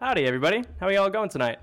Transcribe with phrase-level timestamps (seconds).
[0.00, 0.64] Howdy, everybody.
[0.80, 1.58] How are y'all going tonight?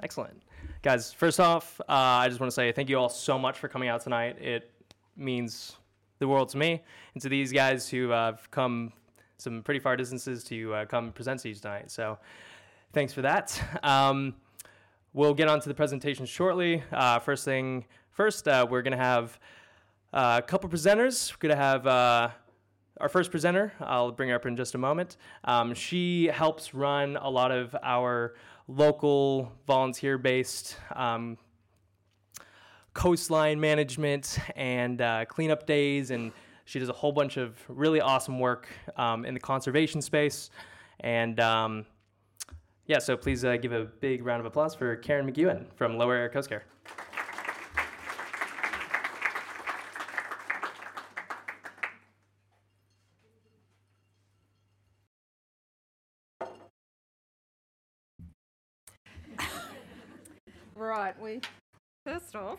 [0.00, 0.40] Excellent.
[0.80, 3.66] Guys, first off, uh, I just want to say thank you all so much for
[3.66, 4.40] coming out tonight.
[4.40, 4.70] It
[5.16, 5.74] means
[6.20, 8.92] the world to me and to these guys who uh, have come
[9.38, 11.90] some pretty far distances to uh, come present to you tonight.
[11.90, 12.16] So
[12.92, 13.60] thanks for that.
[13.82, 14.36] Um,
[15.12, 16.84] we'll get on to the presentation shortly.
[16.92, 19.36] Uh, first thing first, uh, we're going to have
[20.12, 21.32] uh, a couple presenters.
[21.32, 22.32] We're going to have
[23.00, 23.72] our first presenter.
[23.80, 25.16] I'll bring her up in just a moment.
[25.44, 28.34] Um, she helps run a lot of our
[28.68, 31.38] local volunteer based um,
[32.92, 36.10] coastline management and uh, cleanup days.
[36.10, 36.32] And
[36.66, 40.50] she does a whole bunch of really awesome work um, in the conservation space.
[41.00, 41.86] And um,
[42.86, 46.14] yeah, so please uh, give a big round of applause for Kerryn McEwan from Lower
[46.14, 46.64] Eyre Coast Care.
[60.80, 61.40] Right, we
[62.04, 62.58] first off,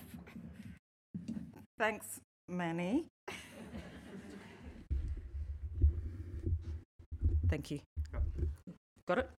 [1.78, 3.06] thanks, Manny.
[7.50, 7.80] Thank you.
[9.08, 9.30] Got it?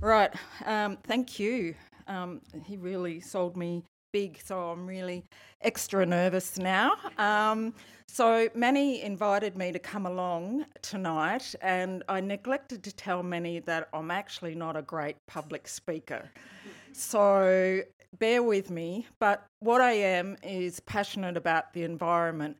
[0.00, 0.32] Right,
[0.64, 1.74] um, thank you.
[2.06, 5.24] Um, he really sold me big, so I'm really
[5.62, 6.92] extra nervous now.
[7.18, 7.74] Um,
[8.06, 13.88] so Manny invited me to come along tonight, and I neglected to tell Manny that
[13.92, 16.30] I'm actually not a great public speaker.
[16.92, 17.82] So
[18.18, 22.56] bear with me, but what I am is passionate about the environment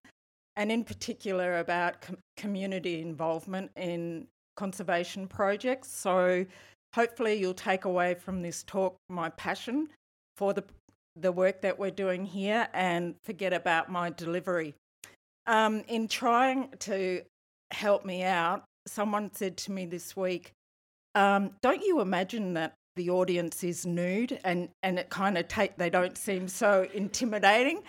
[0.56, 5.88] and, in particular, about com- community involvement in conservation projects.
[5.88, 6.46] So,
[6.94, 9.88] hopefully, you'll take away from this talk my passion
[10.36, 10.64] for the,
[11.14, 14.74] the work that we're doing here and forget about my delivery.
[15.46, 17.22] Um, in trying to
[17.70, 20.52] help me out, someone said to me this week,
[21.14, 25.76] um, Don't you imagine that the audience is nude and, and it kind of take
[25.76, 27.82] they don't seem so intimidating.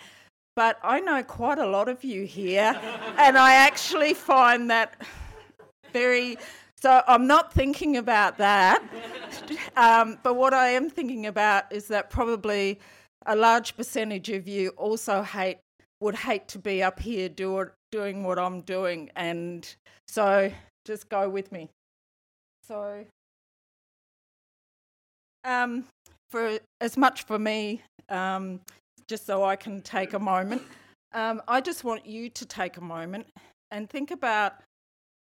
[0.54, 2.76] But I know quite a lot of you here,
[3.16, 5.00] and I actually find that
[5.92, 6.36] very.
[6.80, 8.82] So I'm not thinking about that.
[9.76, 12.80] Um, but what I am thinking about is that probably
[13.26, 15.58] a large percentage of you also hate
[16.00, 19.72] would hate to be up here do, doing what I'm doing, and
[20.08, 20.50] so
[20.84, 21.68] just go with me.
[22.66, 23.04] So
[25.44, 25.84] um,
[26.30, 28.60] for as much for me, um,
[29.06, 30.62] just so I can take a moment,
[31.12, 33.26] um, I just want you to take a moment
[33.70, 34.54] and think about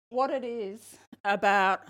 [0.10, 1.82] what it is about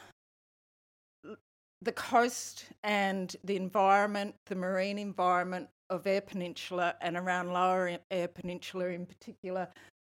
[1.81, 8.27] the coast and the environment, the marine environment of Eyre Peninsula and around Lower Eyre
[8.27, 9.67] Peninsula in particular,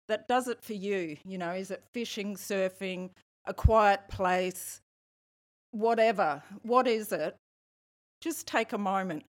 [0.07, 1.17] that does it for you.
[1.25, 3.09] You know, is it fishing, surfing,
[3.45, 4.81] a quiet place,
[5.71, 6.41] whatever?
[6.63, 7.35] What is it
[8.21, 9.23] just take a moment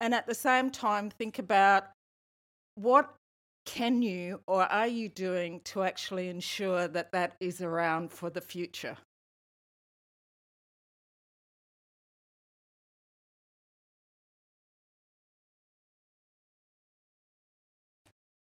[0.00, 1.88] and at the same time think about
[2.74, 3.14] what
[3.66, 8.40] can you or are you doing to actually ensure that that is around for the
[8.40, 8.96] future?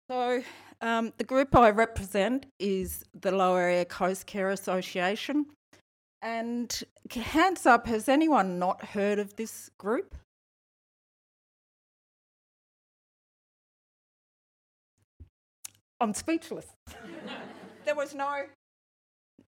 [0.10, 0.44] So,
[0.82, 5.46] um, the group I represent is the Lower Eyre Coast Care Association.
[6.24, 10.16] And hands up, has anyone not heard of this group?
[16.00, 16.68] I'm speechless.
[17.86, 18.46] there was no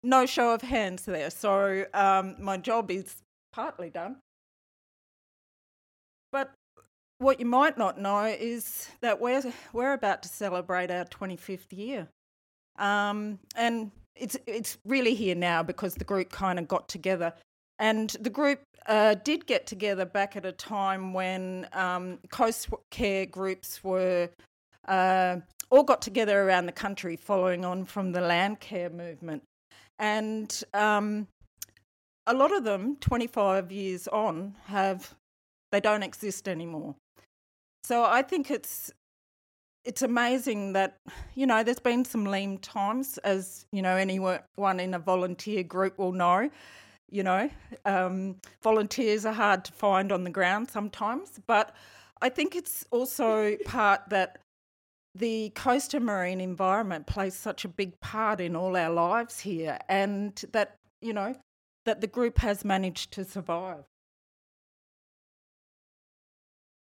[0.04, 3.16] no show of hands there, so um, my job is
[3.52, 4.18] partly done.
[6.32, 6.54] But
[7.18, 9.44] what you might not know is that we're
[9.74, 12.08] we're about to celebrate our 25th year,
[12.78, 17.34] um, and it's it's really here now because the group kind of got together,
[17.80, 23.26] and the group uh, did get together back at a time when um, coast care
[23.26, 24.30] groups were
[24.88, 25.38] uh,
[25.70, 29.44] all got together around the country, following on from the land care movement,
[30.00, 31.28] and um,
[32.28, 35.16] a lot of them, 25 years on, have
[35.72, 36.96] they don't exist anymore.
[37.84, 38.92] So I think it's
[39.86, 41.00] it's amazing that
[41.36, 44.40] you know there's been some lean times as you know anyone
[44.80, 46.50] in a volunteer group will know
[47.12, 47.48] you know.
[47.86, 51.76] Um, volunteers are hard to find on the ground sometimes but
[52.22, 54.40] i think it's also part that
[55.16, 60.44] the coastal marine environment plays such a big part in all our lives here and
[60.54, 61.36] that you know
[61.86, 63.84] that the group has managed to survive.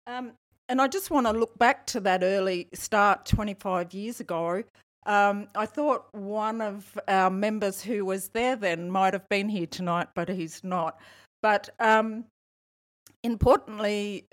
[0.07, 0.33] Um,
[0.69, 4.63] and I just want to look back to that early start 25 years ago.
[5.07, 9.67] Um, I thought one of our members who was there then might have been here
[9.67, 10.99] tonight, but he's not.
[11.43, 12.25] But um,
[13.23, 14.27] importantly,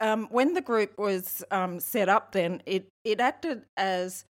[0.00, 4.26] um, when the group was um, set up, then it, it acted as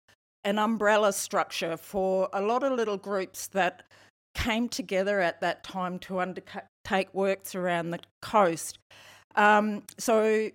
[0.43, 3.83] an umbrella structure for a lot of little groups that
[4.33, 8.79] came together at that time to undertake works around the coast.
[9.35, 10.49] Um, so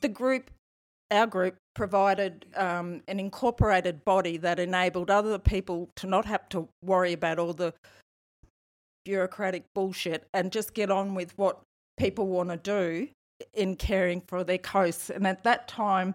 [0.00, 0.50] the group,
[1.10, 6.68] our group, provided um, an incorporated body that enabled other people to not have to
[6.84, 7.72] worry about all the
[9.04, 11.60] bureaucratic bullshit and just get on with what
[11.98, 13.08] people want to do
[13.54, 15.08] in caring for their coasts.
[15.10, 16.14] And at that time,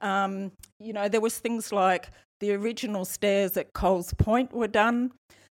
[0.00, 2.10] um, you know, there was things like
[2.40, 5.12] the original stairs at Coles Point were done.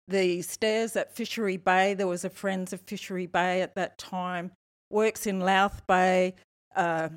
[0.07, 4.53] The stairs at Fishery Bay, there was a Friends of Fishery Bay at that time.
[4.91, 6.35] Works in Louth Bay,
[6.77, 7.09] uh,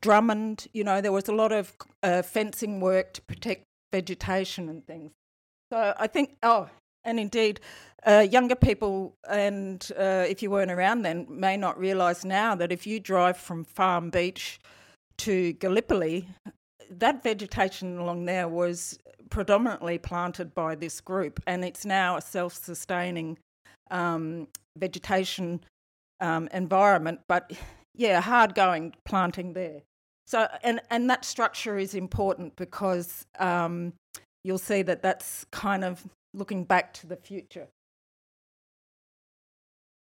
[0.00, 4.86] Drummond, you know, there was a lot of uh, fencing work to protect vegetation and
[4.86, 5.12] things.
[5.72, 6.68] So I think, oh,
[7.04, 7.60] and indeed,
[8.06, 12.70] uh, younger people, and uh, if you weren't around then, may not realise now that
[12.70, 14.60] if you drive from Farm Beach
[15.18, 16.28] to Gallipoli,
[16.90, 18.98] that vegetation along there was
[19.30, 23.38] predominantly planted by this group, and it's now a self sustaining
[23.90, 25.60] um, vegetation
[26.20, 27.20] um, environment.
[27.28, 27.52] But
[27.94, 29.82] yeah, hard going planting there.
[30.28, 33.94] So, and, and that structure is important because um,
[34.44, 37.68] you'll see that that's kind of looking back to the future.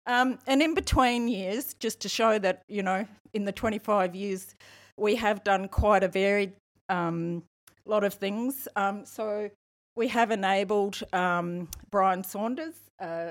[0.06, 4.54] Um, and in between years, just to show that, you know, in the 25 years,
[4.96, 6.52] we have done quite a varied
[6.88, 7.42] um,
[7.84, 8.68] lot of things.
[8.76, 9.50] Um, so
[9.96, 13.30] we have enabled um, Brian Saunders uh,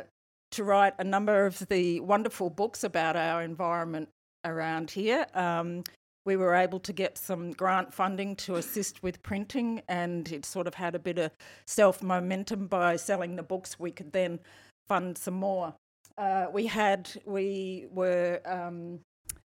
[0.52, 4.10] to write a number of the wonderful books about our environment
[4.44, 5.26] around here.
[5.34, 5.86] Um,
[6.26, 10.68] we were able to get some grant funding to assist with printing, and it sort
[10.68, 11.32] of had a bit of
[11.66, 13.80] self momentum by selling the books.
[13.80, 14.40] We could then
[14.88, 15.74] fund some more.
[16.18, 19.00] Uh, we had we were um,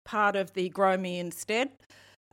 [0.04, 1.70] part of the Grow Me Instead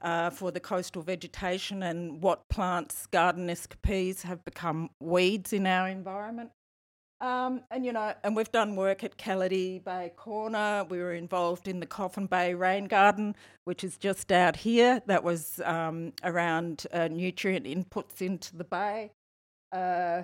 [0.02, 5.88] uh, for the coastal vegetation and what plants, garden escapees, have become weeds in our
[5.88, 6.52] environment.
[7.20, 10.86] Um, and you know, and we've done work at Kellidie Bay Corner.
[10.88, 13.36] We were involved in the Coffin Bay Rain Garden,
[13.66, 15.02] which is just out here.
[15.08, 19.12] That was um, around uh, nutrient inputs into the bay.
[19.72, 20.24] Uh,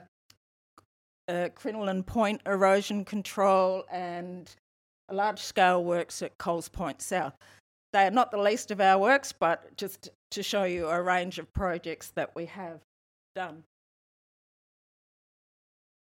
[1.28, 4.54] uh, Crinoline Point erosion control and
[5.12, 7.34] large scale works at Coles Point South.
[7.92, 11.40] They are not the least of our works, but just to show you a range
[11.40, 12.82] of projects that we have
[13.36, 13.64] done.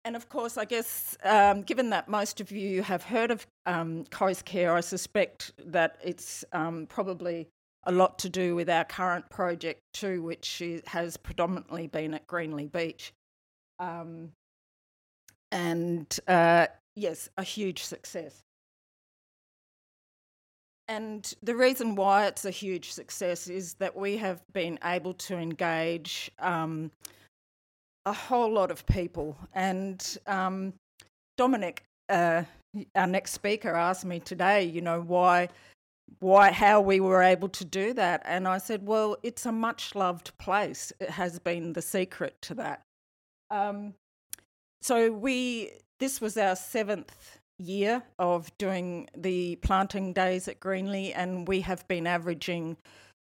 [0.05, 4.05] And of course, I guess, um, given that most of you have heard of um,
[4.05, 7.47] Coast Care, I suspect that it's um, probably
[7.83, 12.67] a lot to do with our current project too, which has predominantly been at Greenly
[12.67, 13.13] Beach.
[13.79, 14.31] Um,
[15.51, 18.43] and uh, yes, a huge success.
[20.87, 25.37] And the reason why it's a huge success is that we have been able to
[25.37, 26.91] engage um,
[28.05, 29.37] a whole lot of people.
[29.53, 30.73] And um,
[31.37, 32.43] Dominic, uh,
[32.95, 35.49] our next speaker, asked me today, you know, why,
[36.19, 38.21] why, how we were able to do that.
[38.25, 40.91] And I said, well, it's a much loved place.
[40.99, 42.81] It has been the secret to that.
[43.51, 43.93] Um,
[44.81, 51.47] so we, this was our seventh year of doing the planting days at Greenly, and
[51.47, 52.77] we have been averaging,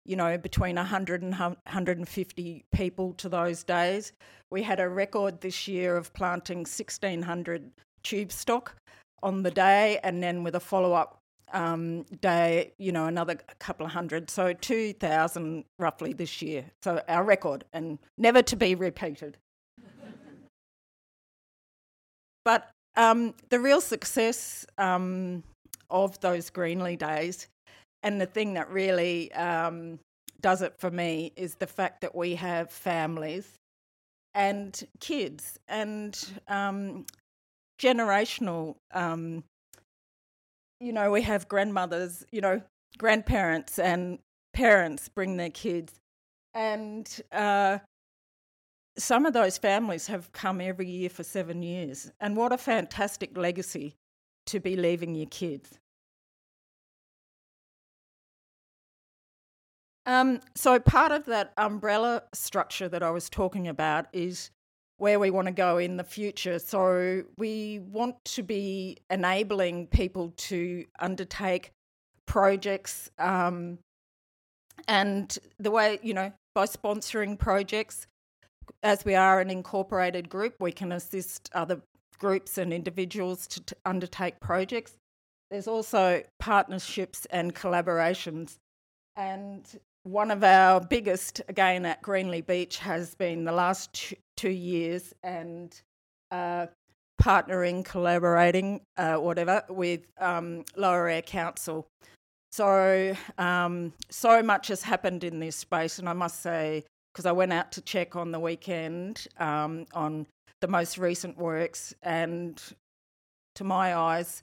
[0.06, 4.14] you know, between 100 and 150 people to those days.
[4.50, 7.72] We had a record this year of planting 1,600
[8.04, 8.76] tube stock
[9.24, 11.22] on the day, and then with a follow up
[11.54, 14.30] um, day, you know, another couple of hundred.
[14.30, 16.66] So 2,000 roughly this year.
[16.82, 19.38] So our record, and never to be repeated.
[22.46, 25.44] but um, the real success um,
[25.90, 27.48] of those Greenly days,
[28.04, 30.00] and the thing that really um,
[30.42, 33.60] does it for me, is the fact that we have families
[34.34, 36.18] and kids and
[36.48, 37.06] um,
[37.80, 38.76] generational.
[38.94, 39.44] Um,
[40.80, 42.62] you know, we have grandmothers, you know,
[42.98, 44.20] grandparents and
[44.54, 45.94] parents bring their kids.
[46.54, 47.80] And uh,
[48.98, 52.12] some of those families have come every year for seven years.
[52.20, 53.96] And what a fantastic legacy
[54.48, 55.78] to be leaving your kids.
[60.06, 64.50] Um, so, part of that umbrella structure that I was talking about is
[64.98, 66.58] where we want to go in the future.
[66.60, 71.72] So, we want to be enabling people to undertake
[72.26, 73.12] projects.
[73.20, 73.78] Um,
[74.88, 78.08] and the way, you know, by sponsoring projects,
[78.84, 81.82] as we are an incorporated group, we can assist other
[82.18, 84.94] groups and individuals to, to undertake projects.
[85.50, 88.58] There's also partnerships and collaborations.
[89.16, 89.68] And
[90.04, 93.94] one of our biggest, again at Greenly Beach, has been the last
[94.38, 95.80] two, years and
[96.32, 96.66] uh,
[97.22, 101.86] partnering, collaborating, uh, whatever, with um, Lower Eyre Council.
[102.52, 107.32] So, um, so much has happened in this space, and I must say, because I
[107.32, 110.26] went out to check on the weekend um, on
[110.62, 112.60] the most recent works, and
[113.56, 114.42] to my eyes,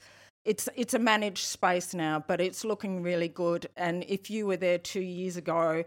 [0.49, 3.69] it's it's a managed space now, but it's looking really good.
[3.77, 5.85] And if you were there two years ago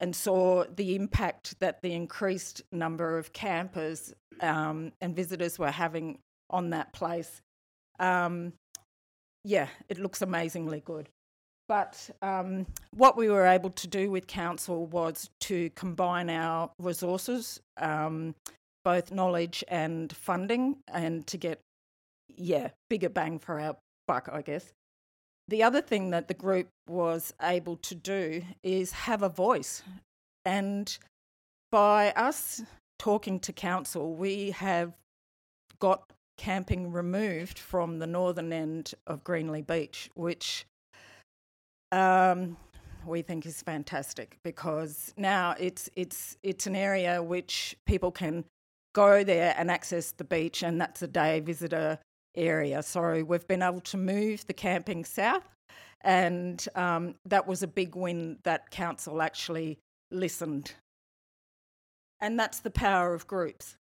[0.00, 6.18] and saw the impact that the increased number of campers um, and visitors were having
[6.48, 7.42] on that place,
[8.00, 8.54] um,
[9.44, 11.10] yeah, it looks amazingly good.
[11.68, 17.60] But um, what we were able to do with council was to combine our resources,
[17.76, 18.34] um,
[18.84, 21.60] both knowledge and funding, and to get,
[22.34, 23.76] yeah, bigger bang for our
[24.08, 24.72] buck, I guess.
[25.46, 29.82] The other thing that the group was able to do is have a voice.
[30.44, 30.98] And
[31.70, 32.62] by us
[32.98, 34.92] talking to council, we have
[35.78, 40.66] got camping removed from the northern end of Greenly Beach, which
[41.92, 42.56] um,
[43.06, 48.44] we think is fantastic because now it's it's it's an area which people can
[48.94, 51.98] go there and access the beach, and that's a day visitor
[52.38, 52.82] area.
[52.82, 55.48] So we've been able to move the camping south,
[56.00, 59.78] and um, that was a big win that council actually
[60.10, 60.72] listened.
[62.20, 63.76] And that's the power of groups.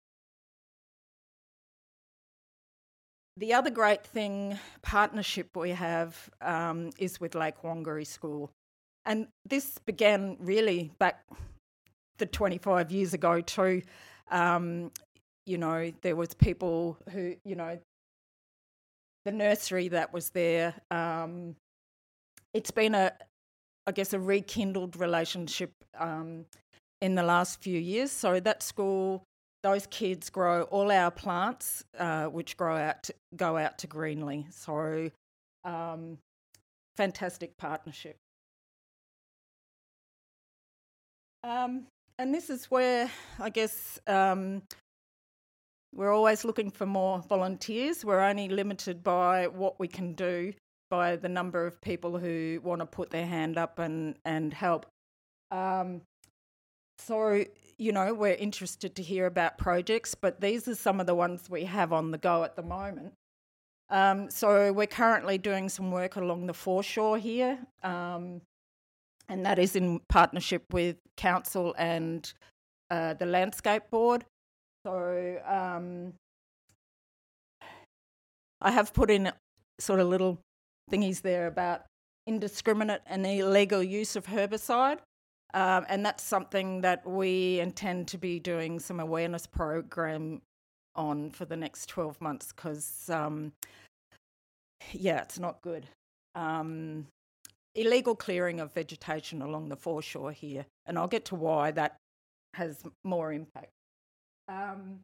[3.38, 8.50] The other great thing, partnership we have, um, is with Lake Wangary School.
[9.04, 11.22] And this began really back
[12.18, 13.82] the 25 years ago too.
[14.30, 14.90] Um,
[15.44, 17.78] you know, there was people who, you know,
[19.26, 20.72] the nursery that was there.
[20.90, 21.56] Um,
[22.54, 23.12] it's been a,
[23.86, 26.46] I guess, a rekindled relationship um,
[27.02, 28.12] in the last few years.
[28.12, 29.24] So that school
[29.62, 34.46] those kids grow all our plants, uh, which grow out to, go out to Greenly.
[34.50, 35.10] So,
[35.64, 36.18] um,
[36.94, 38.16] fantastic partnership.
[41.42, 44.62] Um, and this is where I guess um,
[45.96, 48.04] we're always looking for more volunteers.
[48.04, 50.52] We're only limited by what we can do
[50.90, 54.86] by the number of people who want to put their hand up and and help.
[55.50, 56.02] Um,
[56.98, 57.44] so
[57.78, 61.50] you know, we're interested to hear about projects, but these are some of the ones
[61.50, 63.12] we have on the go at the moment.
[63.88, 68.40] Um, so we're currently doing some work along the foreshore here, um,
[69.28, 72.32] and that is in partnership with council and
[72.90, 74.24] uh, the landscape board.
[74.86, 76.12] So um,
[78.60, 79.32] I have put in
[79.80, 80.38] sort of little
[80.92, 81.86] thingies there about
[82.28, 84.98] indiscriminate and illegal use of herbicide.
[85.54, 90.40] Um, and that's something that we intend to be doing some awareness program
[90.94, 93.54] on for the next 12 months because, um,
[94.92, 95.88] yeah, it's not good.
[96.36, 97.08] Um,
[97.74, 101.96] illegal clearing of vegetation along the foreshore here, and I'll get to why that
[102.54, 103.72] has more impact.
[104.48, 105.00] Um,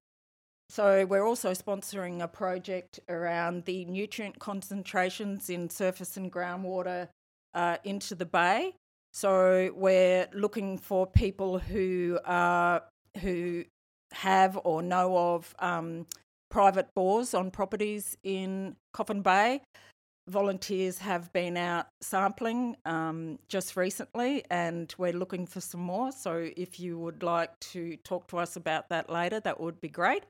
[0.69, 7.09] so, we're also sponsoring a project around the nutrient concentrations in surface and groundwater
[7.55, 8.75] uh, into the bay.
[9.13, 12.83] So we're looking for people who are
[13.21, 13.65] who
[14.13, 16.07] have or know of um,
[16.51, 19.61] private bores on properties in Coffin Bay.
[20.29, 26.13] Volunteers have been out sampling um, just recently, and we're looking for some more.
[26.13, 29.89] So if you would like to talk to us about that later, that would be
[29.89, 30.25] great.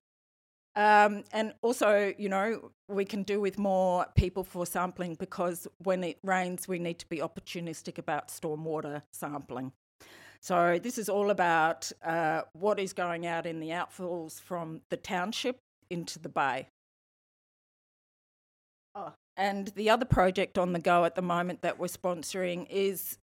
[0.75, 6.03] Um, and also, you know, we can do with more people for sampling because when
[6.03, 9.73] it rains, we need to be opportunistic about stormwater sampling.
[10.41, 14.97] So, this is all about uh, what is going out in the outfalls from the
[14.97, 15.59] township
[15.91, 16.69] into the bay.
[19.37, 23.19] And the other project on the go at the moment that we're sponsoring is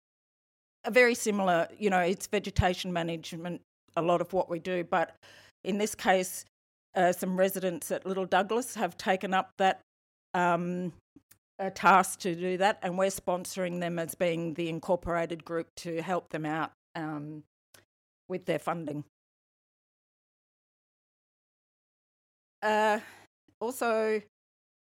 [0.84, 3.60] a very similar, you know, it's vegetation management,
[3.96, 5.16] a lot of what we do, but
[5.64, 6.44] in this case,
[6.94, 9.80] uh, some residents at Little Douglas have taken up that
[10.32, 10.92] um,
[11.74, 16.30] task to do that, and we're sponsoring them as being the incorporated group to help
[16.30, 17.42] them out um,
[18.28, 19.04] with their funding.
[22.62, 23.00] Uh,
[23.60, 24.22] also,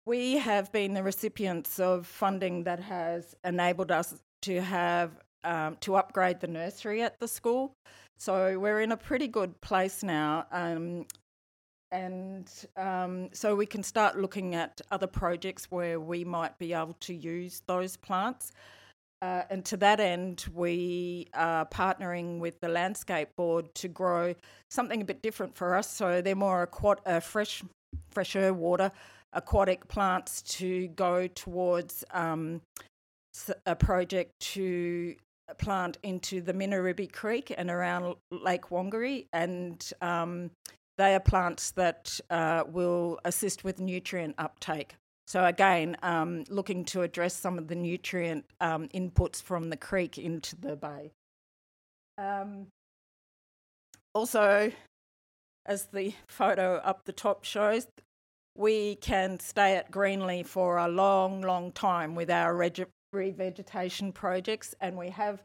[0.08, 5.10] we have been the recipients of funding that has enabled us to have
[5.44, 7.74] um, to upgrade the nursery at the school.
[8.16, 10.46] So we're in a pretty good place now.
[10.50, 11.04] Um,
[11.92, 16.96] and um, so we can start looking at other projects where we might be able
[17.00, 18.52] to use those plants.
[19.20, 24.34] Uh, and to that end, we are partnering with the Landscape Board to grow
[24.70, 25.90] something a bit different for us.
[25.90, 27.62] So they're more aquat- uh, fresh,
[28.10, 28.90] fresher water
[29.32, 32.60] aquatic plants to go towards um,
[33.66, 35.14] a project to
[35.58, 40.50] plant into the Mineribi Creek and around Lake Wangary, and um,
[40.98, 44.94] they are plants that uh, will assist with nutrient uptake.
[45.26, 50.18] So again, um, looking to address some of the nutrient um, inputs from the creek
[50.18, 51.12] into the bay.
[52.16, 52.68] Um,
[54.14, 54.72] also,
[55.66, 57.86] as the photo up the top shows,
[58.58, 64.74] we can stay at Greenly for a long, long time with our reg- revegetation projects,
[64.80, 65.42] and we have.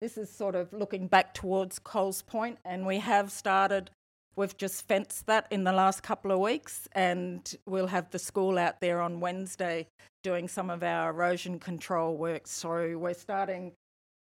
[0.00, 3.90] This is sort of looking back towards Coles Point, and we have started
[4.36, 8.58] We've just fenced that in the last couple of weeks, and we'll have the school
[8.58, 9.88] out there on Wednesday
[10.22, 12.46] doing some of our erosion control work.
[12.46, 13.72] So we're starting,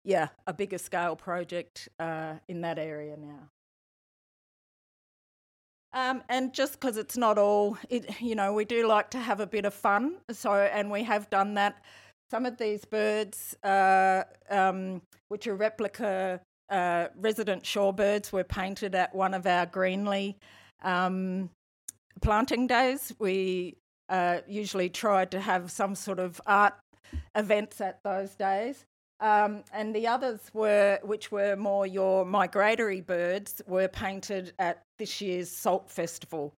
[0.04, 3.50] yeah, a bigger scale project uh, in that area now.
[5.96, 9.40] Um, and just because it's not all, it, you know, we do like to have
[9.40, 10.18] a bit of fun.
[10.30, 11.82] So, and we have done that.
[12.30, 19.16] Some of these birds, uh, um, which are replica uh, resident shorebirds were painted at
[19.16, 20.36] one of our Greenly
[20.84, 21.50] um,
[22.22, 23.14] planting days.
[23.20, 23.78] We
[24.10, 26.74] uh, usually tried to have some sort of art
[27.36, 28.84] events at those days.
[29.26, 35.20] Um, and the others were, which were more your migratory birds, were painted at this
[35.20, 36.54] year's Salt Festival.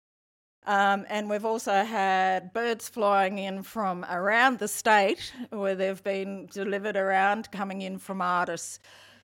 [0.66, 6.46] Um, and we've also had birds flying in from around the state where they've been
[6.46, 8.80] delivered around, coming in from artists.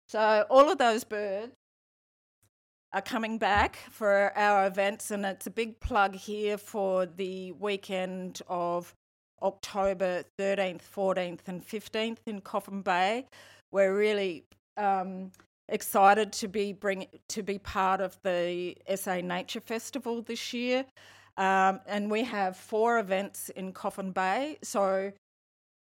[0.07, 1.53] So all of those birds
[2.93, 8.41] are coming back for our events, and it's a big plug here for the weekend
[8.47, 8.95] of
[9.43, 13.27] October 13th, 14th, and 15th in Coffin Bay.
[13.71, 14.45] We're really
[14.77, 15.31] um,
[15.69, 20.85] excited to be bring to be part of the SA Nature Festival this year,
[21.37, 24.59] um, and we have four events in Coffin Bay.
[24.63, 25.13] So.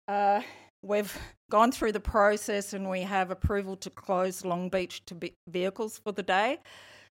[0.07, 0.41] Uh,
[0.83, 1.17] We've
[1.49, 6.11] gone through the process and we have approval to close Long Beach to vehicles for
[6.11, 6.59] the day.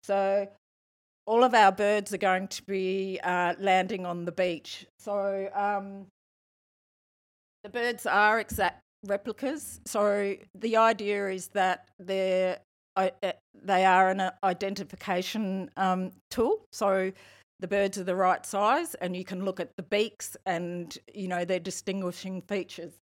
[0.02, 0.48] So
[1.26, 4.86] all of our birds are going to be uh, landing on the beach.
[4.98, 6.06] So um,
[7.62, 9.80] the birds are exact replicas.
[9.86, 12.58] So the idea is that they're
[12.94, 13.08] uh,
[13.54, 16.66] they are an identification um, tool.
[16.72, 17.12] So
[17.60, 21.28] the birds are the right size, and you can look at the beaks and you
[21.28, 22.92] know their distinguishing features.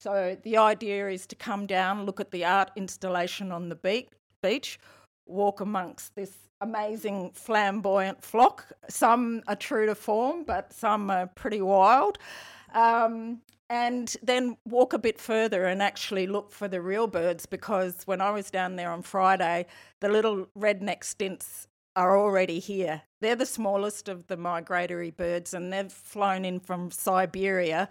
[0.00, 4.06] So the idea is to come down, look at the art installation on the
[4.42, 4.78] beach,
[5.26, 8.66] walk amongst this amazing flamboyant flock.
[8.88, 12.18] Some are true to form, but some are pretty wild.
[12.74, 18.02] Um, and then walk a bit further and actually look for the real birds because
[18.06, 19.66] when I was down there on Friday,
[20.00, 23.02] the little redneck stints are already here.
[23.20, 27.88] They're the smallest of the migratory birds and they've flown in from Siberia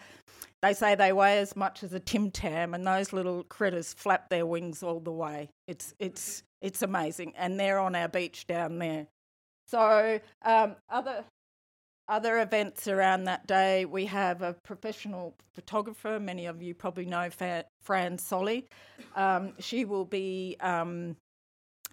[0.61, 4.29] they say they weigh as much as a tim tam, and those little critters flap
[4.29, 5.49] their wings all the way.
[5.67, 9.07] It's it's it's amazing, and they're on our beach down there.
[9.67, 11.23] So um, other
[12.09, 16.19] other events around that day, we have a professional photographer.
[16.19, 17.29] Many of you probably know
[17.81, 18.67] Fran Solly.
[19.15, 21.17] Um, she will be um,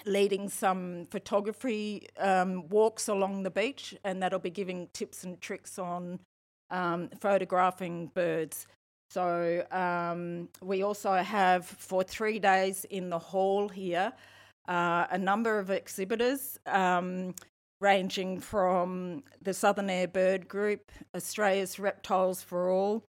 [0.06, 5.78] leading some photography um, walks along the beach, and that'll be giving tips and tricks
[5.78, 6.20] on
[6.70, 8.66] um, photographing birds.
[9.10, 14.12] So um, we also have for three days in the hall here
[14.68, 16.58] uh, a number of exhibitors.
[16.66, 17.34] Um,
[17.84, 23.04] ranging from the Southern Eyre Bird Group, Australia's Reptiles for All.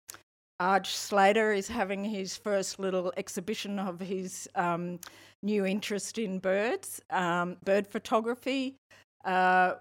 [0.59, 4.99] Arj Slater is having his first little exhibition of his um,
[5.43, 8.77] new interest in birds, um, bird photography.
[9.27, 9.75] Uh,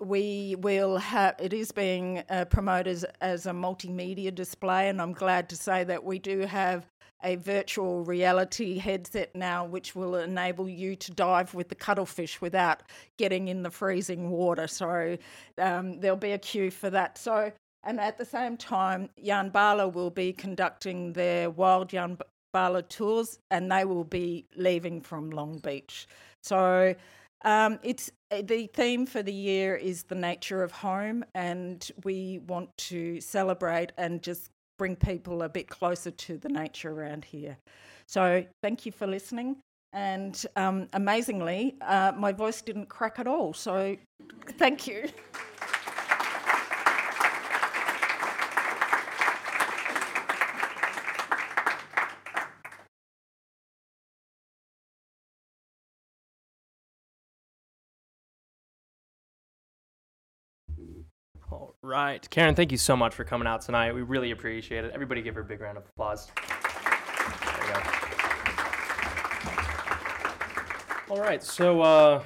[0.00, 5.48] we will have it is being uh, promoted as a multimedia display and i'm glad
[5.48, 6.86] to say that we do have
[7.24, 12.82] a virtual reality headset now which will enable you to dive with the cuttlefish without
[13.18, 14.66] getting in the freezing water.
[14.66, 15.16] So
[15.58, 17.18] um, there'll be a queue for that.
[17.18, 17.52] So
[17.84, 23.84] and at the same time Yandala will be conducting their wild Yandala tours and they
[23.84, 26.06] will be leaving from long beach.
[26.42, 26.94] So
[27.44, 32.76] um, it's the theme for the year is the nature of home, and we want
[32.78, 37.56] to celebrate and just bring people a bit closer to the nature around here.
[38.06, 39.56] So, thank you for listening.
[39.92, 43.52] And um, amazingly, uh, my voice didn't crack at all.
[43.52, 43.96] So
[44.58, 45.08] thank you.
[61.84, 62.26] Right.
[62.30, 63.92] Kerryn, thank you so much for coming out tonight.
[63.92, 64.92] We really appreciate it.
[64.94, 66.30] Everybody give her a big round of applause.
[71.10, 71.42] All right.
[71.42, 72.22] So, uh,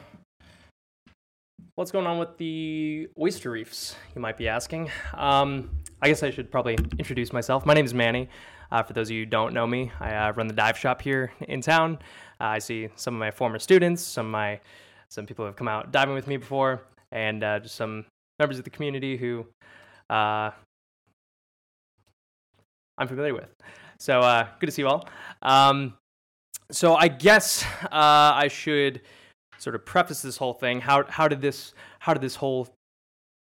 [1.74, 4.90] what's going on with the oyster reefs, you might be asking?
[5.14, 5.70] Um,
[6.02, 7.64] I guess I should probably introduce myself.
[7.64, 8.28] My name is Manny.
[8.70, 11.00] Uh, for those of you who don't know me, I uh, run the dive shop
[11.00, 11.98] here in town.
[12.38, 14.60] Uh, I see some of my former students, some of my
[15.08, 18.04] some people who have come out diving with me before, and uh, just some
[18.38, 19.46] members of the community who
[20.10, 20.50] uh,
[22.98, 23.54] I'm familiar with.
[23.98, 25.08] So uh, good to see you all.
[25.42, 25.94] Um,
[26.70, 29.02] so I guess uh, I should
[29.58, 30.80] sort of preface this whole thing.
[30.80, 32.68] How how did this how did this whole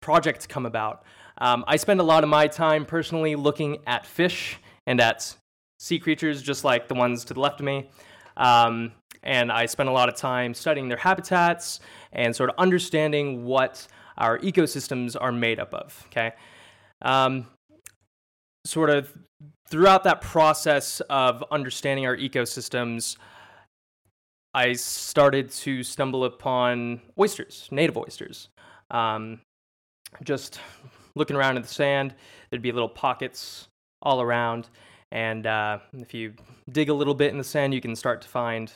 [0.02, 1.04] project come about?
[1.40, 5.36] Um, I spend a lot of my time personally looking at fish and at
[5.80, 7.90] sea creatures, just like the ones to the left of me.
[8.36, 8.92] Um,
[9.24, 11.80] and I spend a lot of time studying their habitats
[12.13, 16.06] and sort of understanding what our ecosystems are made up of.
[16.08, 16.34] Okay,
[17.01, 17.47] um,
[18.65, 19.12] sort of
[19.67, 23.17] throughout that process of understanding our ecosystems,
[24.53, 28.49] I started to stumble upon oysters, native oysters.
[28.91, 29.41] Um,
[30.23, 30.60] just
[31.15, 32.15] looking around in the sand,
[32.49, 33.67] there'd be little pockets
[34.01, 34.69] all around,
[35.12, 36.34] and uh, if you
[36.71, 38.71] dig a little bit in the sand, you can start to find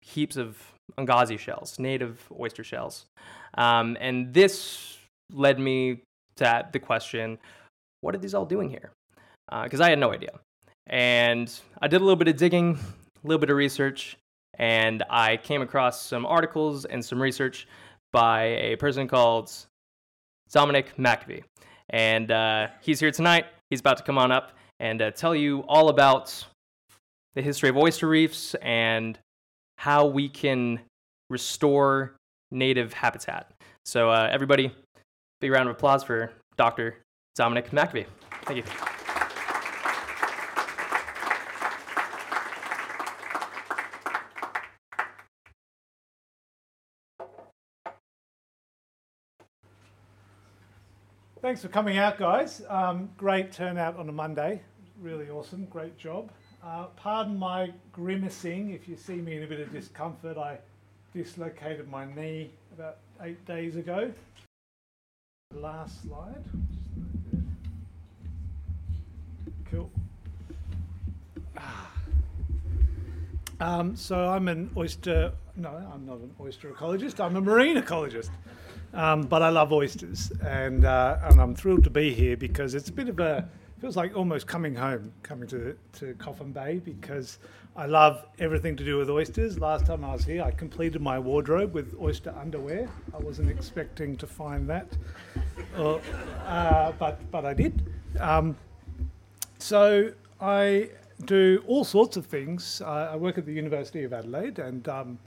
[0.00, 0.58] heaps of
[0.98, 3.06] Angasi shells, native oyster shells.
[3.54, 4.98] Um, and this
[5.32, 6.00] led me
[6.36, 7.38] to the question
[8.00, 8.92] what are these all doing here?
[9.50, 10.32] Because uh, I had no idea.
[10.88, 12.76] And I did a little bit of digging,
[13.22, 14.16] a little bit of research,
[14.58, 17.68] and I came across some articles and some research
[18.12, 19.52] by a person called
[20.50, 21.44] Dominic McAfee.
[21.90, 23.46] And uh, he's here tonight.
[23.70, 26.44] He's about to come on up and uh, tell you all about
[27.34, 29.18] the history of oyster reefs and
[29.78, 30.80] how we can
[31.30, 32.16] restore
[32.52, 33.50] native habitat.
[33.84, 34.72] So, uh, everybody,
[35.40, 36.96] big round of applause for Dr.
[37.34, 38.06] Dominic McAfee.
[38.44, 38.64] Thank you.
[51.42, 52.62] Thanks for coming out, guys.
[52.68, 54.62] Um, great turnout on a Monday.
[55.00, 55.64] Really awesome.
[55.64, 56.30] Great job.
[56.64, 58.70] Uh, pardon my grimacing.
[58.70, 60.58] If you see me in a bit of discomfort, I
[61.14, 64.12] dislocated my knee about eight days ago.
[65.54, 66.44] Last slide.
[69.70, 69.90] Cool.
[71.56, 71.90] Ah.
[73.60, 75.32] Um, so I'm an oyster.
[75.56, 77.24] No, I'm not an oyster ecologist.
[77.24, 78.30] I'm a marine ecologist.
[78.94, 82.90] Um, but I love oysters, and uh, and I'm thrilled to be here because it's
[82.90, 83.48] a bit of a
[83.82, 87.40] feels like almost coming home, coming to to Coffin Bay because
[87.74, 89.58] I love everything to do with oysters.
[89.58, 92.88] Last time I was here, I completed my wardrobe with oyster underwear.
[93.12, 94.86] I wasn't expecting to find that,
[95.76, 97.92] uh, uh, but but I did.
[98.20, 98.56] Um,
[99.58, 100.90] so I
[101.24, 102.80] do all sorts of things.
[102.82, 105.18] I work at the University of Adelaide, and um,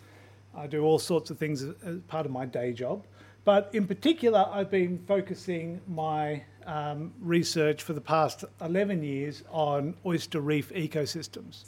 [0.55, 3.03] I do all sorts of things as part of my day job.
[3.43, 9.95] But in particular, I've been focusing my um, research for the past 11 years on
[10.05, 11.65] oyster reef ecosystems.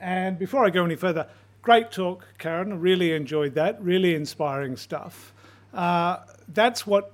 [0.00, 1.28] And before I go any further,
[1.62, 2.72] great talk, Kerryn.
[2.72, 3.82] I really enjoyed that.
[3.82, 5.32] Really inspiring stuff.
[5.72, 7.12] Uh, that's what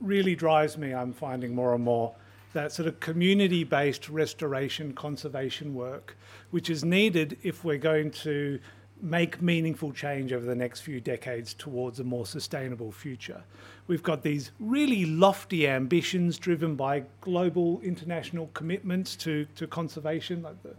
[0.00, 2.14] really drives me, I'm finding more and more.
[2.52, 6.16] That sort of community based restoration conservation work,
[6.50, 8.58] which is needed if we're going to
[9.02, 13.42] make meaningful change over the next few decades towards a more sustainable future.
[13.86, 20.56] We've got these really lofty ambitions driven by global international commitments to, to conservation, like
[20.62, 20.74] the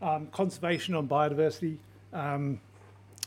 [0.00, 1.76] um, Conservation on Biodiversity,
[2.12, 2.60] um,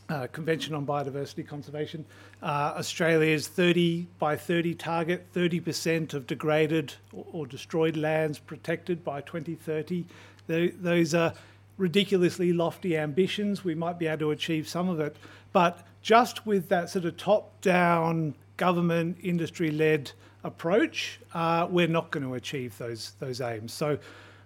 [0.09, 2.05] uh, Convention on Biodiversity Conservation.
[2.41, 9.21] Uh, Australia's 30 by 30 target, 30% of degraded or, or destroyed lands protected by
[9.21, 10.05] 2030.
[10.47, 11.33] They, those are
[11.77, 13.63] ridiculously lofty ambitions.
[13.63, 15.15] We might be able to achieve some of it,
[15.51, 20.11] but just with that sort of top-down government industry-led
[20.43, 23.73] approach, uh, we're not going to achieve those those aims.
[23.73, 23.97] So,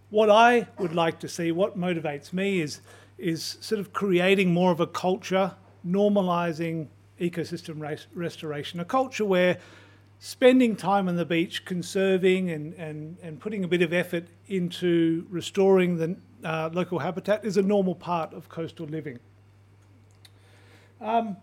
[0.10, 2.82] what I would like to see, what motivates me, is
[3.18, 5.54] is sort of creating more of a culture,
[5.88, 6.88] normalising
[7.20, 9.58] ecosystem res- restoration, a culture where
[10.26, 15.24] spending time on the beach, conserving and, and, and putting a bit of effort into
[15.30, 19.20] restoring the uh, local habitat is a normal part of coastal living.
[21.00, 21.38] Um,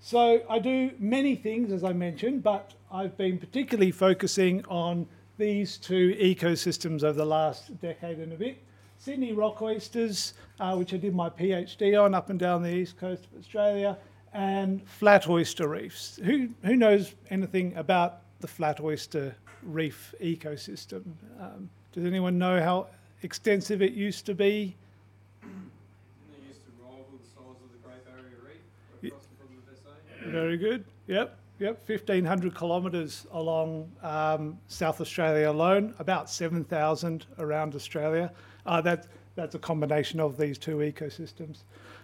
[0.00, 5.76] so I do many things, as I mentioned, but I've been particularly focusing on these
[5.76, 8.62] two ecosystems over the last decade and a bit.
[8.96, 12.96] Sydney rock oysters, uh, which I did my PhD on up and down the east
[12.96, 13.98] coast of Australia,
[14.36, 16.20] and flat oyster reefs.
[16.22, 21.04] Who, who knows anything about the flat oyster reef ecosystem?
[21.40, 22.88] Um, does anyone know how
[23.22, 24.76] extensive it used to be?
[26.46, 30.30] Used to rival the size of the Great Barrier Reef across the bottom of SA.
[30.30, 30.84] Very good.
[31.06, 31.88] Yep, yep.
[31.88, 38.30] 1,500 kilometres along um, South Australia alone, about 7,000 around Australia.
[38.66, 41.62] Uh, that, that's a combination of these two ecosystems.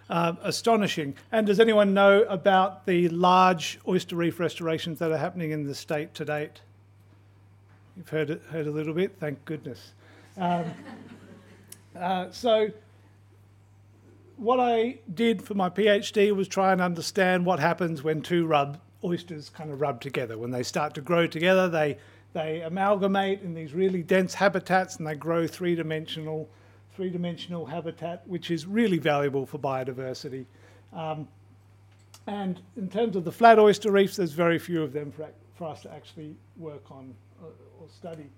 [0.09, 1.15] Um, astonishing.
[1.31, 5.73] And does anyone know about the large oyster reef restorations that are happening in the
[5.73, 6.59] state to date?
[7.95, 9.93] You've heard, heard a little bit, thank goodness.
[10.37, 10.65] Um,
[11.97, 12.69] uh, so,
[14.35, 18.79] what I did for my PhD was try and understand what happens when two rub
[19.03, 20.37] oysters kind of rub together.
[20.37, 21.97] When they start to grow together, they
[22.33, 25.45] they amalgamate in these really dense habitats and they grow
[26.95, 30.45] three-dimensional three-dimensional habitat, which is really valuable for biodiversity.
[30.93, 31.27] Um,
[32.27, 35.67] and in terms of the flat oyster reefs, there's very few of them for, for
[35.67, 37.47] us to actually work on uh,
[37.81, 38.29] or study.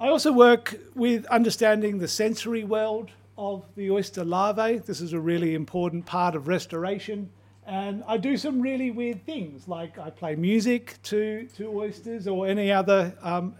[0.00, 4.78] I also work with understanding the sensory world of the oyster larvae.
[4.78, 7.30] This is a really important part of restoration.
[7.66, 12.46] And I do some really weird things, like I play music to, to oysters or
[12.46, 13.54] any other um,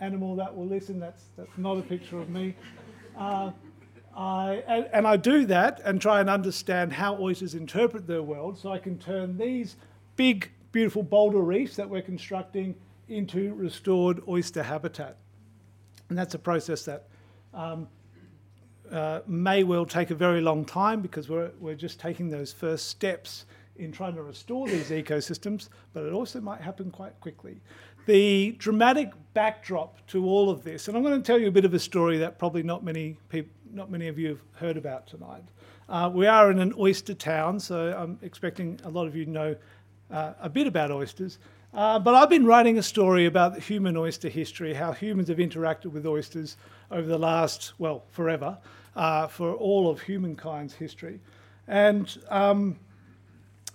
[0.00, 0.98] animal that will listen.
[0.98, 2.56] That's, that's not a picture of me.
[3.16, 3.50] Uh,
[4.16, 8.58] I, and, and I do that and try and understand how oysters interpret their world
[8.58, 9.76] so I can turn these
[10.16, 12.74] big, beautiful boulder reefs that we're constructing
[13.08, 15.16] into restored oyster habitat.
[16.08, 17.08] And that's a process that
[17.54, 17.88] um,
[18.90, 22.88] uh, may well take a very long time because we're, we're just taking those first
[22.88, 23.46] steps
[23.76, 27.60] in trying to restore these ecosystems, but it also might happen quite quickly.
[28.06, 31.64] The dramatic backdrop to all of this, and I'm going to tell you a bit
[31.64, 35.06] of a story that probably not many people, not many of you have heard about
[35.06, 35.44] tonight.
[35.88, 39.54] Uh, we are in an oyster town, so I'm expecting a lot of you know
[40.10, 41.38] uh, a bit about oysters.
[41.74, 45.86] Uh, but I've been writing a story about human oyster history, how humans have interacted
[45.86, 46.56] with oysters
[46.90, 48.58] over the last, well, forever,
[48.96, 51.20] uh, for all of humankind's history.
[51.68, 52.78] And um,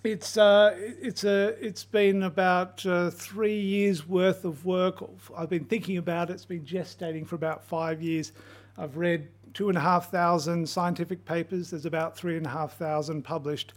[0.04, 5.02] it's, uh, it's, a, it's been about uh, three years worth of work.
[5.36, 8.32] I've been thinking about it, it's been gestating for about five years.
[8.76, 12.76] I've read two and a half thousand scientific papers, there's about three and a half
[12.76, 13.72] thousand published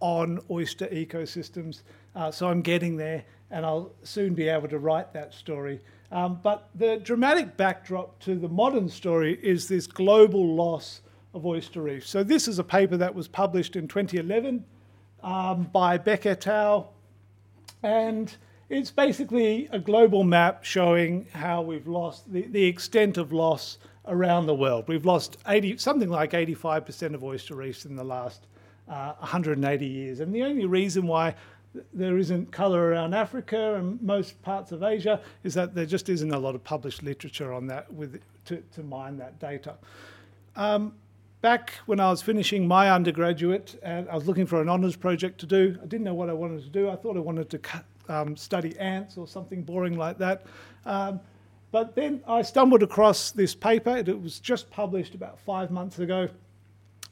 [0.00, 1.82] on oyster ecosystems.
[2.14, 5.80] Uh, so I'm getting there and I'll soon be able to write that story.
[6.12, 11.00] Um, but the dramatic backdrop to the modern story is this global loss
[11.32, 12.08] of oyster reefs.
[12.08, 14.64] So this is a paper that was published in 2011
[15.24, 16.92] um, by Beck et al.
[17.82, 18.34] And
[18.68, 24.46] it's basically a global map showing how we've lost the, the extent of loss around
[24.46, 24.84] the world.
[24.86, 28.46] We've lost 80, something like 85% of oyster reefs in the last
[28.88, 30.20] uh, 180 years.
[30.20, 31.34] And the only reason why
[31.92, 36.32] there isn't colour around Africa and most parts of Asia is that there just isn't
[36.32, 39.74] a lot of published literature on that with, to, to mine that data.
[40.54, 40.94] Um,
[41.44, 45.38] back when I was finishing my undergraduate and I was looking for an honours project
[45.40, 46.88] to do, I didn't know what I wanted to do.
[46.88, 47.60] I thought I wanted to
[48.08, 50.46] um, study ants or something boring like that.
[50.86, 51.20] Um,
[51.70, 53.94] but then I stumbled across this paper.
[53.94, 56.30] It was just published about five months ago.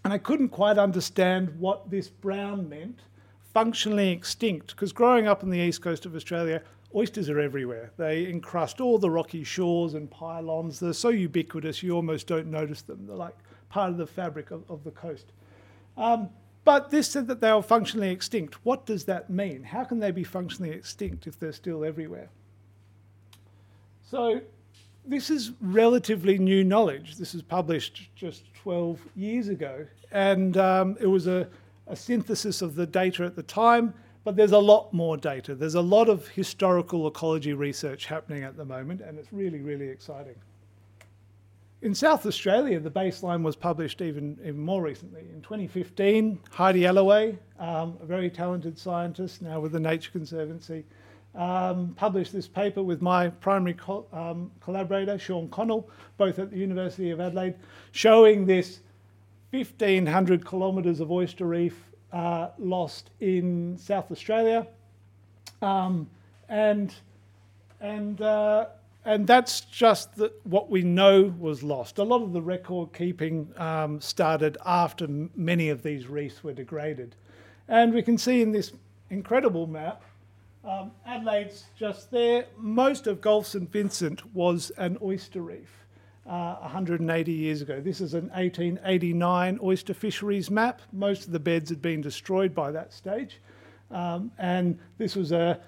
[0.03, 3.01] And I couldn't quite understand what this brown meant
[3.53, 6.62] functionally extinct because growing up on the east coast of Australia,
[6.95, 7.90] oysters are everywhere.
[7.99, 10.81] They encrust all the rocky shores and pylons.
[10.81, 13.07] They're so ubiquitous you almost don't notice them.
[13.07, 13.37] They're like
[13.72, 15.26] part of the fabric of, of the coast.
[15.96, 16.28] Um,
[16.64, 18.64] but this said that they were functionally extinct.
[18.64, 19.64] What does that mean?
[19.64, 22.28] How can they be functionally extinct if they're still everywhere?
[24.08, 24.40] So
[25.04, 27.16] this is relatively new knowledge.
[27.16, 31.48] This was published just 12 years ago, and um, it was a
[31.87, 35.54] a synthesis of the data at the time, but there's a lot more data.
[35.54, 39.88] There's a lot of historical ecology research happening at the moment, and it's really, really
[39.88, 40.37] exciting.
[41.83, 45.23] In South Australia, the baseline was published even, even more recently.
[45.35, 50.85] In 2015, Heidi Alleway, um, a very talented scientist now with the Nature Conservancy,
[51.35, 56.57] um, published this paper with my primary co um, collaborator, Sean Connell, both at the
[56.57, 57.57] University of Adelaide,
[57.90, 58.79] showing this
[59.51, 64.68] 1,500 kilometres of oyster reef uh, lost in South Australia.
[65.62, 66.09] Um,
[66.49, 66.95] and
[67.81, 68.66] and uh,
[69.05, 71.99] and that's just the, what we know was lost.
[71.99, 77.17] A lot of the record keeping um, started after many of these reefs were degraded.
[77.69, 78.73] And we can see in this
[79.11, 80.03] incredible map,
[80.65, 82.47] um, Adelaide's just there.
[82.57, 85.85] Most of Gulf St Vincent was an oyster reef
[86.27, 87.81] uh, 180 years ago.
[87.81, 90.81] This is an 1889 oyster fisheries map.
[90.93, 93.41] Most of the beds had been destroyed by that stage.
[93.91, 95.61] Um, and this was a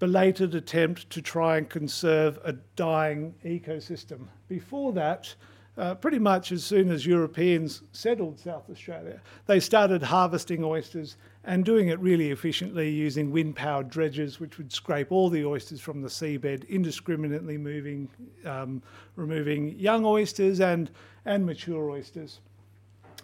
[0.00, 4.26] belated attempt to try and conserve a dying ecosystem.
[4.48, 5.32] Before that,
[5.76, 11.64] uh, pretty much as soon as Europeans settled South Australia, they started harvesting oysters and
[11.64, 16.02] doing it really efficiently using wind powered dredges, which would scrape all the oysters from
[16.02, 18.08] the seabed, indiscriminately moving,
[18.44, 18.82] um,
[19.16, 20.90] removing young oysters and,
[21.24, 22.40] and mature oysters.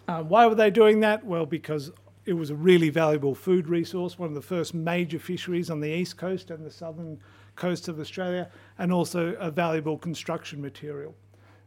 [0.07, 1.25] Uh, why were they doing that?
[1.25, 1.91] Well, because
[2.27, 5.89] it was a really valuable food resource, one of the first major fisheries on the
[5.89, 7.17] east coast and the southern
[7.55, 11.15] coast of Australia, and also a valuable construction material.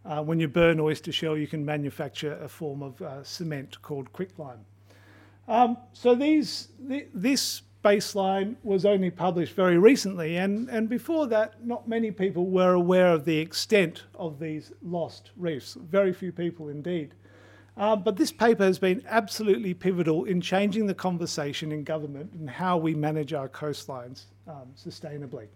[0.04, 4.12] Uh, when you burn oyster shell, you can manufacture a form of uh, cement called
[4.12, 4.64] quicklime.
[5.48, 11.66] Um, so these, th this baseline was only published very recently, and, and before that,
[11.66, 15.78] not many people were aware of the extent of these lost reefs.
[15.90, 17.14] Very few people indeed.
[17.80, 22.50] Uh, but this paper has been absolutely pivotal in changing the conversation in government and
[22.50, 25.46] how we manage our coastlines um, sustainably.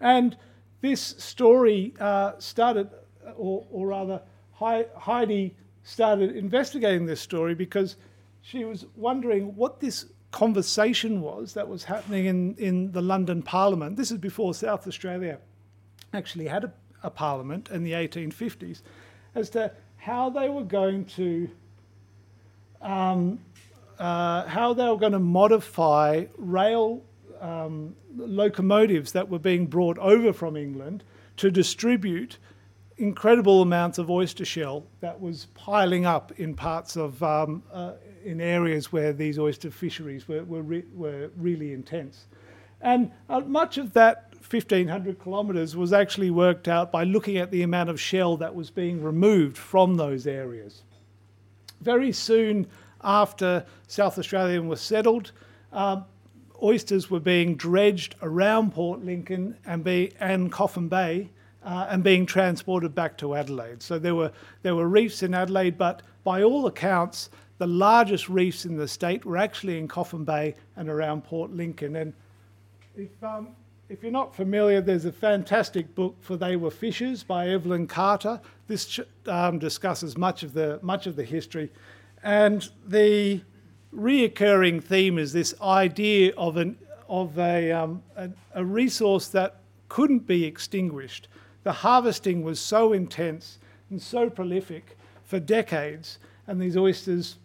[0.00, 0.36] And
[0.80, 2.90] this story uh, started,
[3.36, 4.20] or, or rather,
[4.52, 7.94] Heidi started investigating this story because
[8.42, 13.96] she was wondering what this conversation was that was happening in, in the London Parliament.
[13.96, 15.38] This is before South Australia
[16.12, 16.72] actually had a,
[17.04, 18.82] a parliament in the 1850s,
[19.36, 19.72] as to
[20.04, 21.48] how they were going to
[22.82, 23.38] um,
[23.98, 27.02] uh, how they were going to modify rail
[27.40, 31.02] um, locomotives that were being brought over from England
[31.38, 32.36] to distribute
[32.98, 37.92] incredible amounts of oyster shell that was piling up in parts of um, uh,
[38.24, 42.26] in areas where these oyster fisheries were, were, re were really intense.
[42.82, 47.62] And uh, much of that 1,500 kilometres was actually worked out by looking at the
[47.62, 50.82] amount of shell that was being removed from those areas.
[51.80, 52.66] Very soon
[53.02, 55.32] after South Australia was settled,
[55.72, 56.04] um,
[56.62, 61.30] oysters were being dredged around Port Lincoln and, be, and Coffin Bay
[61.64, 63.82] uh, and being transported back to Adelaide.
[63.82, 64.30] So there were,
[64.62, 69.24] there were reefs in Adelaide, but by all accounts, the largest reefs in the state
[69.24, 71.96] were actually in Coffin Bay and around Port Lincoln.
[71.96, 72.12] And
[72.96, 73.48] if, um,
[73.88, 78.40] if you're not familiar, there's a fantastic book for They Were Fishers by Evelyn Carter.
[78.66, 81.70] This um, discusses much of, the, much of the history.
[82.22, 83.42] And the
[83.94, 86.78] reoccurring theme is this idea of, an,
[87.10, 91.28] of a, um, a, a resource that couldn't be extinguished.
[91.62, 93.58] The harvesting was so intense
[93.90, 97.36] and so prolific for decades, and these oysters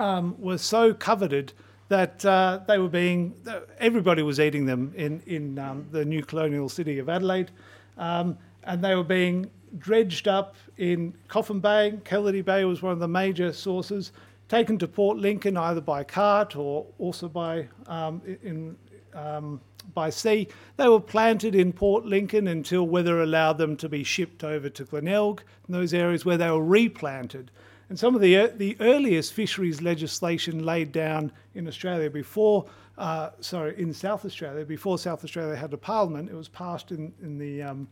[0.00, 1.52] um, were so coveted
[1.92, 3.34] that uh, they were being,
[3.78, 7.50] everybody was eating them in, in um, the new colonial city of Adelaide,
[7.98, 11.98] um, and they were being dredged up in Coffin Bay.
[12.02, 14.12] Kellidie Bay was one of the major sources,
[14.48, 18.74] taken to Port Lincoln either by cart or also by, um, in,
[19.12, 19.60] um,
[19.92, 20.48] by sea.
[20.78, 24.84] They were planted in Port Lincoln until weather allowed them to be shipped over to
[24.84, 27.50] Glenelg, in those areas where they were replanted.
[27.88, 32.66] And some of the, the earliest fisheries legislation laid down in Australia before,
[32.96, 37.12] uh, sorry, in South Australia, before South Australia had a parliament, it was passed in,
[37.22, 37.88] in the, um,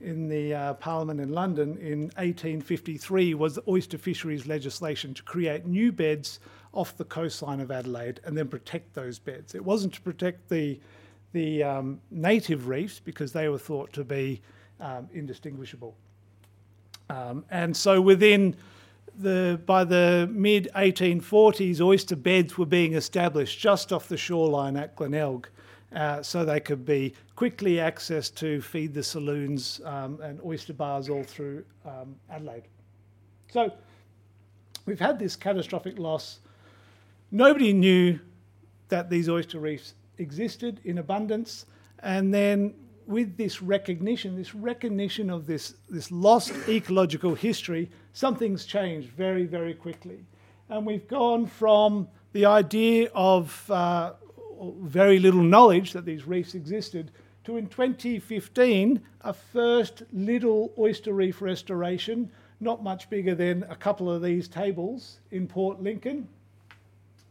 [0.00, 5.66] in the uh, parliament in London in 1853, was the oyster fisheries legislation to create
[5.66, 6.40] new beds
[6.72, 9.54] off the coastline of Adelaide and then protect those beds.
[9.54, 10.78] It wasn't to protect the,
[11.32, 14.40] the um, native reefs because they were thought to be
[14.80, 15.94] um, indistinguishable.
[17.10, 18.54] Um, and so within
[19.18, 24.96] the, by the mid 1840s, oyster beds were being established just off the shoreline at
[24.96, 25.48] Glenelg.
[25.94, 31.08] Uh, so they could be quickly accessed to feed the saloons um, and oyster bars
[31.08, 32.64] all through um, Adelaide.
[33.50, 33.72] So
[34.84, 36.40] we've had this catastrophic loss.
[37.30, 38.20] Nobody knew
[38.88, 41.64] that these oyster reefs existed in abundance,
[42.00, 42.74] and then
[43.08, 49.72] with this recognition, this recognition of this, this lost ecological history, something's changed very, very
[49.72, 50.18] quickly.
[50.68, 54.12] And we've gone from the idea of uh,
[54.82, 57.10] very little knowledge that these reefs existed
[57.44, 62.30] to in 2015 a first little oyster reef restoration,
[62.60, 66.28] not much bigger than a couple of these tables in Port Lincoln.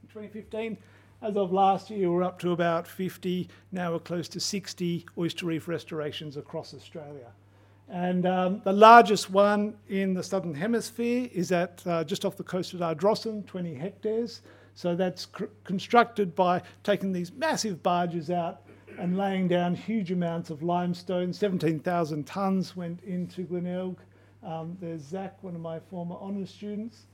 [0.09, 0.75] 2015
[1.21, 5.47] as of last year, we're up to about 50, now we're close to 60 oyster
[5.47, 7.31] reef restorations across Australia.
[7.89, 12.43] And um, the largest one in the southern hemisphere is at uh, just off the
[12.43, 14.41] coast of Ardrossan, 20 hectares.
[14.75, 18.61] So that's cr- constructed by taking these massive barges out
[18.99, 21.33] and laying down huge amounts of limestone.
[21.33, 23.99] 17,000 tonnes went into Glenelg.
[24.43, 27.07] Um, there's Zach, one of my former honours students.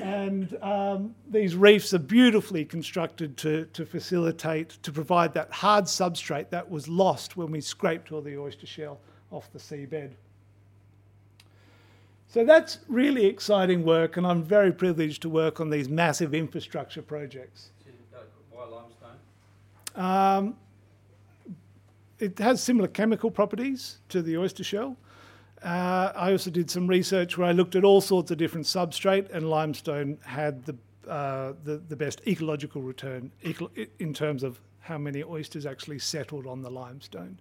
[0.00, 6.50] And um, these reefs are beautifully constructed to, to facilitate, to provide that hard substrate
[6.50, 10.12] that was lost when we scraped all the oyster shell off the seabed.
[12.28, 17.02] So that's really exciting work, and I'm very privileged to work on these massive infrastructure
[17.02, 17.70] projects.
[18.50, 20.44] Why limestone?
[20.44, 20.56] Um,
[22.18, 24.96] it has similar chemical properties to the oyster shell.
[25.64, 29.30] Uh, I also did some research where I looked at all sorts of different substrate,
[29.32, 30.76] and limestone had the
[31.08, 36.46] uh, the, the best ecological return eco- in terms of how many oysters actually settled
[36.46, 37.38] on the limestone.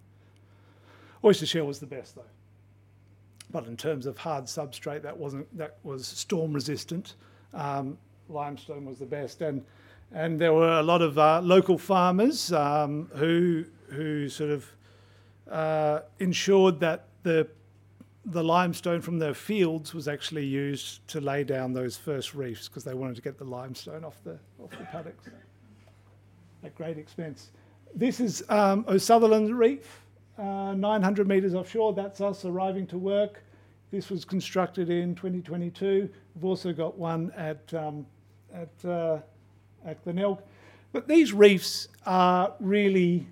[1.24, 2.22] Oyster shell was the best though,
[3.52, 7.16] but in terms of hard substrate, that wasn't that was storm resistant.
[7.54, 7.98] Um,
[8.30, 9.66] limestone was the best, and
[10.14, 14.66] and there were a lot of uh, local farmers um, who who sort of
[15.50, 17.48] uh, ensured that the
[18.26, 22.84] the limestone from their fields was actually used to lay down those first reefs because
[22.84, 25.28] they wanted to get the limestone off the off the paddocks
[26.64, 27.52] at great expense.
[27.94, 30.02] This is um, O'Sullivan Reef,
[30.38, 31.94] uh, 900 metres offshore.
[31.94, 33.44] That's us arriving to work.
[33.92, 36.10] This was constructed in 2022.
[36.36, 38.06] We've also got one at um,
[38.54, 39.20] at uh,
[39.86, 40.40] at Glenelg.
[40.94, 43.28] But these reefs are really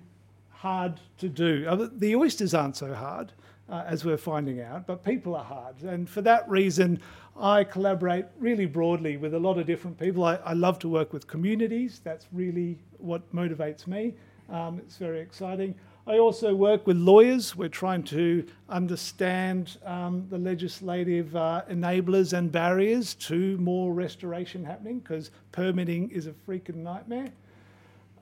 [0.50, 1.66] hard to do.
[1.68, 3.32] Uh, The oysters aren't so hard,
[3.72, 5.82] uh, as we're finding out, but people are hard.
[5.82, 7.00] And for that reason,
[7.40, 10.24] I collaborate really broadly with a lot of different people.
[10.24, 12.02] I, I love to work with communities.
[12.04, 14.12] That's really what motivates me.
[14.50, 15.74] Um, it's very exciting.
[16.06, 17.56] I also work with lawyers.
[17.56, 24.98] We're trying to understand um, the legislative uh, enablers and barriers to more restoration happening
[24.98, 27.32] because permitting is a freaking nightmare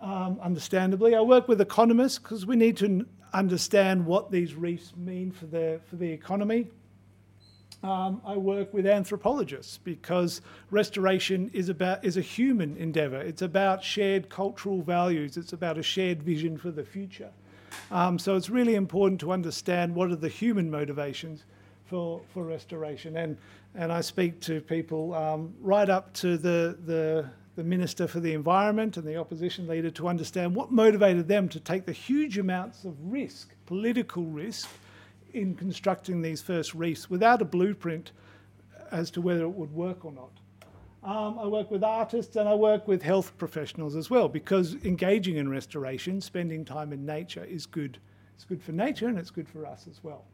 [0.01, 1.17] um, understandably.
[1.17, 5.81] I work with economists because we need to understand what these reefs mean for the,
[5.89, 6.67] for the economy.
[7.83, 13.23] Um, I work with anthropologists because restoration is about is a human endeavour.
[13.23, 15.39] It's about shared cultural values.
[15.39, 17.31] It's about a shared vision for the future.
[17.91, 21.45] Um, so it's really important to understand what are the human motivations
[21.87, 23.17] for, for restoration.
[23.17, 23.39] And
[23.75, 28.33] and I speak to people um, right up to the, the the Minister for the
[28.33, 32.87] Environment and the opposition leader to understand what motivated them to take the huge amounts
[32.87, 34.67] of risk, political risk,
[35.35, 38.13] in constructing these first reefs without a blueprint
[38.91, 40.31] as to whether it would work or not.
[41.05, 45.37] Um, I work with artists and I work with health professionals as well because engaging
[45.37, 47.99] in restoration, spending time in nature is good.
[48.37, 50.25] It's good for nature and it's good for us as well.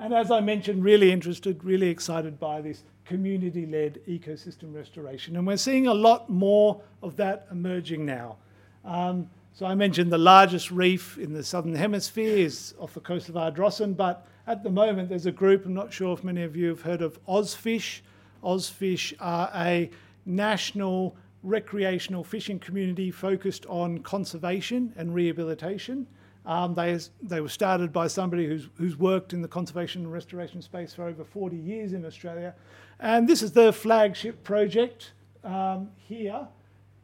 [0.00, 5.36] And as I mentioned, really interested, really excited by this community led ecosystem restoration.
[5.36, 8.36] And we're seeing a lot more of that emerging now.
[8.84, 13.28] Um, so I mentioned the largest reef in the southern hemisphere is off the coast
[13.28, 16.54] of Ardrossan, but at the moment there's a group, I'm not sure if many of
[16.54, 18.00] you have heard of Ozfish.
[18.44, 19.90] Ozfish are a
[20.26, 26.06] national recreational fishing community focused on conservation and rehabilitation.
[26.46, 30.62] Um, they, they were started by somebody who's, who's worked in the conservation and restoration
[30.62, 32.54] space for over 40 years in Australia.
[33.00, 36.46] And this is their flagship project um, here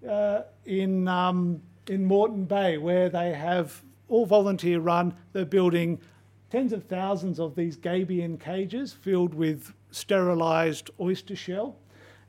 [0.09, 5.13] uh, in, um, in Moreton Bay, where they have all volunteer run.
[5.33, 6.01] They're building
[6.49, 11.77] tens of thousands of these gabion cages filled with sterilised oyster shell.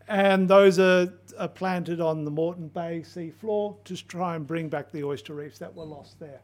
[0.07, 4.67] And those are, are planted on the Moreton Bay sea floor to try and bring
[4.67, 6.41] back the oyster reefs that were lost there.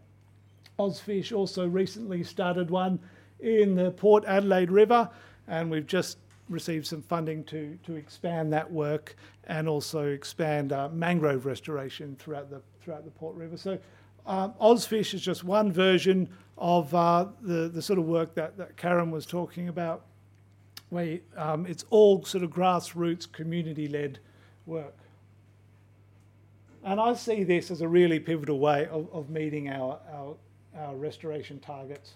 [0.80, 3.00] Ozfish also recently started one
[3.42, 5.10] in the Port Adelaide River,
[5.48, 6.18] and we've just
[6.48, 9.16] received some funding to, to expand that work
[9.48, 13.58] and also expand uh, mangrove restoration throughout the, throughout the Port River.
[13.58, 13.78] So
[14.26, 18.78] um, Ozfish is just one version of uh, the, the sort of work that, that
[18.78, 20.06] Kerryn was talking about,
[20.90, 24.20] where um, it's all sort of grassroots, community-led
[24.66, 24.98] work.
[26.84, 30.36] And I see this as a really pivotal way of, of meeting our, our,
[30.78, 32.14] our restoration targets.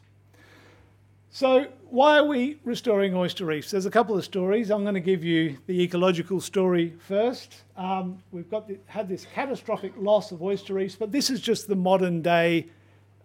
[1.36, 3.72] So, why are we restoring oyster reefs?
[3.72, 4.70] There's a couple of stories.
[4.70, 7.64] I'm going to give you the ecological story first.
[7.76, 11.68] Um, we've got the, had this catastrophic loss of oyster reefs, but this is just
[11.68, 12.68] the modern day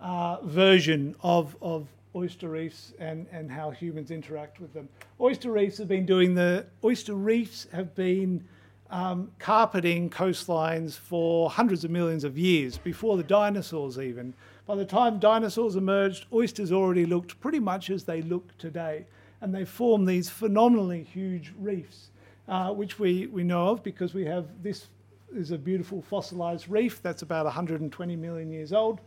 [0.00, 4.88] uh, version of, of oyster reefs and, and how humans interact with them.
[5.20, 8.42] Oyster reefs have been doing the oyster reefs have been
[8.90, 14.32] um, carpeting coastlines for hundreds of millions of years before the dinosaurs even.
[14.68, 19.06] By the time dinosaurs emerged, oysters already looked pretty much as they look today,
[19.40, 22.10] and they form these phenomenally huge reefs,
[22.48, 24.88] uh, which we, we know of because we have this
[25.34, 29.00] is a beautiful fossilized reef that's about 120 million years old.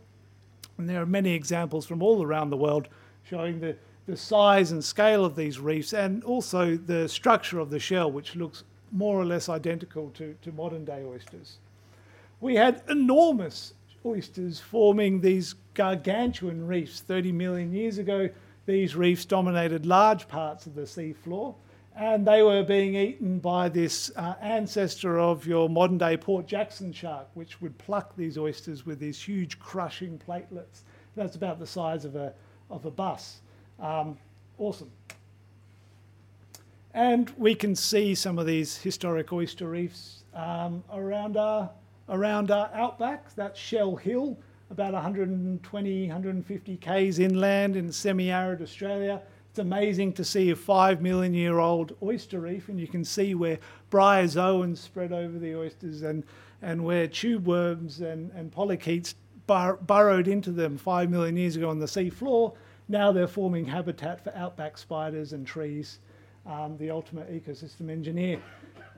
[0.78, 2.88] And there are many examples from all around the world
[3.22, 7.78] showing the, the size and scale of these reefs and also the structure of the
[7.78, 11.58] shell, which looks more or less identical to, to modern day oysters.
[12.40, 13.74] We had enormous
[14.04, 18.28] oysters forming these gargantuan reefs 30 million years ago.
[18.66, 21.54] These reefs dominated large parts of the sea floor
[21.94, 26.92] and they were being eaten by this uh, ancestor of your modern day Port Jackson
[26.92, 30.82] shark, which would pluck these oysters with these huge crushing platelets.
[31.16, 32.32] That's about the size of a,
[32.70, 33.40] of a bus.
[33.78, 34.16] Um,
[34.58, 34.90] awesome.
[36.94, 41.70] And we can see some of these historic oyster reefs um, around, our,
[42.08, 43.34] around our outback.
[43.34, 44.38] That's Shell Hill,
[44.70, 49.22] about 120, 150 k's inland in semi arid Australia.
[49.50, 53.34] It's amazing to see a five million year old oyster reef, and you can see
[53.34, 53.58] where
[53.90, 56.24] bryozoans spread over the oysters and,
[56.62, 59.14] and where tube worms and, and polychaetes
[59.46, 62.54] bur- burrowed into them five million years ago on the sea floor.
[62.88, 65.98] Now they're forming habitat for outback spiders and trees,
[66.46, 68.40] um, the ultimate ecosystem engineer.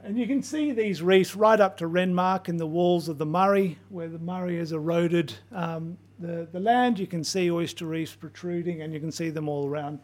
[0.05, 3.25] And you can see these reefs right up to Renmark in the walls of the
[3.25, 6.99] Murray, where the Murray has eroded um, the, the land.
[6.99, 9.99] You can see oyster reefs protruding, and you can see them all around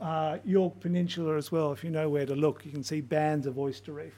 [0.00, 1.70] uh, Yorke Peninsula as well.
[1.70, 4.14] If you know where to look, you can see bands of oyster reef.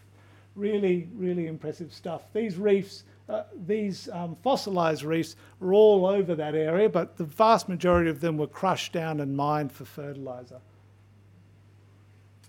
[0.57, 2.22] Really, really impressive stuff.
[2.33, 7.68] These reefs, uh, these um, fossilized reefs, are all over that area, but the vast
[7.68, 10.61] majority of them were crushed down and mined for fertilizer.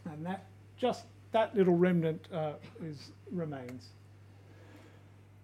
[0.10, 0.46] And that
[0.78, 2.54] just that little remnant uh,
[2.84, 3.90] is remains.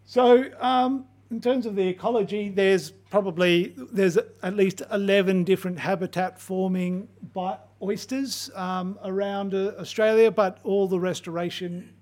[0.06, 6.40] So um, in terms of the ecology, there's probably there's at least 11 different habitat
[6.40, 11.94] forming by oysters um, around uh, Australia, but all the restoration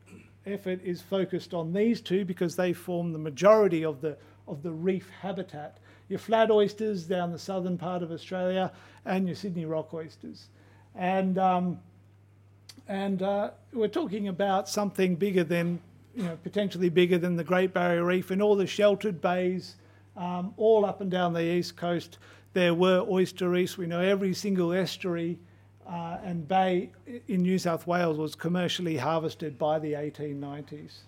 [0.45, 4.17] effort is focused on these two because they form the majority of the
[4.47, 5.77] of the reef habitat.
[6.09, 8.71] Your flat oysters down the southern part of Australia,
[9.05, 10.49] and your Sydney rock oysters,
[10.95, 11.79] and um,
[12.87, 15.79] and uh, we're talking about something bigger than
[16.15, 19.75] you know, potentially bigger than the Great Barrier Reef and all the sheltered bays,
[20.15, 22.19] um, all up and down the east coast.
[22.53, 23.77] There were oyster reefs.
[23.77, 25.39] We know every single estuary
[25.87, 26.91] uh, and bay
[27.27, 30.99] in New South Wales was commercially harvested by the 1890s.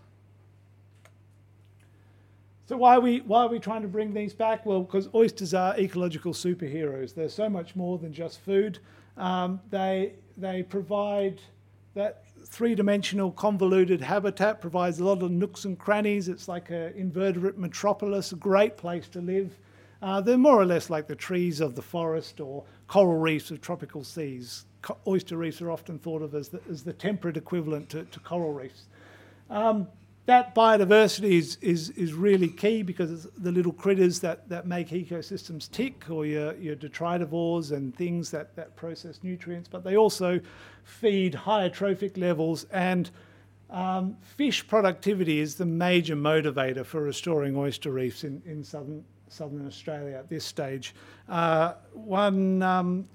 [2.67, 4.65] So why are we why are we trying to bring these back?
[4.65, 7.13] Well, because oysters are ecological superheroes.
[7.13, 8.79] They're so much more than just food.
[9.17, 11.39] Um, they they provide
[11.95, 16.29] that three-dimensional convoluted habitat provides a lot of nooks and crannies.
[16.29, 19.57] It's like an invertebrate metropolis, a great place to live.
[20.01, 23.61] Uh, they're more or less like the trees of the forest or coral reefs of
[23.61, 24.65] tropical seas.
[24.81, 28.19] Co- oyster reefs are often thought of as the, as the temperate equivalent to, to
[28.19, 28.83] coral reefs.
[29.49, 29.87] Um,
[30.25, 34.89] that biodiversity is, is, is really key because it's the little critters that, that make
[34.89, 40.39] ecosystems tick, or your, your detritivores and things that, that process nutrients, but they also
[40.83, 42.65] feed higher trophic levels.
[42.71, 43.11] And
[43.69, 49.67] um, fish productivity is the major motivator for restoring oyster reefs in, in southern, southern
[49.67, 50.95] Australia at this stage.
[51.29, 53.07] Uh, one, um,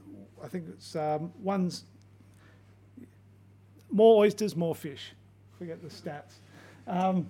[0.45, 1.85] I think it's um, one's
[3.91, 5.13] more oysters, more fish.
[5.59, 6.35] Forget the stats.
[6.91, 7.29] Um,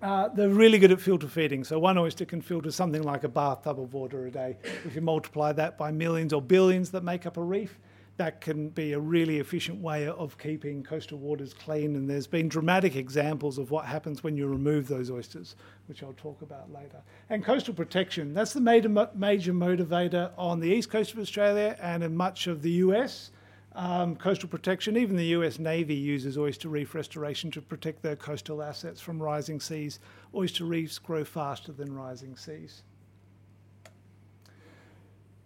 [0.00, 1.64] uh, they're really good at filter feeding.
[1.64, 4.56] So one oyster can filter something like a bathtub of water a day.
[4.84, 7.80] If you multiply that by millions or billions that make up a reef,
[8.18, 11.96] that can be a really efficient way of keeping coastal waters clean.
[11.96, 16.14] And there's been dramatic examples of what happens when you remove those oysters, which I'll
[16.14, 17.02] talk about later.
[17.28, 22.04] And coastal protection, that's the major, major motivator on the east coast of Australia and
[22.04, 23.32] in much of the US
[23.76, 24.96] um, coastal protection.
[24.96, 29.60] Even the US Navy uses oyster reef restoration to protect their coastal assets from rising
[29.60, 30.00] seas.
[30.34, 32.82] Oyster reefs grow faster than rising seas.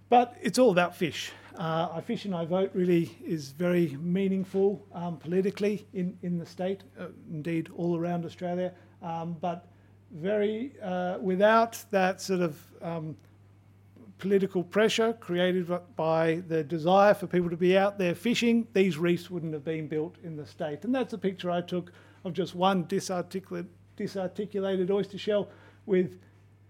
[0.08, 1.32] But it's all about fish.
[1.56, 6.46] Uh, I Fish and I Vote really is very meaningful um, politically in, in the
[6.46, 8.72] state, uh, indeed all around Australia.
[9.02, 9.66] Um, but
[10.12, 13.16] very, uh, without that sort of um,
[14.20, 19.30] political pressure created by the desire for people to be out there fishing, these reefs
[19.30, 20.84] wouldn't have been built in the state.
[20.84, 21.90] And that's a picture I took
[22.24, 23.66] of just one disarticulate,
[23.96, 25.48] disarticulated oyster shell
[25.86, 26.20] with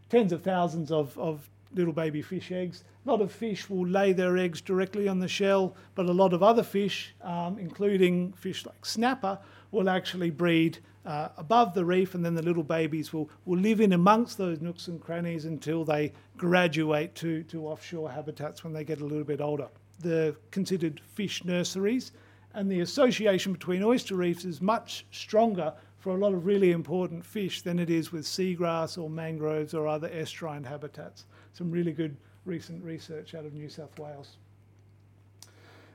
[0.09, 2.85] tens of thousands of, of little baby fish eggs.
[3.07, 6.33] A lot of fish will lay their eggs directly on the shell, but a lot
[6.33, 9.39] of other fish, um, including fish like snapper,
[9.71, 13.81] will actually breed uh, above the reef, and then the little babies will, will live
[13.81, 18.85] in amongst those nooks and crannies until they graduate to, to offshore habitats when they
[18.85, 19.69] get a little bit older.
[19.99, 22.13] They're considered fish nurseries,
[22.53, 27.25] And the association between oyster reefs is much stronger for a lot of really important
[27.25, 31.27] fish than it is with seagrass or mangroves or other estuarine habitats.
[31.53, 32.17] Some really good
[32.51, 34.37] recent research out of New South Wales.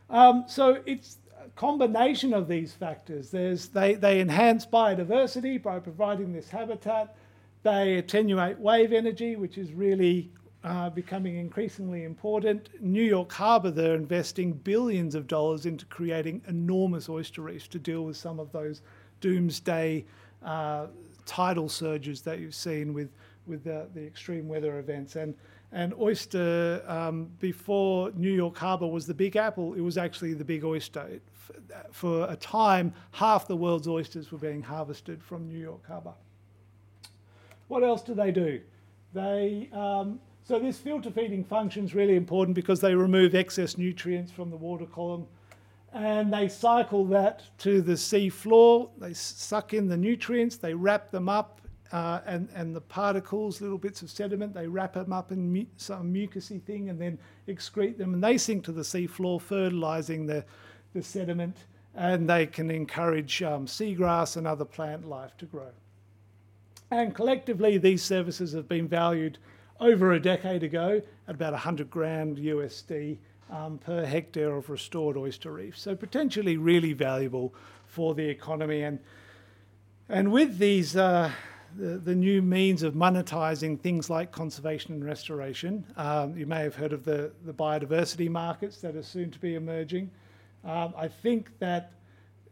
[0.09, 3.29] Um, so it's a combination of these factors.
[3.29, 7.15] There's, they, they enhance biodiversity by providing this habitat.
[7.63, 10.31] They attenuate wave energy, which is really
[10.63, 12.69] uh, becoming increasingly important.
[12.79, 18.03] New York Harbour, they're investing billions of dollars into creating enormous oyster reefs to deal
[18.03, 18.81] with some of those
[19.19, 20.05] doomsday
[20.43, 20.87] uh,
[21.25, 23.09] tidal surges that you've seen with,
[23.45, 25.15] with the, the extreme weather events.
[25.15, 25.35] And
[25.75, 30.45] and oyster, um, before New York Harbour was the Big Apple, it was actually the
[30.45, 31.01] Big Oyster.
[31.01, 31.21] It,
[31.91, 36.13] for a time, half the world's oysters were being harvested from New York Harbour.
[37.67, 38.61] What else do they do?
[39.13, 44.31] They um, so this filter feeding function is really important because they remove excess nutrients
[44.31, 45.27] from the water column
[45.91, 48.89] and they cycle that to the sea floor.
[48.97, 51.59] They suck in the nutrients, they wrap them up
[51.91, 55.65] uh, and, and the particles, little bits of sediment, they wrap them up in mu-
[55.77, 57.17] some mucousy thing and then
[57.47, 60.43] excrete them, and they sink to the seafloor, fertilizing the,
[60.93, 61.57] the sediment,
[61.93, 65.69] and they can encourage um, seagrass and other plant life to grow.
[66.91, 69.37] And collectively, these services have been valued
[69.79, 73.17] over a decade ago at about 100 grand USD
[73.51, 75.77] um, per hectare of restored oyster reef.
[75.77, 77.53] So potentially really valuable
[77.87, 78.83] for the economy.
[78.83, 78.99] And,
[80.09, 81.31] and with these uh,
[81.77, 85.85] the, new means of monetizing things like conservation and restoration.
[85.97, 89.55] Um, you may have heard of the, the biodiversity markets that are soon to be
[89.55, 90.09] emerging.
[90.63, 91.91] Um, I think that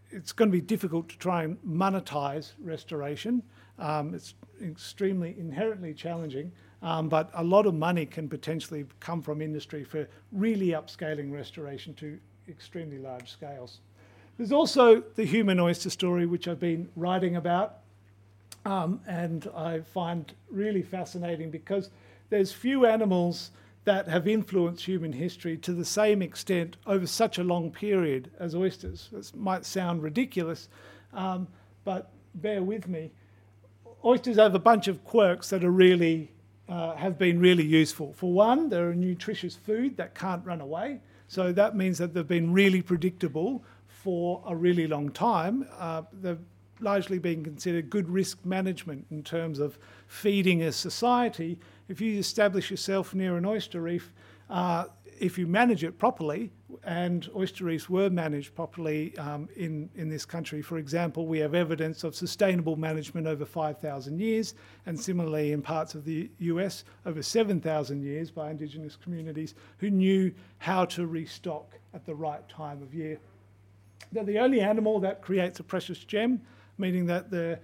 [0.10, 3.42] it's going to be difficult to try and monetize restoration.
[3.80, 6.52] Um, it's extremely inherently challenging,
[6.82, 11.94] um, but a lot of money can potentially come from industry for really upscaling restoration
[11.96, 13.80] to extremely large scales.
[14.38, 17.83] There's also the human oyster story, which I've been writing about
[18.66, 21.89] um, and I find really fascinating because
[22.30, 23.51] there's few animals
[23.86, 28.55] that have influenced human history to the same extent over such a long period as
[28.55, 29.09] oysters.
[29.11, 30.70] This might sound ridiculous,
[31.14, 31.47] um,
[31.84, 33.11] but bear with me.
[34.05, 36.32] Oysters have a bunch of quirks that are really
[36.70, 38.14] uh, have been really useful.
[38.14, 42.28] For one, they're a nutritious food that can't run away, so that means that they've
[42.28, 45.68] been really predictable for a really long time.
[45.78, 46.39] Uh, they've
[46.84, 49.78] largely being considered good risk management in terms of
[50.08, 51.58] feeding a society.
[51.88, 54.14] If you establish yourself near an oyster reef,
[54.50, 54.86] uh,
[55.20, 56.52] if you manage it properly,
[56.84, 61.54] and oyster reefs were managed properly um, in, in this country, for example, we have
[61.54, 64.56] evidence of sustainable management over 5,000 years,
[64.86, 70.34] and similarly in parts of the US, over 7,000 years by Indigenous communities who knew
[70.58, 73.18] how to restock at the right time of year.
[74.12, 76.42] They're the only animal that creates a precious gem
[76.84, 77.62] meaning that they're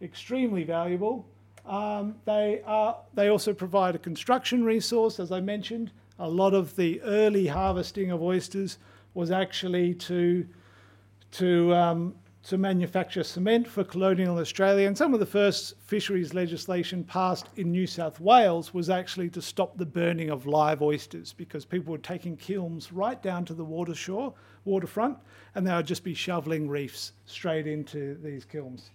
[0.00, 1.26] extremely valuable.
[1.66, 5.90] Um, they, are, they also provide a construction resource, as I mentioned.
[6.20, 8.78] A lot of the early harvesting of oysters
[9.14, 10.46] was actually to,
[11.32, 12.14] to, um,
[12.44, 14.86] to manufacture cement for colonial Australia.
[14.86, 19.42] And some of the first fisheries legislation passed in New South Wales was actually to
[19.42, 23.64] stop the burning of live oysters because people were taking kilns right down to the
[23.64, 24.32] water shore,
[24.64, 25.18] waterfront,
[25.54, 28.90] and they would just be shoveling reefs straight into these kilns.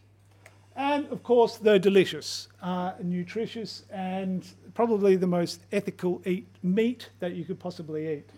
[0.75, 7.33] And of course, they're delicious, uh, nutritious, and probably the most ethical eat meat that
[7.33, 8.29] you could possibly eat.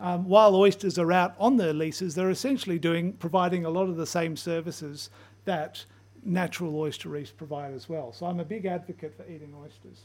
[0.00, 3.96] Um, while oysters are out on their leases, they're essentially doing providing a lot of
[3.96, 5.10] the same services
[5.44, 5.84] that
[6.24, 8.12] natural oyster reefs provide as well.
[8.12, 10.02] So I'm a big advocate for eating oysters.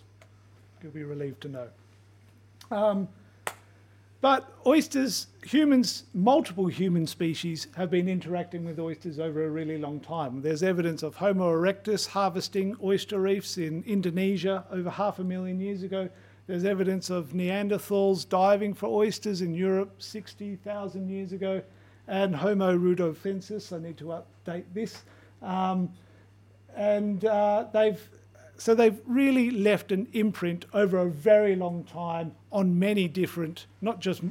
[0.81, 1.67] You'll be relieved to know.
[2.71, 3.07] Um,
[4.23, 9.99] but oysters, humans, multiple human species have been interacting with oysters over a really long
[9.99, 10.41] time.
[10.41, 15.83] There's evidence of Homo erectus harvesting oyster reefs in Indonesia over half a million years
[15.83, 16.07] ago.
[16.47, 21.61] There's evidence of Neanderthals diving for oysters in Europe 60,000 years ago.
[22.07, 25.03] And Homo rudolfensis, I need to update this.
[25.41, 25.91] Um,
[26.77, 27.99] and uh, they've
[28.57, 33.99] so they've really left an imprint over a very long time on many different, not
[33.99, 34.21] just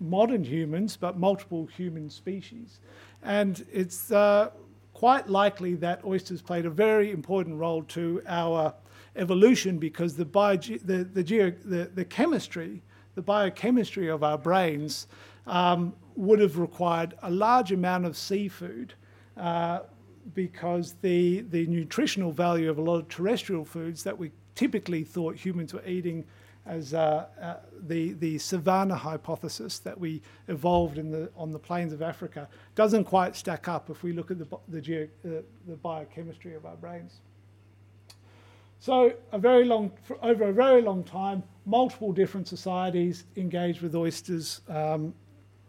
[0.00, 2.80] modern humans, but multiple human species.
[3.22, 4.50] And it's uh,
[4.92, 8.74] quite likely that oysters played a very important role to our
[9.16, 12.82] evolution because the, bio, the, the, geo, the, the chemistry,
[13.14, 15.06] the biochemistry of our brains
[15.46, 18.94] um, would have required a large amount of seafood
[19.36, 19.80] uh,
[20.32, 25.36] because the, the nutritional value of a lot of terrestrial foods that we typically thought
[25.36, 26.24] humans were eating
[26.66, 27.56] as uh, uh,
[27.88, 33.04] the the savanna hypothesis that we evolved in the on the plains of Africa doesn't
[33.04, 36.76] quite stack up if we look at the the, geo, uh, the biochemistry of our
[36.76, 37.20] brains.
[38.80, 44.60] So a very long, over a very long time, multiple different societies engaged with oysters
[44.68, 45.14] um,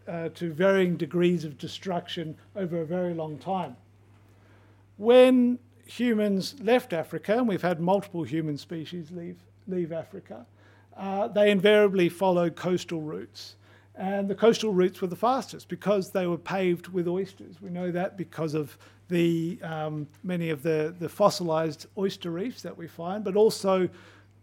[0.05, 3.77] uh, to varying degrees of destruction over a very long time.
[4.97, 9.37] When humans left Africa, and we've had multiple human species leave,
[9.67, 10.45] leave Africa,
[10.97, 13.55] uh, they invariably followed coastal routes.
[13.97, 17.61] And the coastal routes were the fastest because they were paved with oysters.
[17.61, 18.77] We know that because of
[19.07, 23.87] the um, many of the, the fossilized oyster reefs that we find, but also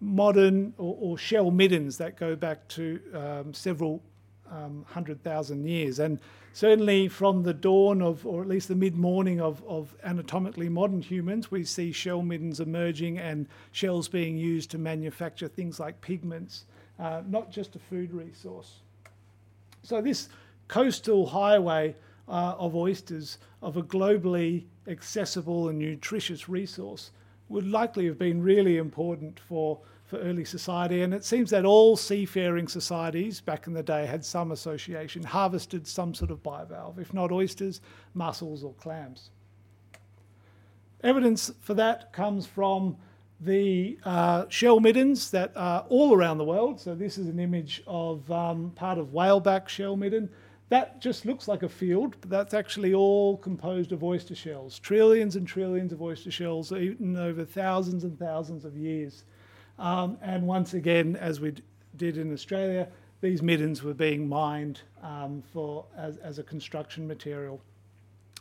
[0.00, 4.02] modern or, or shell middens that go back to um, several
[4.50, 5.98] um, hundred thousand years.
[5.98, 6.18] And
[6.52, 11.00] certainly from the dawn of, or at least the mid morning of, of anatomically modern
[11.00, 16.64] humans, we see shell middens emerging and shells being used to manufacture things like pigments,
[16.98, 18.80] uh, not just a food resource.
[19.82, 20.28] So, this
[20.68, 21.94] coastal highway
[22.28, 27.10] uh, of oysters, of a globally accessible and nutritious resource,
[27.48, 29.78] would likely have been really important for,
[30.12, 31.00] for early society.
[31.00, 35.86] And it seems that all seafaring societies back in the day had some association, harvested
[35.86, 37.80] some sort of bivalve, if not oysters,
[38.12, 39.30] mussels, or clams.
[41.02, 42.94] Evidence for that comes from
[43.40, 46.78] the uh, shell middens that are all around the world.
[46.78, 50.28] So this is an image of um, part of whaleback shell midden.
[50.68, 54.78] That just looks like a field, but that's actually all composed of oyster shells.
[54.78, 59.24] Trillions and trillions of oyster shells eaten over thousands and thousands of years.
[59.78, 61.62] Um, and once again, as we d-
[61.96, 62.88] did in Australia,
[63.20, 67.60] these middens were being mined um, for as, as a construction material.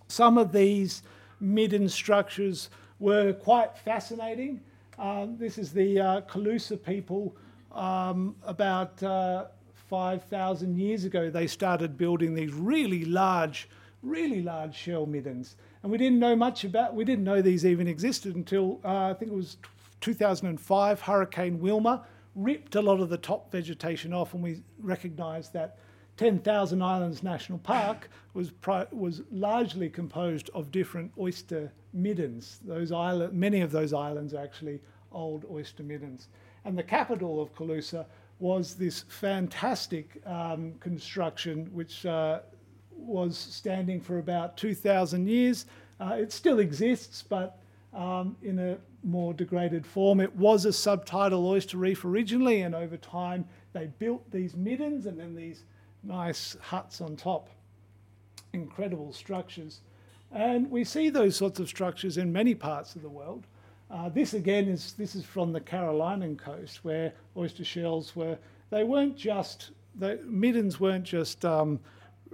[0.07, 1.03] Some of these
[1.39, 2.69] midden structures
[2.99, 4.61] were quite fascinating.
[4.99, 7.35] Um, this is the uh, Calusa people
[7.73, 9.45] um, about uh,
[9.89, 11.29] 5,000 years ago.
[11.29, 13.67] They started building these really large,
[14.03, 15.55] really large shell middens.
[15.83, 19.13] And we didn't know much about, we didn't know these even existed until uh, I
[19.13, 19.57] think it was
[20.01, 25.77] 2005, Hurricane Wilma ripped a lot of the top vegetation off, and we recognised that
[26.17, 32.59] 10,000 Islands National Park was, pri- was largely composed of different oyster middens.
[32.63, 34.81] Those island, many of those islands are actually
[35.11, 36.27] old oyster middens.
[36.65, 38.05] And the capital of Calusa
[38.39, 42.39] was this fantastic um, construction which uh,
[42.91, 45.65] was standing for about 2,000 years.
[45.99, 47.60] Uh, it still exists, but
[47.93, 50.19] um, in a more degraded form.
[50.19, 55.19] It was a subtidal oyster reef originally, and over time they built these middens and
[55.19, 55.63] then these
[56.03, 57.49] nice huts on top.
[58.53, 59.81] Incredible structures.
[60.31, 63.47] And we see those sorts of structures in many parts of the world.
[63.89, 68.37] Uh, this again is this is from the Carolinian coast where oyster shells were.
[68.69, 71.79] They weren't just the middens weren't just um,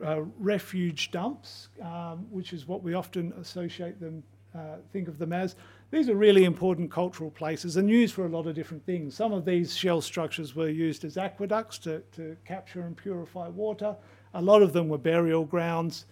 [0.06, 4.24] uh, refuge dumps, um, which is what we often associate them,
[4.58, 5.56] uh, think of them as.
[5.90, 9.16] These are really important cultural places and used for a lot of different things.
[9.16, 13.96] Some of these shell structures were used as aqueducts to, to capture and purify water.
[14.34, 16.06] A lot of them were burial grounds,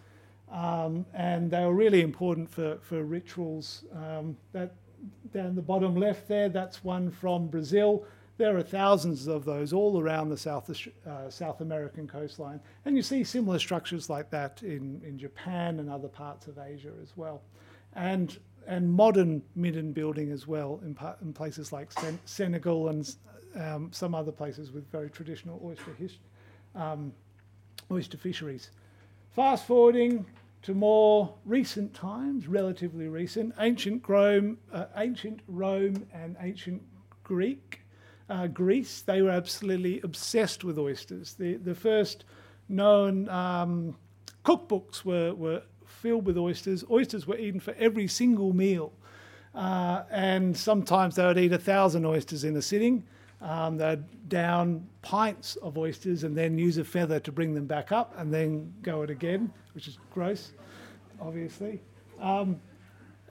[0.52, 3.84] um, and they were really important for, for rituals.
[3.94, 4.76] Um, that
[5.34, 8.06] down the bottom left there, that's one from Brazil.
[8.38, 10.70] There are thousands of those all around the South,
[11.08, 12.60] uh, South American coastline.
[12.84, 16.92] And you see similar structures like that in, in Japan and other parts of Asia
[17.02, 17.42] as well.
[17.96, 18.38] And,
[18.68, 23.16] and modern midden building as well in, in places like Sen- Senegal and
[23.56, 26.18] um, some other places with very traditional oyster, his-
[26.76, 27.14] um,
[27.92, 28.72] oyster fisheries.
[29.32, 30.26] Fast forwarding
[30.64, 36.82] to more recent times, relatively recent, ancient Rome, uh, ancient Rome and ancient
[37.24, 37.82] Greek,
[38.30, 41.36] uh, Greece, they were absolutely obsessed with oysters.
[41.36, 42.26] The, the first
[42.68, 43.96] known um,
[44.44, 45.62] cookbooks were, were
[46.06, 46.84] filled with oysters.
[46.92, 48.94] Oysters were eaten for every single meal.
[49.56, 53.04] Uh, and sometimes they would eat a thousand oysters in a sitting.
[53.42, 57.92] Um, they'd down pints of oysters and then use a feather to bring them back
[57.92, 60.52] up and then go it again, which is gross,
[61.20, 61.82] obviously.
[62.22, 62.62] Um,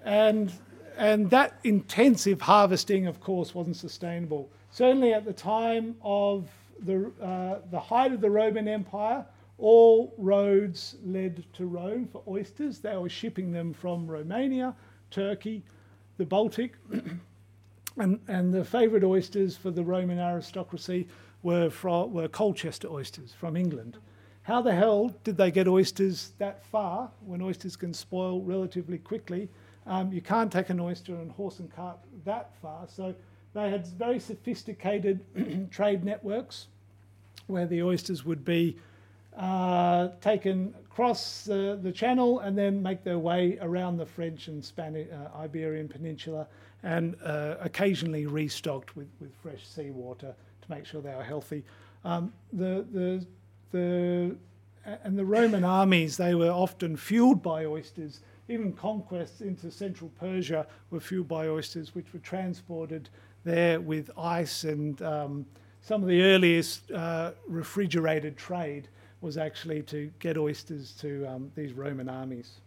[0.05, 0.53] and,
[0.97, 4.51] and that intensive harvesting, of course, wasn't sustainable.
[4.73, 6.49] Certainly at the time of
[6.81, 9.25] the, uh, the height of the Roman Empire,
[9.59, 12.79] all roads led to Rome for oysters.
[12.81, 14.75] They were shipping them from Romania,
[15.11, 15.63] Turkey,
[16.17, 16.75] the Baltic.
[17.97, 21.09] and, and the favourite oysters for the Roman aristocracy
[21.43, 23.99] were, from, were Colchester oysters from England.
[24.43, 29.49] How the hell did they get oysters that far when oysters can spoil relatively quickly?
[29.87, 33.15] Um, you can't take an oyster and horse and cart that far, so
[33.55, 35.25] they had very sophisticated
[35.71, 36.67] trade networks
[37.47, 38.77] where the oysters would be
[39.37, 44.65] uh, taken across the, the channel and then make their way around the French and
[44.65, 46.47] Spanish uh, Iberian Peninsula
[46.83, 51.65] and uh, occasionally restocked with, with fresh seawater to make sure they are healthy.
[52.05, 53.27] Um, the, the,
[53.73, 54.37] the,
[55.03, 58.21] and the Roman armies, they were often fueled by oysters.
[58.49, 63.09] Even conquests into central Persia were fueled by oysters, which were transported
[63.45, 65.47] there with ice and um,
[65.81, 68.89] some of the earliest uh, refrigerated trade
[69.25, 72.61] was actually to get oysters to um, these Roman armies.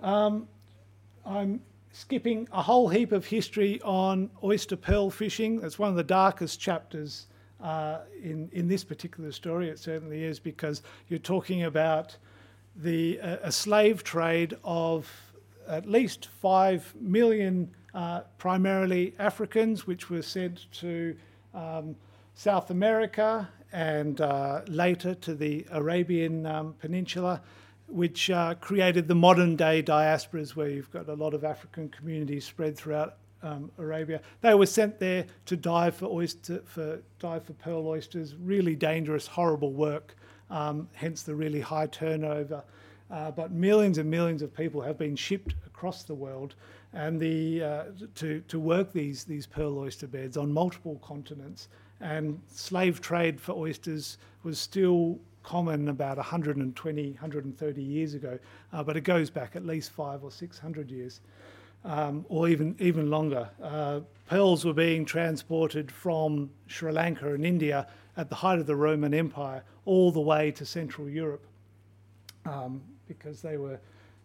[0.00, 0.48] Um,
[1.26, 1.60] I'm
[1.92, 5.60] skipping a whole heap of history on oyster pearl fishing.
[5.62, 7.26] It's one of the darkest chapters
[7.62, 9.68] uh, in, in this particular story.
[9.68, 12.16] It certainly is because you're talking about
[12.76, 15.06] the, uh, a slave trade of
[15.68, 21.14] at least 5 million uh, primarily Africans, which were sent to
[21.52, 21.94] um,
[22.38, 27.42] South America and uh, later to the Arabian um, Peninsula,
[27.88, 32.44] which uh, created the modern day diasporas where you've got a lot of African communities
[32.44, 34.20] spread throughout um, Arabia.
[34.40, 38.36] They were sent there to dive for oyster for dive for pearl oysters.
[38.36, 40.14] Really dangerous, horrible work.
[40.48, 42.62] Um, hence the really high turnover.
[43.10, 46.54] Uh, but millions and millions of people have been shipped across the world
[46.92, 47.84] and the, uh,
[48.14, 51.66] to, to work these, these pearl oyster beds on multiple continents.
[52.00, 58.38] And slave trade for oysters was still common about 120, 130 years ago,
[58.72, 61.20] uh, but it goes back at least five or 600 years.
[61.84, 63.48] Um, or even even longer.
[63.62, 67.86] Uh, pearls were being transported from Sri Lanka and India
[68.16, 71.46] at the height of the Roman Empire all the way to Central Europe
[72.44, 73.78] um, because they were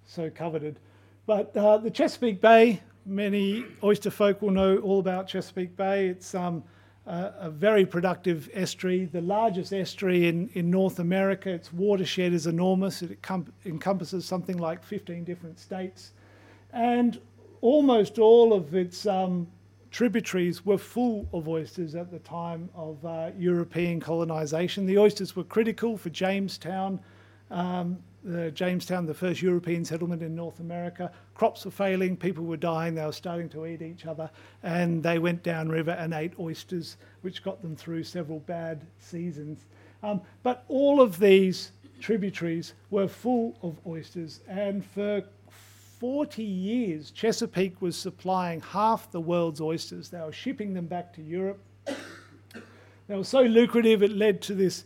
[0.06, 0.80] so coveted.
[1.26, 6.08] But uh, the Chesapeake Bay, many oyster folk will know all about Chesapeake Bay.
[6.08, 6.64] It's um,
[7.06, 11.49] a, a, very productive estuary, the largest estuary in, in North America.
[11.49, 13.01] Its watershed is enormous.
[13.01, 13.20] It
[13.66, 16.12] encompasses something like 15 different states.
[16.72, 17.20] And
[17.62, 19.47] almost all of its um,
[19.91, 24.86] tributaries were full of oysters at the time of uh, European colonisation.
[24.86, 26.99] The oysters were critical for Jamestown.
[27.51, 31.12] Um, the Jamestown, the first European settlement in North America.
[31.36, 34.30] Crops were failing, people were dying, they were starting to eat each other,
[34.64, 39.66] and they went downriver and ate oysters, which got them through several bad seasons.
[40.02, 45.24] Um, but all of these tributaries were full of oysters, and for
[46.00, 50.10] 40 years, Chesapeake was supplying half the world's oysters.
[50.10, 51.62] They were shipping them back to Europe.
[53.06, 54.86] They were so lucrative, it led to this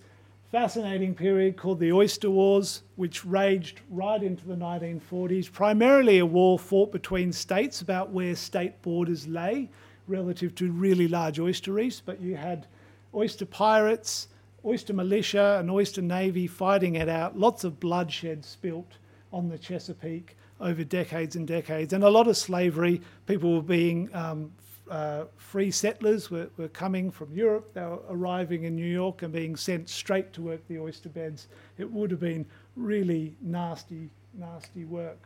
[0.51, 5.51] fascinating period called the Oyster Wars, which raged right into the 1940s.
[5.51, 9.69] Primarily a war fought between states about where state borders lay
[10.07, 12.65] relative to really large oyster reefs, but you had
[13.13, 14.29] oyster pirates,
[14.63, 17.37] oyster militia, and oyster navy fighting it out.
[17.37, 18.93] Lots of bloodshed spilt
[19.33, 23.01] on the Chesapeake over decades and decades, and a lot of slavery.
[23.25, 24.51] People were being um,
[24.89, 27.73] uh, free settlers were, were coming from Europe.
[27.73, 31.47] They were arriving in New York and being sent straight to work the oyster beds.
[31.77, 35.19] It would have been really nasty, nasty work.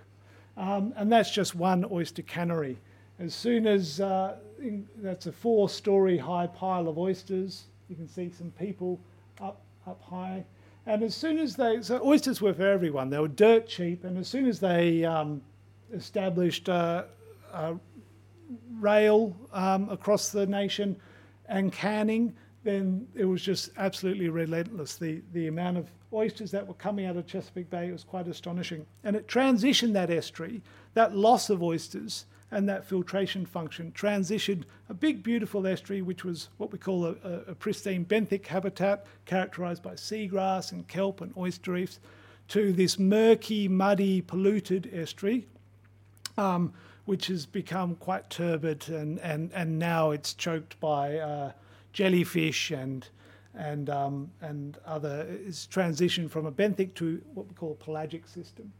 [0.57, 2.77] Um, and that's just one oyster cannery.
[3.19, 8.07] As soon as uh, in, that's a four story high pile of oysters, you can
[8.07, 8.99] see some people
[9.39, 10.43] up, up high.
[10.87, 14.03] And as soon as they, so oysters were for everyone, they were dirt cheap.
[14.03, 15.41] And as soon as they um,
[15.93, 17.03] established uh,
[18.81, 20.97] rail um, across the nation
[21.47, 24.95] and canning, then it was just absolutely relentless.
[24.95, 28.85] The, the amount of oysters that were coming out of Chesapeake Bay was quite astonishing.
[29.03, 30.61] And it transitioned that estuary,
[30.93, 36.49] that loss of oysters and that filtration function, transitioned a big, beautiful estuary, which was
[36.57, 37.15] what we call a,
[37.47, 41.99] a pristine benthic habitat, characterized by seagrass and kelp and oyster reefs,
[42.49, 45.47] to this murky, muddy, polluted estuary.
[46.37, 46.73] Um,
[47.05, 51.51] which has become quite turbid, and, and, and now it's choked by uh,
[51.93, 53.07] jellyfish and
[53.53, 55.27] and um, and other.
[55.45, 58.71] It's transitioned from a benthic to what we call a pelagic system.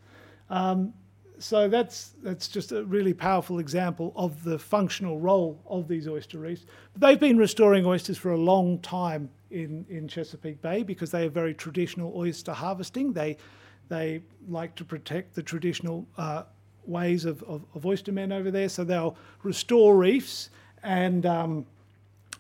[0.49, 0.93] Um,
[1.39, 6.38] so that's that's just a really powerful example of the functional role of these oyster
[6.38, 6.65] reefs.
[6.95, 11.30] They've been restoring oysters for a long time in, in Chesapeake Bay because they are
[11.30, 13.13] very traditional oyster harvesting.
[13.13, 13.38] They
[13.89, 16.43] they like to protect the traditional uh,
[16.86, 18.70] ways of, of, of over there.
[18.70, 20.50] So they'll restore reefs
[20.84, 21.66] and um,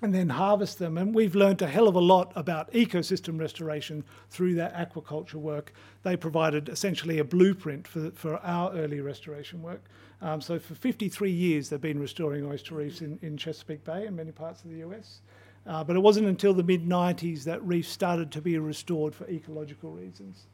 [0.01, 0.97] and then harvest them.
[0.97, 5.73] And we've learnt a hell of a lot about ecosystem restoration through that aquaculture work.
[6.03, 9.83] They provided essentially a blueprint for, for our early restoration work.
[10.21, 14.15] Um, so for 53 years, they've been restoring oyster reefs in, in Chesapeake Bay and
[14.15, 15.21] many parts of the US.
[15.67, 19.29] Uh, but it wasn't until the mid 90s that reefs started to be restored for
[19.29, 20.47] ecological reasons.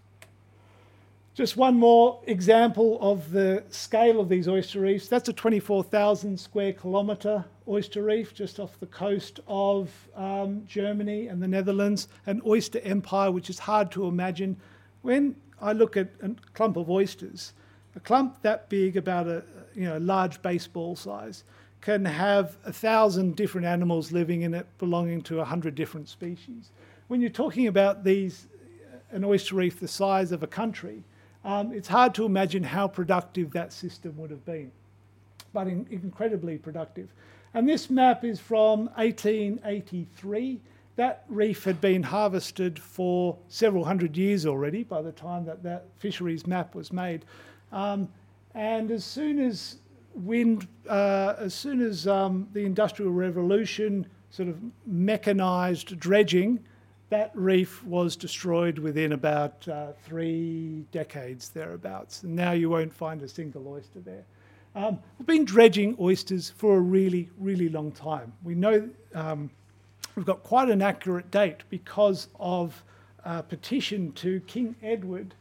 [1.38, 5.08] Just one more example of the scale of these oyster reefs.
[5.08, 11.40] That's a 24,000 square kilometre oyster reef just off the coast of um, Germany and
[11.40, 14.58] the Netherlands, an oyster empire which is hard to imagine.
[15.04, 17.54] When I look at a clump of oysters,
[17.96, 19.44] a clump that big, about a
[19.76, 21.44] you know large baseball size,
[21.82, 26.72] can have a thousand different animals living in it, belonging to a hundred different species.
[27.10, 28.48] When you're talking about these,
[29.12, 31.04] an oyster reef the size of a country,
[31.48, 34.70] um, it's hard to imagine how productive that system would have been,
[35.54, 37.08] but in, incredibly productive.
[37.54, 40.60] And this map is from 1883.
[40.98, 45.86] That reef had been harvested for several hundred years already by the time that that
[46.00, 47.24] fisheries map was made.
[47.72, 48.10] Um,
[48.54, 49.78] and as soon as
[50.16, 56.60] wind, uh, as soon as um, the Industrial Revolution sort of mechanized dredging,
[57.10, 62.24] that reef was destroyed within about uh, three decades thereabouts.
[62.24, 64.26] And now you won't find a single oyster there.
[64.76, 68.34] Um, we've been dredging oysters for a really, really long time.
[68.44, 69.50] We know um,
[70.16, 72.84] we've got quite an accurate date because of
[73.24, 75.34] a petition to King Edward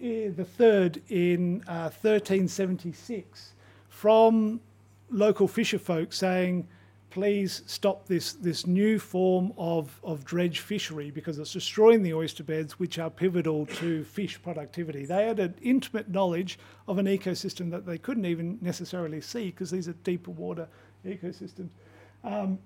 [0.00, 3.52] III in uh, 1376
[3.88, 4.60] from
[5.10, 6.66] local fisher folk saying,
[7.12, 12.42] please stop this, this new form of, of dredge fishery because it's destroying the oyster
[12.42, 15.04] beds, which are pivotal to fish productivity.
[15.04, 16.58] They had an intimate knowledge
[16.88, 20.66] of an ecosystem that they couldn't even necessarily see because these are deeper water
[21.06, 21.68] ecosystems.
[22.24, 22.58] Um,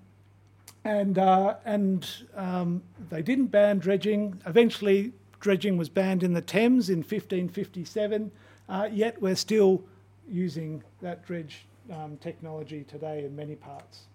[0.85, 4.41] and uh, and um, they didn't ban dredging.
[4.45, 8.31] Eventually, dredging was banned in the Thames in 1557,
[8.69, 9.83] uh, yet we're still
[10.29, 14.07] using that dredge um, technology today in many parts.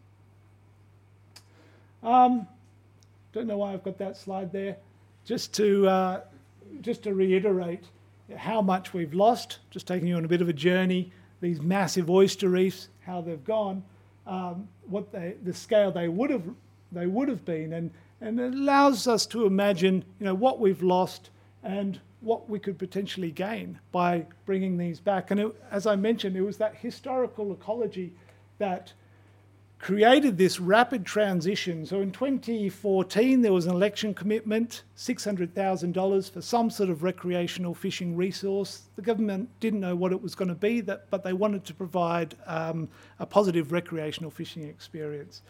[2.03, 2.47] Um,
[3.33, 4.77] don't know why I've got that slide there.
[5.25, 6.21] Just to, uh,
[6.81, 7.85] just to reiterate
[8.37, 12.11] how much we've lost, just taking you on a bit of a journey, these massive
[12.11, 13.83] oyster reefs, how they've gone,
[14.27, 16.45] um, what they, the scale they would have,
[16.93, 17.91] they would have been, and,
[18.21, 21.31] and it allows us to imagine, you know, what we've lost
[21.63, 25.31] and what we could potentially gain by bringing these back.
[25.31, 28.13] And it, as I mentioned, it was that historical ecology
[28.59, 28.93] that
[29.83, 31.85] created this rapid transition.
[31.85, 38.17] So in 2014, there was an election commitment, $600,000 for some sort of recreational fishing
[38.17, 38.83] resource.
[38.95, 41.75] The government didn't know what it was going to be, that, but they wanted to
[41.75, 45.43] provide um, a positive recreational fishing experience.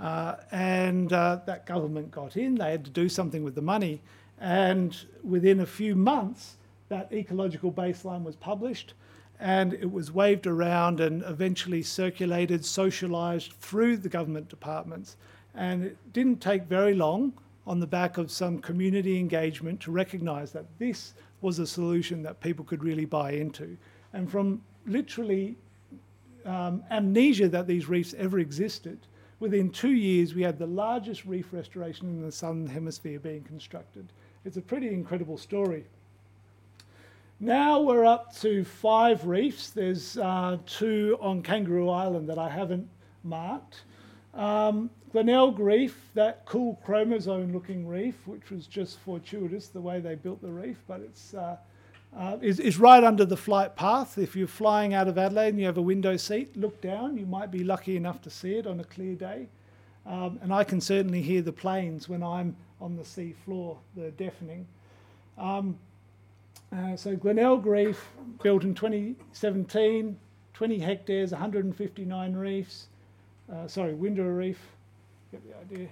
[0.00, 4.02] Uh, and uh, that government got in, they had to do something with the money.
[4.40, 6.56] And within a few months,
[6.88, 8.94] that ecological baseline was published
[9.40, 15.16] and it was waved around and eventually circulated, socialised through the government departments.
[15.54, 17.32] And it didn't take very long
[17.66, 22.40] on the back of some community engagement to recognise that this was a solution that
[22.40, 23.76] people could really buy into.
[24.12, 25.56] And from literally
[26.44, 28.98] um, amnesia that these reefs ever existed,
[29.40, 34.06] within two years we had the largest reef restoration in the southern hemisphere being constructed.
[34.44, 35.84] It's a pretty incredible story.
[37.38, 39.68] Now we're up to five reefs.
[39.68, 42.88] There's uh, two on Kangaroo Island that I haven't
[43.24, 43.82] marked.
[44.32, 50.14] Um, Glenelg Reef, that cool chromosome looking reef, which was just fortuitous the way they
[50.14, 51.56] built the reef, but it's uh,
[52.16, 54.16] uh, is, is right under the flight path.
[54.16, 57.18] If you're flying out of Adelaide and you have a window seat, look down.
[57.18, 59.48] You might be lucky enough to see it on a clear day.
[60.06, 64.10] Um, and I can certainly hear the planes when I'm on the sea floor, they're
[64.12, 64.66] deafening.
[65.36, 65.78] Um,
[66.74, 68.10] uh, so Glenelg Reef,
[68.42, 70.16] built in 2017,
[70.54, 72.86] 20 hectares, 159 reefs.
[73.52, 74.58] Uh, sorry, Windara Reef,
[75.30, 75.88] get the idea.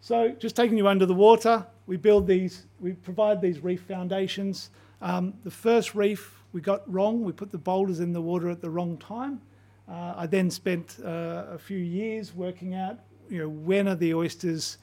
[0.00, 4.70] So just taking you under the water, we build these, we provide these reef foundations.
[5.02, 8.62] Um, the first reef we got wrong, we put the boulders in the water at
[8.62, 9.40] the wrong time.
[9.86, 12.98] Uh, I then spent uh, a few years working out,
[13.28, 14.78] you know, when are the oysters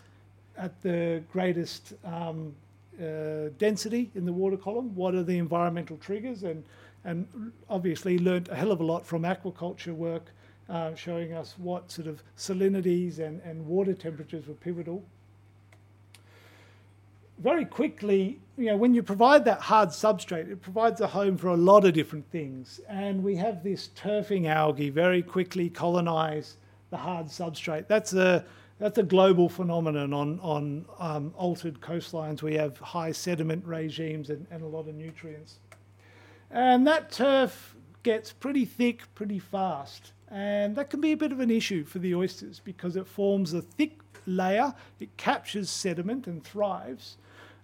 [0.58, 2.54] at the greatest um,
[3.02, 6.64] uh, density in the water column, what are the environmental triggers, and,
[7.04, 7.28] and
[7.70, 10.32] obviously learnt a hell of a lot from aquaculture work
[10.70, 15.04] uh, showing us what sort of salinities and, and water temperatures were pivotal.
[17.39, 21.50] Very quickly, you know, when you provide that hard substrate, it provides a home for
[21.50, 22.80] a lot of different things.
[22.88, 26.56] And we have this turfing algae very quickly colonize
[26.91, 27.88] the hard substrate.
[27.88, 28.46] That's a
[28.80, 32.41] that's a global phenomenon on on um, altered coastlines.
[32.41, 35.59] We have high sediment regimes and, and a lot of nutrients,
[36.51, 41.39] and that turf gets pretty thick pretty fast, and that can be a bit of
[41.39, 44.73] an issue for the oysters because it forms a thick layer.
[44.99, 47.17] It captures sediment and thrives.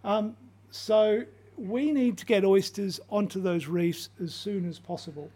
[0.03, 0.36] Um,
[0.72, 1.24] so
[1.57, 5.30] we need to get oysters onto those reefs as soon as possible.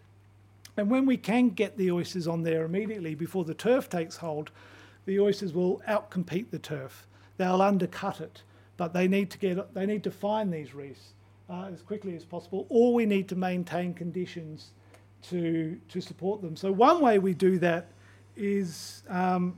[0.76, 4.50] And when we can get the oysters on there immediately before the turf takes hold,
[5.06, 7.06] the oysters will outcompete the turf.
[7.38, 8.42] They'll undercut it,
[8.76, 11.14] but they need to get they need to find these reefs
[11.48, 14.72] uh, as quickly as possible, or we need to maintain conditions
[15.30, 16.56] to to support them.
[16.56, 17.88] So one way we do that
[18.36, 19.56] is um,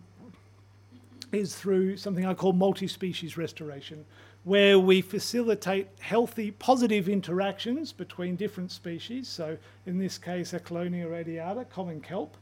[1.33, 4.05] is through something I call multi-species restoration,
[4.45, 9.29] where we facilitate healthy, positive interactions between different species.
[9.29, 12.37] So, in this case, Ecklonia radiata, common kelp,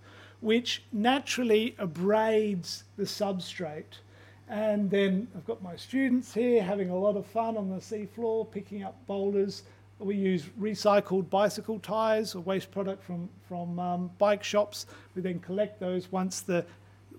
[0.46, 4.00] which naturally abrades the substrate.
[4.48, 8.48] And then I've got my students here having a lot of fun on the seafloor,
[8.48, 9.64] picking up boulders.
[9.98, 14.86] We use recycled bicycle tyres, a waste product from, from um, bike shops.
[15.16, 16.64] We then collect those once the,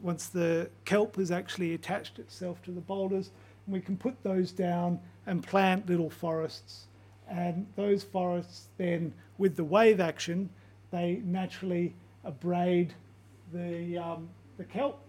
[0.01, 3.31] once the kelp has actually attached itself to the boulders
[3.67, 6.85] we can put those down and plant little forests.
[7.29, 10.49] And those forests then, with the wave action,
[10.91, 11.93] they naturally
[12.25, 12.93] abrade
[13.53, 14.99] the, um, the kelp.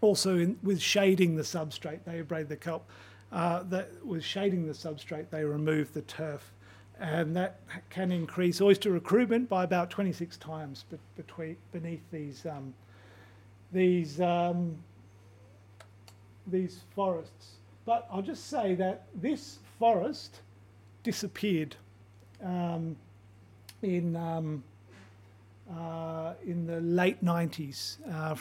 [0.00, 2.88] Also, in, with shading the substrate, they abrade the kelp.
[3.30, 6.52] Uh, that with shading the substrate, they remove the turf,
[6.98, 10.84] and that can increase oyster recruitment by about 26 times
[11.14, 12.72] between beneath these um,
[13.70, 14.76] these um,
[16.46, 17.56] these forests.
[17.84, 20.40] But I'll just say that this forest
[21.02, 21.76] disappeared
[22.42, 22.96] um,
[23.82, 24.62] in, um,
[25.70, 27.98] uh, in the late 90s.
[28.10, 28.36] Uh,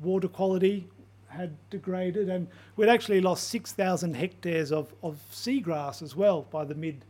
[0.00, 0.88] water quality
[1.28, 2.46] had degraded, and
[2.76, 7.04] we'd actually lost 6,000 hectares of, of seagrass as well by the mid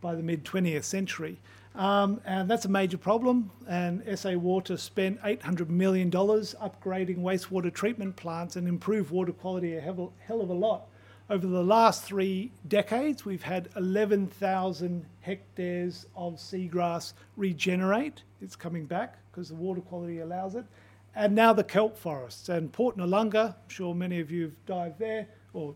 [0.00, 1.38] by the mid 20th century.
[1.74, 3.50] Um, and that's a major problem.
[3.66, 9.80] And SA Water spent $800 million upgrading wastewater treatment plants and improved water quality a
[9.80, 10.88] hell, of a lot.
[11.32, 18.22] Over the last three decades, we've had 11,000 hectares of seagrass regenerate.
[18.42, 20.66] It's coming back because the water quality allows it.
[21.14, 22.50] And now the kelp forests.
[22.50, 25.74] And Port Noarlunga, I'm sure many of you have dived there or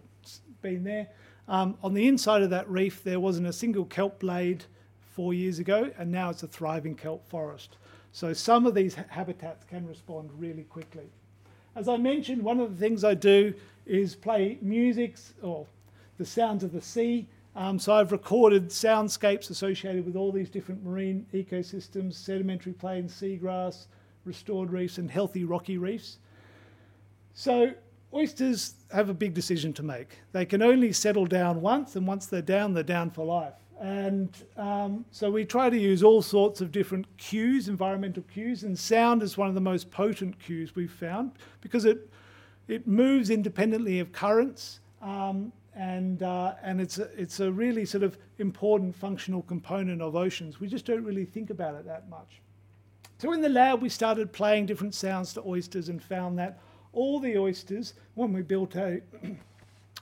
[0.61, 1.09] been there.
[1.49, 4.67] Um, on the inside of that reef, there wasn't a single kelp blade
[5.15, 7.79] four years ago, and now it's a thriving kelp forest.
[8.13, 11.09] So some of these habitats can respond really quickly.
[11.77, 13.53] As I mentioned, one of the things I do
[13.85, 15.67] is play music or
[16.17, 17.27] the sounds of the sea.
[17.55, 23.89] Um, so I've recorded soundscapes associated with all these different marine ecosystems, sedimentary plains, seagrass,
[24.25, 26.17] restored reefs, and healthy rocky reefs.
[27.35, 27.75] So
[28.13, 30.19] oysters have a big decision to make.
[30.33, 33.55] They can only settle down once, and once they're down, they're down for life.
[33.81, 38.79] And um, so we try to use all sorts of different cues, environmental cues, and
[38.79, 42.09] sound is one of the most potent cues we've found because it
[42.69, 48.03] it moves independently of currents, um, and uh, and it's a, it's a really sort
[48.03, 50.59] of important functional component of oceans.
[50.59, 52.41] We just don't really think about it that much.
[53.19, 56.59] So in the lab, we started playing different sounds to oysters and found that
[56.93, 59.01] all the oysters, when we built a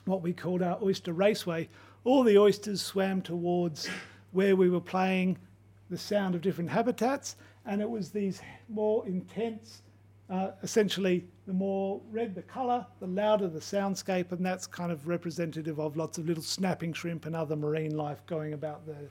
[0.05, 1.67] what we called our oyster raceway,
[2.05, 3.89] all the oysters swam towards
[4.31, 5.37] where we were playing
[5.89, 9.81] the sound of different habitats, and it was these more intense,
[10.29, 15.07] uh, essentially, the more red the colour, the louder the soundscape, and that's kind of
[15.07, 19.09] representative of lots of little snapping shrimp and other marine life going about their,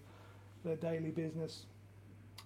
[0.64, 1.66] their daily business.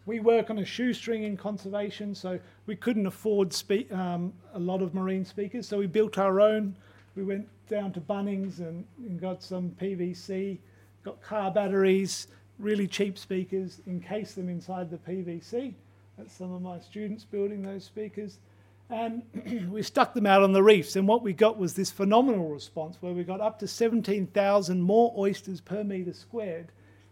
[0.06, 4.80] We work on a shoestring in conservation, so we couldn't afford speak, um, a lot
[4.80, 6.74] of marine speakers, so we built our own.
[7.18, 10.58] We went down to Bunnings and, and got some PVC,
[11.04, 12.28] got car batteries,
[12.60, 15.74] really cheap speakers, encased them inside the PVC.
[16.16, 18.38] That's some of my students building those speakers.
[18.88, 19.24] And
[19.68, 22.98] we stuck them out on the reefs, and what we got was this phenomenal response
[23.00, 26.68] where we got up to 17,000 more oysters per metre squared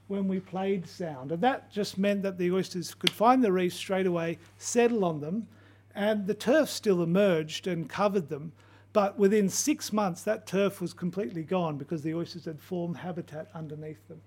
[0.07, 1.33] when we played sound.
[1.33, 5.21] And that just meant that the oysters could find the reefs straight away, settle on
[5.21, 5.49] them,
[5.97, 8.53] and the turf still emerged and covered them.
[8.97, 13.51] But within six months, that turf was completely gone because the oysters had formed habitat
[13.55, 14.23] underneath them.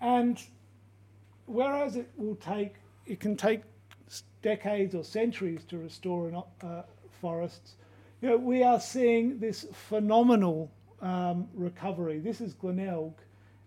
[0.00, 0.40] And
[1.46, 2.74] whereas it will take,
[3.06, 3.62] it can take
[4.40, 6.82] decades or centuries to restore an, uh,
[7.20, 7.74] forests,
[8.22, 10.70] you know, we are seeing this phenomenal
[11.02, 12.20] um, recovery.
[12.20, 13.14] This is Glenelg,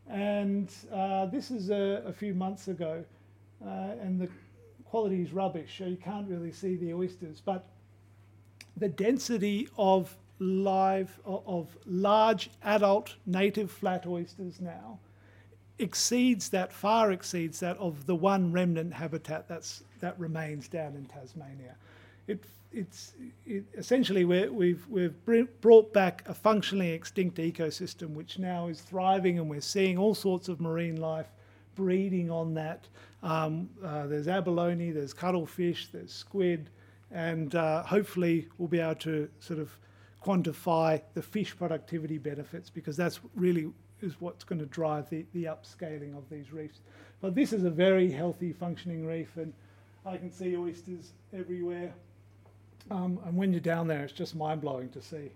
[0.07, 3.03] and uh, this is a, a, few months ago,
[3.65, 4.30] uh, and the
[4.86, 7.41] quality is rubbish, so you can't really see the oysters.
[7.44, 7.68] But
[8.77, 14.98] the density of live of large adult native flat oysters now
[15.77, 21.06] exceeds that far exceeds that of the one remnant habitat that's that remains down in
[21.06, 21.76] Tasmania.
[22.27, 23.14] It it's
[23.45, 28.81] it, essentially we we've we've br- brought back a functionally extinct ecosystem which now is
[28.81, 31.27] thriving and we're seeing all sorts of marine life
[31.76, 32.88] breeding on that.
[33.23, 36.69] Um, uh, there's abalone, there's cuttlefish, there's squid,
[37.11, 39.77] and uh, hopefully we'll be able to sort of
[40.23, 43.71] quantify the fish productivity benefits because that's really
[44.01, 46.79] is what's going to drive the, the upscaling of these reefs.
[47.21, 49.53] But this is a very healthy functioning reef and
[50.05, 51.93] I can see oysters everywhere.
[52.89, 55.31] Um, and when you're down there, it's just mind blowing to see.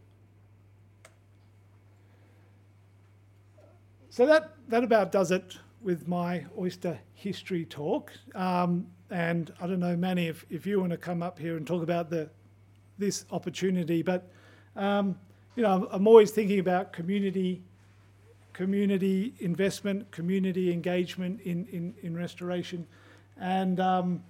[4.10, 8.12] So that, that about does it with my oyster history talk.
[8.34, 11.66] Um, and I don't know, Manny, if, if you want to come up here and
[11.66, 12.30] talk about the
[12.98, 14.30] this opportunity, but
[14.76, 15.18] um,
[15.56, 17.62] you know, I'm, always thinking about community
[18.56, 22.88] community investment, community engagement in, in, in restoration.
[23.38, 24.24] And, um,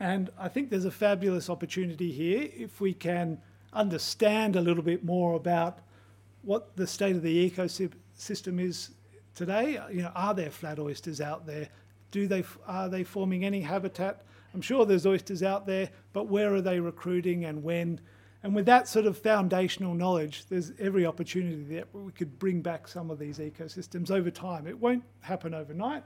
[0.00, 3.38] and I think there's a fabulous opportunity here if we can
[3.74, 5.80] understand a little bit more about
[6.42, 8.90] what the state of the ecosystem is
[9.34, 9.78] today.
[9.92, 11.68] You know, are there flat oysters out there?
[12.10, 14.24] Do they, are they forming any habitat?
[14.54, 18.00] I'm sure there's oysters out there, but where are they recruiting and when?
[18.42, 22.88] And with that sort of foundational knowledge, there's every opportunity that we could bring back
[22.88, 24.66] some of these ecosystems over time.
[24.66, 26.02] It won't happen overnight.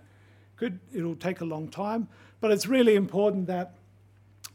[0.56, 2.08] Could it'll take a long time,
[2.40, 3.74] but it's really important that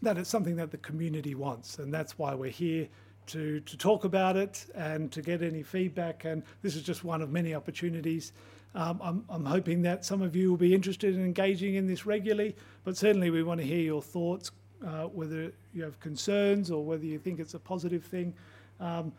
[0.01, 2.87] that it's something that the community wants, and that's why we're here
[3.27, 6.23] to to talk about it and to get any feedback.
[6.23, 8.31] And this is just one of many opportunities.
[8.75, 12.05] Um, I'm, I'm hoping that some of you will be interested in engaging in this
[12.05, 14.51] regularly, but certainly we want to hear your thoughts,
[14.85, 18.33] uh, whether you have concerns or whether you think it's a positive thing.
[18.79, 19.11] Um,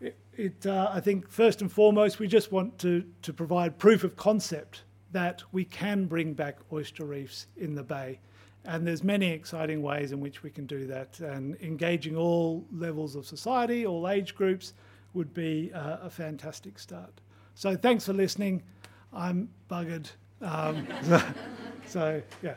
[0.00, 4.02] it, it uh, I think first and foremost, we just want to, to provide proof
[4.02, 8.18] of concept that we can bring back oyster reefs in the bay.
[8.64, 11.18] And there's many exciting ways in which we can do that.
[11.20, 14.74] And engaging all levels of society, all age groups,
[15.14, 17.20] would be uh, a fantastic start.
[17.54, 18.62] So thanks for listening.
[19.12, 20.10] I'm buggered.
[20.40, 21.22] Um, so,
[21.86, 22.54] so, yeah.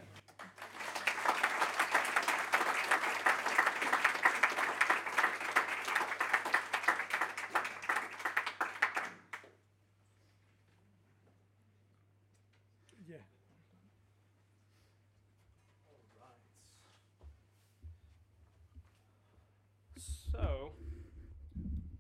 [20.32, 20.72] So,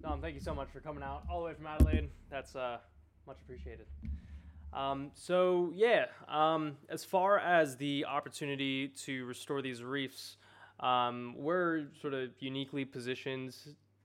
[0.01, 2.09] Dom, thank you so much for coming out all the way from Adelaide.
[2.31, 2.77] That's uh,
[3.27, 3.85] much appreciated.
[4.73, 10.37] Um, so yeah, um, as far as the opportunity to restore these reefs,
[10.79, 13.55] um, we're sort of uniquely positioned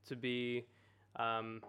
[0.06, 0.66] to be
[1.16, 1.62] um,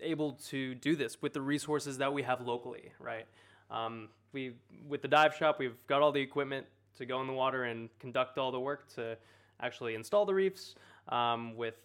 [0.00, 3.26] able to do this with the resources that we have locally, right?
[3.70, 4.54] Um, we
[4.88, 6.66] with the dive shop, we've got all the equipment
[6.98, 9.16] to go in the water and conduct all the work to
[9.60, 10.74] actually install the reefs.
[11.08, 11.76] Um, with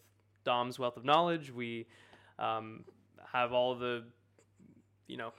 [0.43, 1.85] Dom's wealth of knowledge, we
[2.39, 4.03] have all the
[5.07, 5.31] you know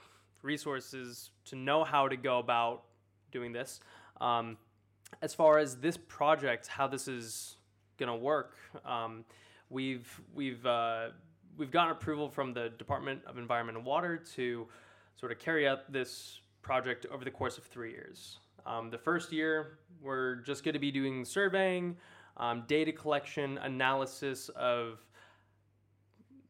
[0.43, 2.83] resources to know how to go about
[3.31, 3.79] doing this.
[4.21, 4.57] Um,
[5.21, 7.57] as far as this project, how this is
[7.97, 8.55] gonna work,
[8.85, 9.25] um,
[9.69, 11.07] we've we've uh,
[11.57, 14.67] we've gotten approval from the Department of Environment and Water to
[15.15, 18.39] sort of carry out this project over the course of three years.
[18.65, 21.97] Um, the first year, we're just going to be doing surveying,
[22.37, 25.05] um, data collection, analysis of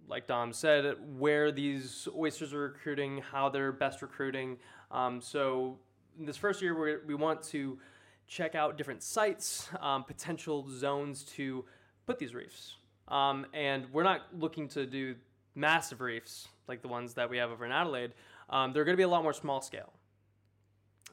[0.07, 4.57] like Dom said, where these oysters are recruiting, how they're best recruiting.
[4.91, 5.79] Um, so
[6.19, 7.79] in this first year, we we want to
[8.27, 11.65] check out different sites, um, potential zones to
[12.05, 12.77] put these reefs.
[13.07, 15.15] Um, and we're not looking to do
[15.55, 18.13] massive reefs like the ones that we have over in Adelaide.
[18.49, 19.91] Um, they're going to be a lot more small scale.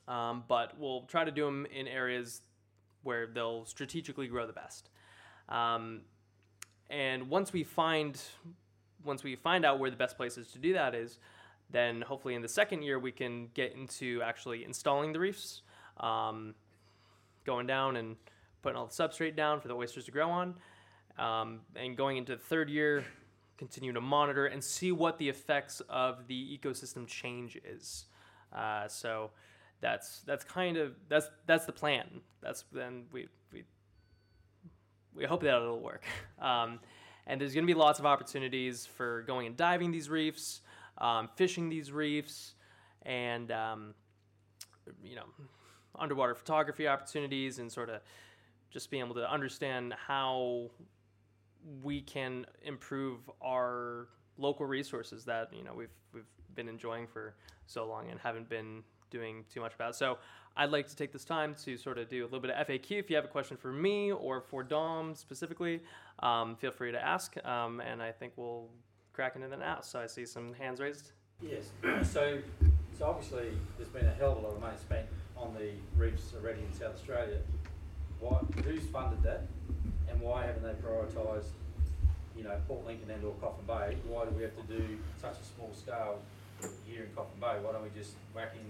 [0.09, 2.43] Um, but we'll try to do them in areas
[3.03, 4.91] where they'll strategically grow the best.
[5.49, 6.03] Um,
[6.89, 8.21] and once we find
[9.05, 11.19] once we find out where the best places to do that is,
[11.71, 15.63] then hopefully in the second year we can get into actually installing the reefs,
[15.99, 16.55] um,
[17.45, 18.17] going down and
[18.63, 20.55] putting all the substrate down for the oysters to grow on,
[21.19, 23.05] um, and going into the third year,
[23.57, 28.07] continue to monitor and see what the effects of the ecosystem change is.
[28.55, 29.31] Uh, so
[29.81, 32.07] that's that's kind of that's that's the plan.
[32.43, 33.65] That's then we we
[35.15, 36.05] we hope that it'll work.
[36.41, 36.81] Um,
[37.27, 40.63] and there's going to be lots of opportunities for going and diving these reefs,
[40.99, 42.55] um, fishing these reefs,
[43.03, 43.95] and um,
[45.03, 45.27] you know,
[45.99, 48.01] underwater photography opportunities, and sort of
[48.71, 50.71] just being able to understand how
[51.83, 56.25] we can improve our local resources that you know we've we've
[56.55, 57.35] been enjoying for
[57.67, 59.95] so long and haven't been doing too much about.
[59.95, 60.19] So
[60.57, 62.99] I'd like to take this time to sort of do a little bit of FAQ.
[62.99, 65.81] If you have a question for me or for Dom specifically,
[66.21, 68.69] um, feel free to ask, um, and I think we'll
[69.13, 69.81] crack into that now.
[69.81, 71.13] So I see some hands raised.
[71.43, 71.71] Yes,
[72.11, 72.39] so,
[72.99, 75.07] so obviously, there's been a hell of a lot of money spent
[75.37, 77.39] on the reefs already in South Australia.
[78.19, 79.47] Why, who's funded that,
[80.11, 81.49] and why haven't they prioritised,
[82.37, 83.97] you know, Port Lincoln and or Coffin Bay?
[84.07, 86.19] Why do we have to do such a small scale
[86.87, 87.57] here in Coffin Bay?
[87.63, 88.65] Why don't we just whack in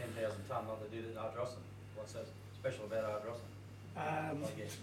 [0.00, 1.62] ten thousand tonne like they did at Ardrossan?
[1.94, 2.20] What's so
[2.58, 3.50] special about Ardrossan,
[3.96, 4.76] Um, I guess?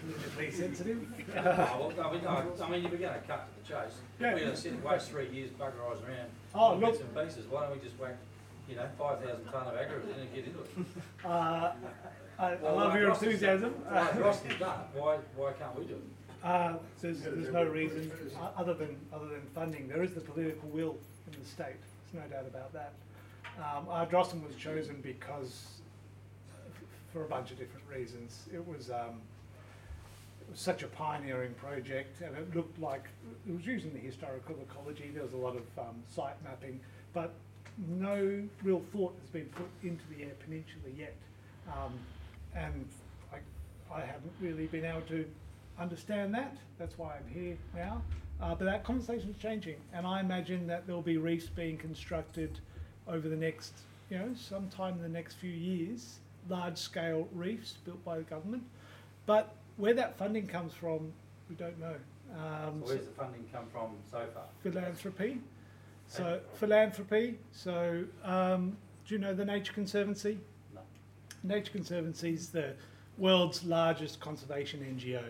[0.00, 1.06] politically sensitive.
[1.36, 4.34] Oh, well, I mean, I mean, if we're gonna cut to the chase, Yeah.
[4.34, 7.14] we're gonna sit and waste three years bugger eyes around Oh, on look- bits and
[7.14, 8.16] pieces, why don't we just whack,
[8.68, 10.68] you know, five thousand tonne of aggregate in and get into it?
[11.24, 11.72] Uh,
[12.38, 13.84] I, I Well, love like your Ross has done- enthusiasm.
[13.90, 16.02] Like Ross has done, it, why, why can't we do it?
[16.46, 18.08] Uh, there's, there's no reason
[18.56, 19.88] other than other than funding.
[19.88, 20.96] There is the political will
[21.26, 21.74] in the state.
[22.12, 22.92] There's no doubt about that.
[23.58, 25.80] Um, Ardrossan was chosen because,
[26.52, 26.70] uh,
[27.12, 29.20] for a bunch of different reasons, it was um,
[30.40, 33.06] it was such a pioneering project, and it looked like
[33.48, 35.10] it was using the historical ecology.
[35.12, 36.78] There was a lot of um, site mapping,
[37.12, 37.32] but
[37.88, 41.16] no real thought has been put into the Eyre Peninsula yet,
[41.72, 41.98] um,
[42.54, 42.86] and
[43.32, 43.38] I,
[43.92, 45.24] I haven't really been able to
[45.78, 46.56] understand that.
[46.78, 48.02] That's why I'm here now.
[48.40, 52.60] Uh, but that conversation is changing, and I imagine that there'll be reefs being constructed
[53.08, 53.72] over the next,
[54.10, 58.62] you know, sometime in the next few years, large-scale reefs built by the government.
[59.24, 61.12] But where that funding comes from,
[61.48, 61.94] we don't know.
[62.34, 64.44] Um, So where's the funding come from so far?
[64.62, 65.40] philanthropy.
[66.08, 67.38] So philanthropy.
[67.52, 68.76] So um,
[69.06, 70.38] do you know the Nature Conservancy?
[70.74, 70.80] No.
[71.42, 72.74] Nature Conservancy is the
[73.18, 75.24] world's largest conservation NGO.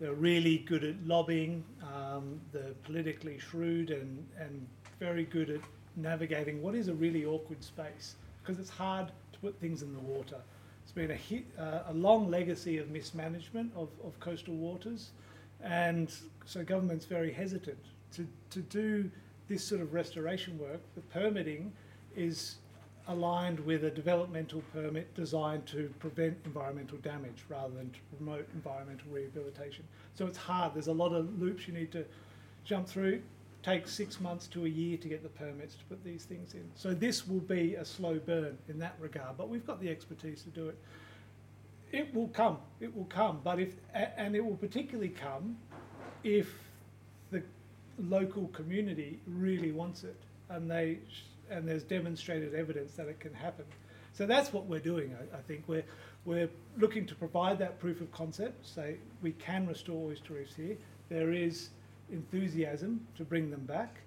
[0.00, 1.64] They're really good at lobbying.
[1.82, 4.66] Um, they're politically shrewd and, and
[5.00, 5.60] very good at
[5.96, 10.00] navigating what is a really awkward space because it's hard to put things in the
[10.00, 10.36] water.
[10.82, 15.10] It's been a, hit, uh, a long legacy of mismanagement of, of coastal waters,
[15.62, 16.12] and
[16.44, 17.78] so government's very hesitant
[18.12, 19.10] to, to do
[19.48, 20.80] this sort of restoration work.
[20.94, 21.72] The permitting
[22.14, 22.56] is
[23.08, 29.06] aligned with a developmental permit designed to prevent environmental damage rather than to promote environmental
[29.10, 29.84] rehabilitation.
[30.14, 30.74] So it's hard.
[30.74, 32.04] There's a lot of loops you need to
[32.64, 33.22] jump through.
[33.62, 36.68] Takes six months to a year to get the permits to put these things in.
[36.74, 40.42] So this will be a slow burn in that regard, but we've got the expertise
[40.42, 40.78] to do it.
[41.92, 42.58] It will come.
[42.80, 45.56] It will come, but if and it will particularly come
[46.24, 46.52] if
[47.30, 47.42] the
[47.98, 50.16] local community really wants it
[50.48, 50.98] and they
[51.50, 53.64] and there's demonstrated evidence that it can happen.
[54.12, 55.14] So that's what we're doing.
[55.14, 55.84] I, I think we're
[56.24, 58.66] we're looking to provide that proof of concept.
[58.66, 60.76] Say we can restore oyster reefs here.
[61.08, 61.70] There is
[62.10, 64.00] enthusiasm to bring them back,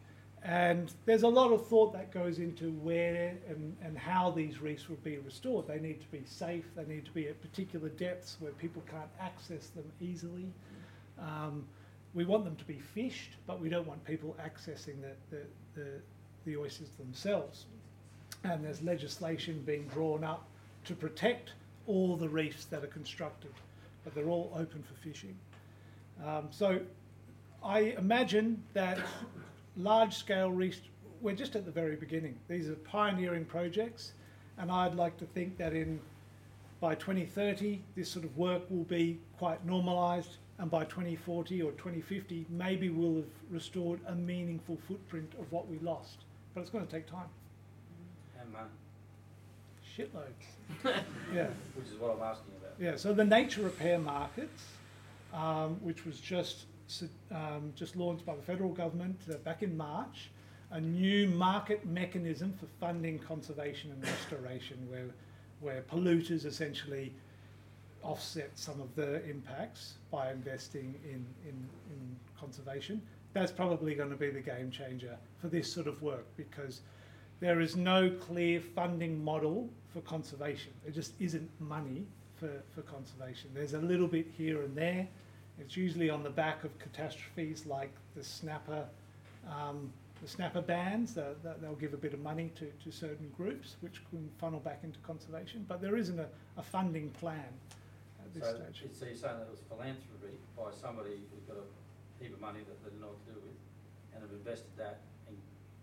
[0.44, 4.90] and there's a lot of thought that goes into where and, and how these reefs
[4.90, 5.68] will be restored.
[5.68, 6.66] They need to be safe.
[6.76, 10.52] They need to be at particular depths where people can't access them easily.
[11.20, 11.66] Um,
[12.14, 15.44] we want them to be fished, but we don't want people accessing the, the,
[15.76, 15.92] the,
[16.46, 17.66] the oysters themselves.
[18.44, 20.46] And there's legislation being drawn up
[20.86, 21.52] to protect
[21.88, 23.52] all the reefs that are constructed,
[24.04, 25.36] but they're all open for fishing.
[26.26, 26.80] Um, so
[27.64, 29.00] I imagine that
[29.76, 30.82] large scale reefs,
[31.22, 32.38] we're just at the very beginning.
[32.48, 34.14] These are pioneering projects,
[34.58, 36.00] and I'd like to think that in
[36.80, 42.46] by 2030, this sort of work will be quite normalised, and by 2040 or 2050,
[42.50, 46.20] maybe we'll have restored a meaningful footprint of what we lost.
[46.54, 47.28] But it's going to take time.
[48.40, 48.66] And money,
[49.98, 51.04] Shitloads.
[51.34, 51.48] yeah.
[51.76, 52.74] which is what I'm asking about.
[52.80, 54.64] Yeah, so the nature repair markets,
[55.34, 56.66] um, which was just
[57.32, 60.32] um, just launched by the federal government uh, back in March,
[60.72, 65.06] a new market mechanism for funding conservation and restoration, where
[65.60, 67.14] where polluters essentially
[68.02, 71.56] offset some of the impacts by investing in, in,
[71.92, 73.02] in conservation.
[73.34, 76.82] That's probably going to be the game changer for this sort of work because
[77.40, 80.72] there is no clear funding model for conservation.
[80.84, 83.50] There just isn't money for, for conservation.
[83.54, 85.08] There's a little bit here and there.
[85.60, 88.86] It's usually on the back of catastrophes like the snapper,
[89.50, 89.92] um,
[90.22, 91.14] the snapper bans.
[91.14, 94.60] That, that they'll give a bit of money to, to certain groups, which can funnel
[94.60, 95.66] back into conservation.
[95.68, 96.28] But there isn't a,
[96.58, 97.44] a funding plan
[98.24, 98.82] at this So, stage.
[98.86, 101.66] it's- so you're saying that it was philanthropy by somebody who's got a
[102.20, 103.58] heap of money that they didn't know what to do with,
[104.14, 105.38] and have invested that and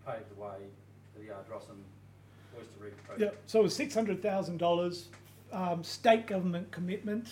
[0.04, 0.58] paved the way
[1.12, 1.78] for the Ardrossan
[2.58, 3.50] Oyster Reef project?
[3.50, 5.08] so it was six hundred thousand dollars,
[5.52, 7.28] um, state government commitment,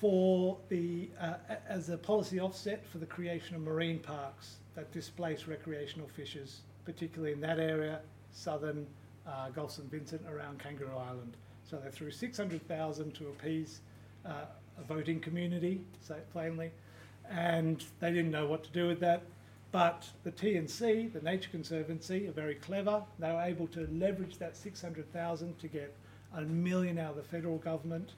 [0.00, 1.34] for the uh,
[1.68, 7.32] as a policy offset for the creation of marine parks that displace recreational fishers, particularly
[7.32, 8.00] in that area,
[8.32, 8.86] southern
[9.26, 11.36] uh, Gulf St Vincent around Kangaroo Island.
[11.64, 13.80] So they threw 600,000 to appease
[14.26, 14.46] uh,
[14.78, 16.70] a voting community, say it plainly,
[17.32, 19.22] and they didn't know what to do with that.
[19.70, 23.02] But the TNC, the Nature Conservancy, are very clever.
[23.18, 25.94] They were able to leverage that 600,000 to get
[26.34, 28.10] a million out of the federal government,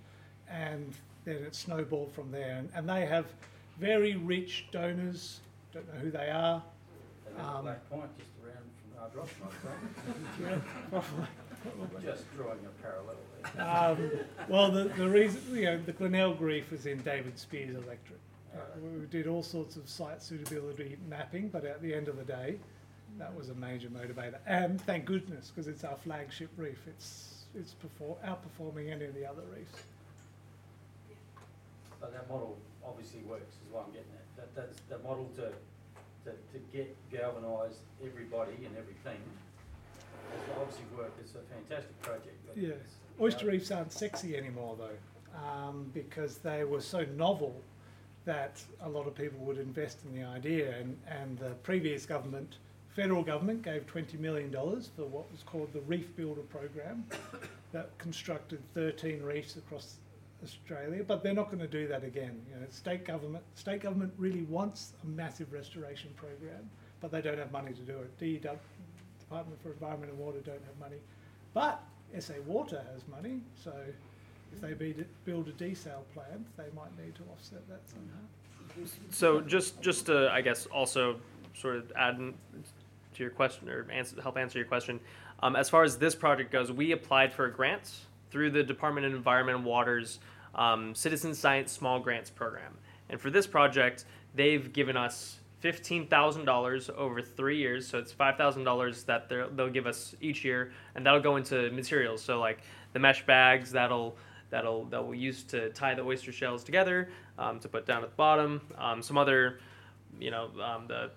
[0.51, 2.57] and then it snowballed from there.
[2.59, 3.27] And, and they have
[3.79, 5.41] very rich donors.
[5.73, 6.63] Don't know who they are.
[7.37, 9.29] They Um, Black Point, just around from our drop
[10.41, 10.59] Yeah,
[10.91, 12.03] probably.
[12.05, 13.17] just drawing a parallel
[13.55, 13.65] there.
[13.65, 18.19] Um, well, the, the reason, you know, the Glenelg Reef is in David Speirs Electric.
[18.55, 22.25] Uh, we did all sorts of site suitability mapping, but at the end of the
[22.25, 22.57] day,
[23.19, 24.39] that was a major motivator.
[24.47, 26.79] And thank goodness, because it's our flagship reef.
[26.87, 29.85] It's it's perform, outperforming any of the other reefs.
[32.01, 34.37] But that model obviously works, is what I'm getting at.
[34.37, 35.53] That, that's the model to,
[36.25, 39.21] to, to get galvanised everybody and everything.
[40.33, 42.37] It's obviously worked, it's a fantastic project.
[42.57, 42.73] Yeah.
[43.21, 47.63] Oyster reefs aren't sexy anymore though, um, because they were so novel
[48.25, 50.77] that a lot of people would invest in the idea.
[50.79, 52.57] And, and the previous government,
[52.95, 57.05] federal government, gave $20 million for what was called the Reef Builder Program
[57.73, 59.97] that constructed 13 reefs across
[60.43, 61.05] Australia.
[61.07, 62.41] But they're not going to do that again.
[62.53, 66.71] You know, state government, state government really wants a massive restoration program,
[67.01, 68.19] but they don't have money to do it.
[68.19, 68.59] DEW,
[69.21, 70.99] Department for Environment and Water don't have money.
[71.53, 71.83] But
[72.19, 73.73] SA Water has money, so
[74.55, 74.95] if they
[75.25, 78.89] build a desal plant, they might need to offset that somehow.
[79.11, 81.17] So just just to I guess also
[81.55, 84.99] sort of add to your question or answer, help answer your question.
[85.41, 87.93] Um, as far as this project goes, we applied for a grant
[88.31, 90.19] through the Department of Environment and Waters
[90.55, 92.73] um, Citizen Science Small Grants Program,
[93.11, 94.05] and for this project,
[94.35, 97.87] they've given us fifteen thousand dollars over three years.
[97.87, 101.71] So it's five thousand dollars that they'll give us each year, and that'll go into
[101.71, 102.23] materials.
[102.23, 102.61] So like
[102.93, 104.17] the mesh bags that'll
[104.55, 107.09] that'll that we'll use to tie the oyster shells together
[107.39, 108.61] um, to put down at the bottom.
[108.79, 109.59] Um, some other,
[110.21, 111.11] you know, um, the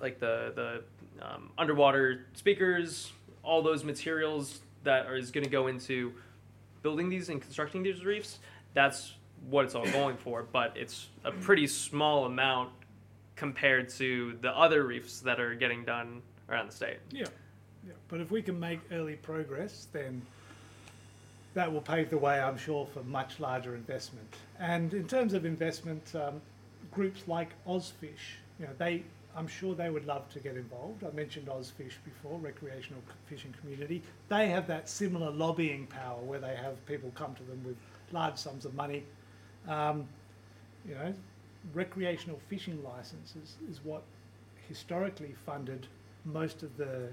[0.00, 3.12] like the the um, underwater speakers,
[3.42, 6.12] all those materials that are, is going to go into
[6.82, 8.38] building these and constructing these reefs.
[8.74, 9.14] That's
[9.50, 12.70] what it's all going for, but it's a pretty small amount
[13.34, 16.98] compared to the other reefs that are getting done around the state.
[17.10, 17.24] Yeah,
[17.84, 17.94] yeah.
[18.06, 20.22] But if we can make early progress, then
[21.56, 24.26] that will pave the way, I'm sure, for much larger investment.
[24.60, 26.42] And in terms of investment, um,
[26.92, 29.02] groups like Ozfish, you know, they,
[29.34, 31.02] I'm sure they would love to get involved.
[31.02, 34.02] I mentioned Ozfish before, recreational fishing community.
[34.28, 37.76] They have that similar lobbying power where they have people come to them with
[38.12, 39.02] large sums of money.
[39.66, 40.06] Um,
[40.86, 41.14] you know,
[41.72, 44.02] recreational fishing licenses is what
[44.68, 45.86] historically funded
[46.26, 47.08] most of the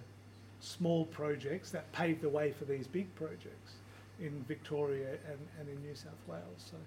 [0.59, 3.75] small projects that paved the way for these big projects
[4.23, 6.71] in Victoria and, and in New South Wales.
[6.71, 6.77] So,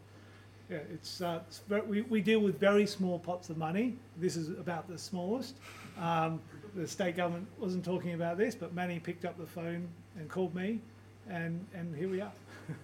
[0.71, 3.95] yeah, it's, uh, it's ver we, we deal with very small pots of money.
[4.19, 5.55] This is about the smallest.
[6.01, 6.41] Um,
[6.75, 9.87] the state government wasn't talking about this, but Manny picked up the phone
[10.19, 10.81] and called me,
[11.29, 12.33] and, and here we are.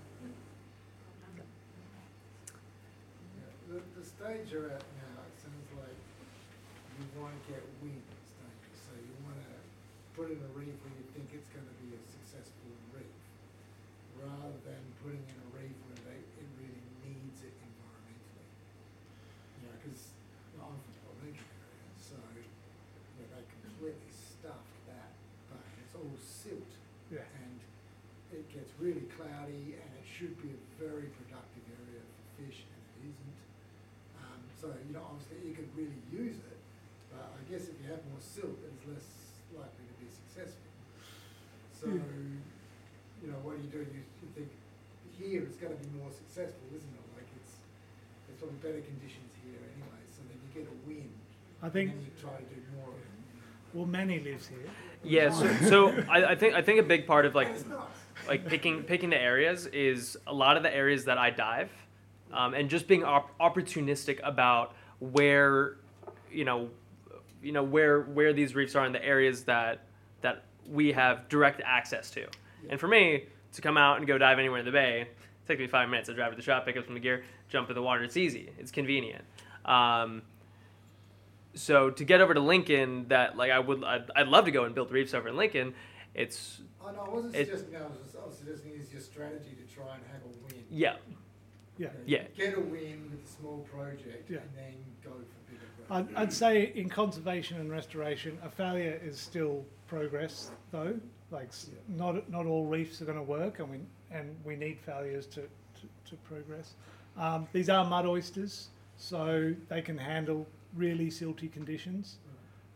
[3.73, 5.97] The, stage you're at now, it sounds like
[7.01, 8.05] you want to get wins,
[8.37, 8.77] don't you?
[8.77, 9.57] So you want to
[10.13, 13.17] put in a reef where you think it's going to be a successful reef,
[14.43, 18.49] rather than putting in a reef where they, it really needs it environmentally.
[19.55, 20.11] You know, because
[20.59, 25.15] I'm from the Polynesian area, so you know, they completely stuffed that
[25.47, 25.63] bay.
[25.87, 26.75] It's all silt
[27.07, 27.23] Yeah.
[27.39, 27.55] and
[28.35, 32.83] it gets really cloudy and it should be a very productive area for fish and
[32.99, 33.39] it isn't.
[34.19, 36.59] Um, so, you know, obviously you could really use it,
[37.15, 39.07] but I guess if you have more silt, it's less
[39.55, 40.67] likely to be successful.
[41.79, 41.87] So,
[43.23, 43.87] you know, what do you do?
[43.87, 44.51] You, you think
[45.63, 47.05] here it's going to be more successful, isn't it?
[47.15, 47.53] Like it's,
[48.27, 51.09] there's probably better conditions here anyway, so then you get a win.
[51.63, 53.75] I think, And then you try to do more of it.
[53.75, 54.59] well, Manny lives here.
[55.05, 57.67] Yeah, so, so I, I think I think a big part of like And it's
[57.67, 57.79] nice.
[58.29, 61.71] like picking picking the areas is a lot of the areas that I dive,
[62.33, 65.79] um, and just being op- opportunistic about where,
[66.31, 66.71] you know,
[67.43, 69.87] you know where where these reefs are in the areas that
[70.21, 72.27] that we have direct access to.
[72.69, 73.25] And for me
[73.55, 75.09] to come out and go dive anywhere in the bay,
[75.45, 76.09] it takes me five minutes.
[76.09, 78.03] I drive to the shop, pick up some gear, jump in the water.
[78.05, 78.51] It's easy.
[78.59, 79.25] It's convenient.
[79.65, 80.23] Um,
[81.55, 84.65] so to get over to Lincoln, that like I would, I'd, I'd love to go
[84.65, 85.75] and build reefs over in Lincoln.
[86.15, 88.93] It's Oh, no, I wasn't It- suggesting that, I was, just, I was suggesting it's
[88.93, 90.65] your strategy to try and have a win.
[90.71, 90.97] yeah,
[91.79, 91.89] Yeah.
[92.07, 92.23] You Yeah.
[92.37, 94.39] Get a win with a small project Yeah.
[94.39, 94.75] and then
[95.05, 96.15] go for bigger I'd.
[96.15, 100.99] I'd say in conservation and restoration, a failure is still progress, though.
[101.31, 103.79] Like, s- not not all reefs are going to work, I we
[104.13, 106.75] and we need failures to to, to progress.
[107.17, 112.17] Um, these are mud oysters, so they can handle really silty conditions.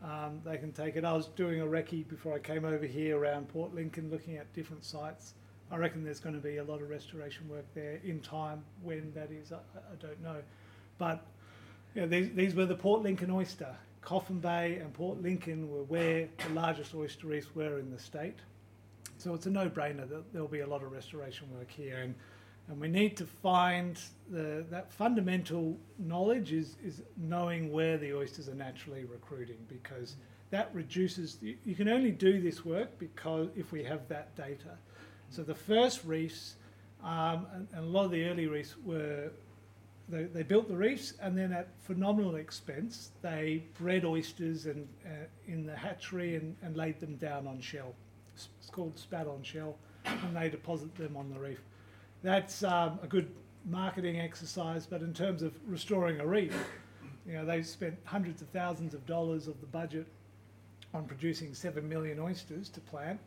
[0.03, 1.03] Um, they can take it.
[1.03, 4.51] I was doing a recce before I came over here around Port Lincoln, looking at
[4.53, 5.33] different sites.
[5.71, 8.63] I reckon there's going to be a lot of restoration work there in time.
[8.83, 10.37] When that is, I, I don't know,
[10.97, 11.25] but
[11.95, 13.75] yeah, these, these were the Port Lincoln oyster.
[14.01, 18.37] Coffin Bay and Port Lincoln were where the largest oyster reefs were in the state.
[19.17, 22.15] So it's a no-brainer that there'll be a lot of restoration work here, and
[22.69, 23.99] and we need to find
[24.29, 30.17] the that fundamental knowledge is is knowing where the oysters are naturally recruiting because
[30.51, 31.37] that reduces.
[31.41, 34.77] You, you can only do this work because if we have that data.
[35.29, 36.55] So the first reefs,
[37.03, 39.31] um, and, and a lot of the early reefs were
[40.09, 45.09] they, they built the reefs and then at phenomenal expense they bred oysters and uh,
[45.47, 47.93] in the hatchery and, and laid them down on shell.
[48.59, 51.61] It's called spat on shell, and they deposit them on the reef.
[52.23, 53.29] That's um, a good
[53.65, 56.55] marketing exercise, but in terms of restoring a reef,
[57.27, 60.07] you know they spent hundreds of thousands of dollars of the budget
[60.93, 63.19] on producing seven million oysters to plant,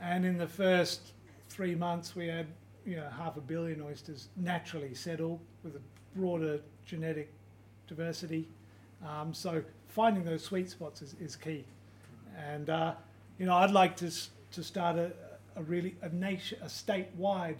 [0.00, 1.12] and in the first
[1.48, 2.46] three months we had
[2.84, 5.80] you know half a billion oysters naturally settle with a
[6.16, 7.32] broader genetic
[7.86, 8.48] diversity.
[9.06, 11.64] Um, so finding those sweet spots is, is key.
[12.36, 12.94] And uh,
[13.38, 14.10] you know I'd like to
[14.52, 15.12] to start a,
[15.56, 17.58] a really a nation a statewide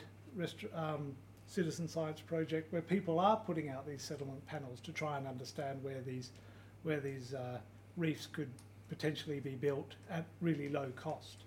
[0.75, 1.15] um,
[1.47, 5.83] citizen science project where people are putting out these settlement panels to try and understand
[5.83, 6.31] where these
[6.83, 7.59] where these uh,
[7.97, 8.49] reefs could
[8.89, 11.39] potentially be built at really low cost.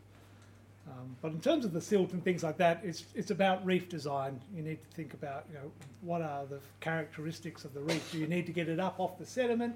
[0.87, 3.89] Um, but in terms of the silt and things like that, it's it's about reef
[3.89, 4.39] design.
[4.55, 5.71] You need to think about you know
[6.01, 8.11] what are the characteristics of the reef.
[8.11, 9.75] Do you need to get it up off the sediment,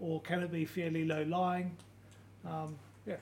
[0.00, 1.74] or can it be fairly low lying?
[2.46, 2.76] Um,
[3.06, 3.16] yeah,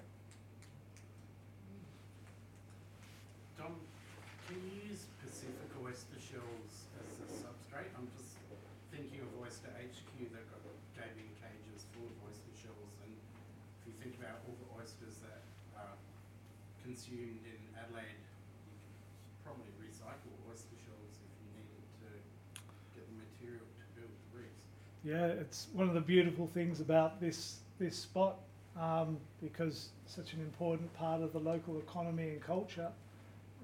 [3.56, 3.74] Dom,
[4.48, 7.90] can you use Pacific oyster shells as a substrate?
[7.96, 8.34] I'm just
[8.90, 10.60] thinking of Oyster HQ that got
[10.98, 15.40] gabion cages full of oyster shells, and if you think about all the oysters that
[15.76, 15.96] are
[16.82, 18.20] consumed in Adelaide,
[18.68, 18.96] you could
[19.42, 22.08] probably recycle oyster shells if you needed to
[22.94, 24.66] get the material to build the reefs.
[25.06, 25.26] Yeah.
[25.26, 28.38] It's one of the beautiful things about this this spot
[28.80, 32.88] um, because such an important part of the local economy and culture.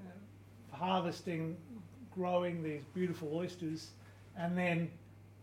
[0.06, 1.56] Uh, harvesting,
[2.14, 3.90] growing these beautiful oysters,
[4.38, 4.90] and then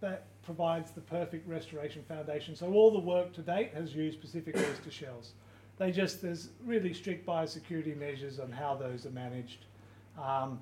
[0.01, 2.55] that provides the perfect restoration foundation.
[2.55, 5.33] So all the work to date has used Pacific oyster shells.
[5.77, 9.65] They just there's really strict biosecurity measures on how those are managed.
[10.21, 10.59] Um,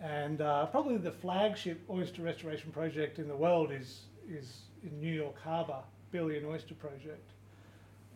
[0.00, 5.12] and uh, probably the flagship oyster restoration project in the world is is in New
[5.12, 5.80] York Harbour,
[6.10, 7.30] Billion Oyster Project,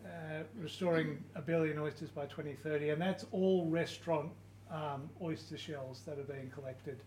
[0.05, 4.31] uh, restoring a billion oysters by 2030, and that's all restaurant
[4.71, 6.97] um, oyster shells that are being collected.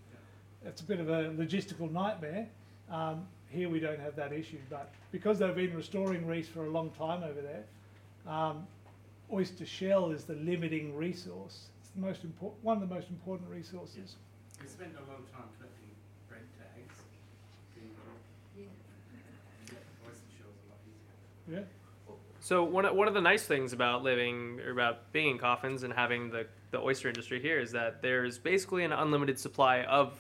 [0.65, 2.47] It's a bit of a logistical nightmare.
[2.91, 6.71] Um, here we don't have that issue, but because they've been restoring reefs for a
[6.71, 7.65] long time over there,
[8.27, 8.67] um,
[9.33, 11.69] oyster shell is the limiting resource.
[11.81, 14.17] It's the most important, one of the most important resources.
[14.61, 15.91] We spent a lot of time collecting
[16.29, 16.99] bread tags.
[17.75, 17.91] Being
[18.59, 19.77] yeah.
[20.07, 21.15] oyster shells are a lot easier.
[21.51, 21.61] Yeah.
[22.41, 25.83] So one of, one of the nice things about living or about being in coffins
[25.83, 30.13] and having the, the oyster industry here is that there's basically an unlimited supply of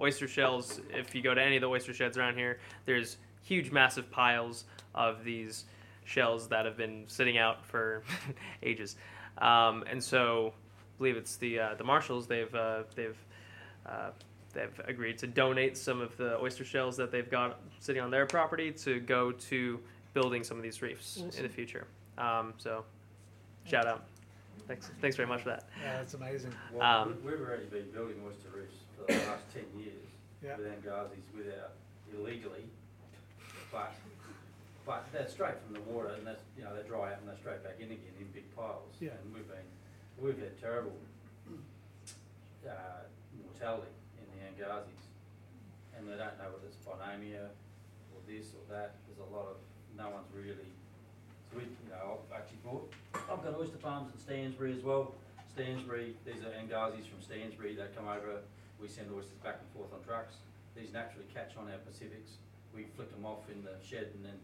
[0.00, 0.80] oyster shells.
[0.90, 4.64] If you go to any of the oyster sheds around here, there's huge, massive piles
[4.94, 5.66] of these
[6.04, 8.02] shells that have been sitting out for
[8.62, 8.96] ages.
[9.38, 12.26] Um, and so, I believe it's the uh, the Marshalls.
[12.26, 13.18] They've uh, they've
[13.84, 14.10] uh,
[14.54, 18.24] they've agreed to donate some of the oyster shells that they've got sitting on their
[18.24, 19.80] property to go to
[20.16, 21.86] building some of these reefs in the future.
[22.16, 22.84] Um, so,
[23.66, 24.06] shout out.
[24.66, 25.68] Thanks, thanks very much for that.
[25.84, 26.52] Yeah, that's amazing.
[26.72, 30.06] Well, Um, we- we've already been building oyster reefs for the last ten years
[30.42, 30.56] Yeah.
[30.56, 31.72] with Angasis without
[32.14, 32.64] illegally,
[33.70, 33.92] but
[34.86, 37.36] but they're straight from the water and that's you know they dry out and they're
[37.36, 38.94] straight back in again in big piles.
[39.00, 39.10] Yeah.
[39.20, 39.68] And we've been
[40.18, 40.96] we've had terrible
[42.66, 42.70] uh,
[43.44, 45.02] mortality in the Angasis,
[45.94, 47.50] and they don't know whether it's Bonamia
[48.14, 48.94] or this or that.
[49.06, 49.56] There's a lot of
[49.96, 50.68] no one's really.
[51.50, 52.92] So we, you know, I've actually bought.
[53.14, 55.14] I've got oyster farms in Stansbury as well.
[55.56, 58.44] Stansbury, these are Angasis from Stansbury that come over.
[58.76, 60.36] We send oysters back and forth on trucks.
[60.76, 62.36] These naturally catch on our Pacifics.
[62.76, 64.36] We flick them off in the shed and then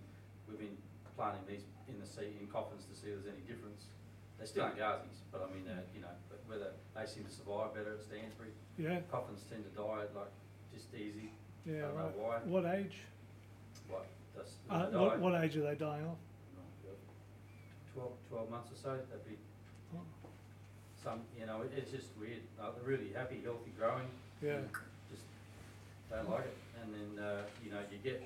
[0.49, 0.77] we've been
[1.13, 3.93] planting these in the sea, in coffins to see if there's any difference.
[4.41, 7.77] They're still Angasis, but I mean, uh, you know, but whether they seem to survive
[7.77, 8.57] better at Stansbury.
[8.81, 9.05] Yeah.
[9.13, 10.33] Coffins tend to die like
[10.73, 11.29] just easy.
[11.69, 12.41] Yeah, don't know right.
[12.41, 12.49] why.
[12.49, 13.05] What age?
[13.87, 16.19] What, that's, Uh, what, what age are they dying off?
[17.95, 19.37] 12, 12 months or so, that'd be
[19.95, 20.01] Oh.
[21.03, 22.41] some, you know, it- it's just weird.
[22.59, 24.09] Uh, they're really happy, healthy, growing.
[24.41, 24.63] Yeah.
[25.11, 25.23] Just
[26.09, 26.57] don't like it.
[26.83, 28.23] And then, uh, you know, you get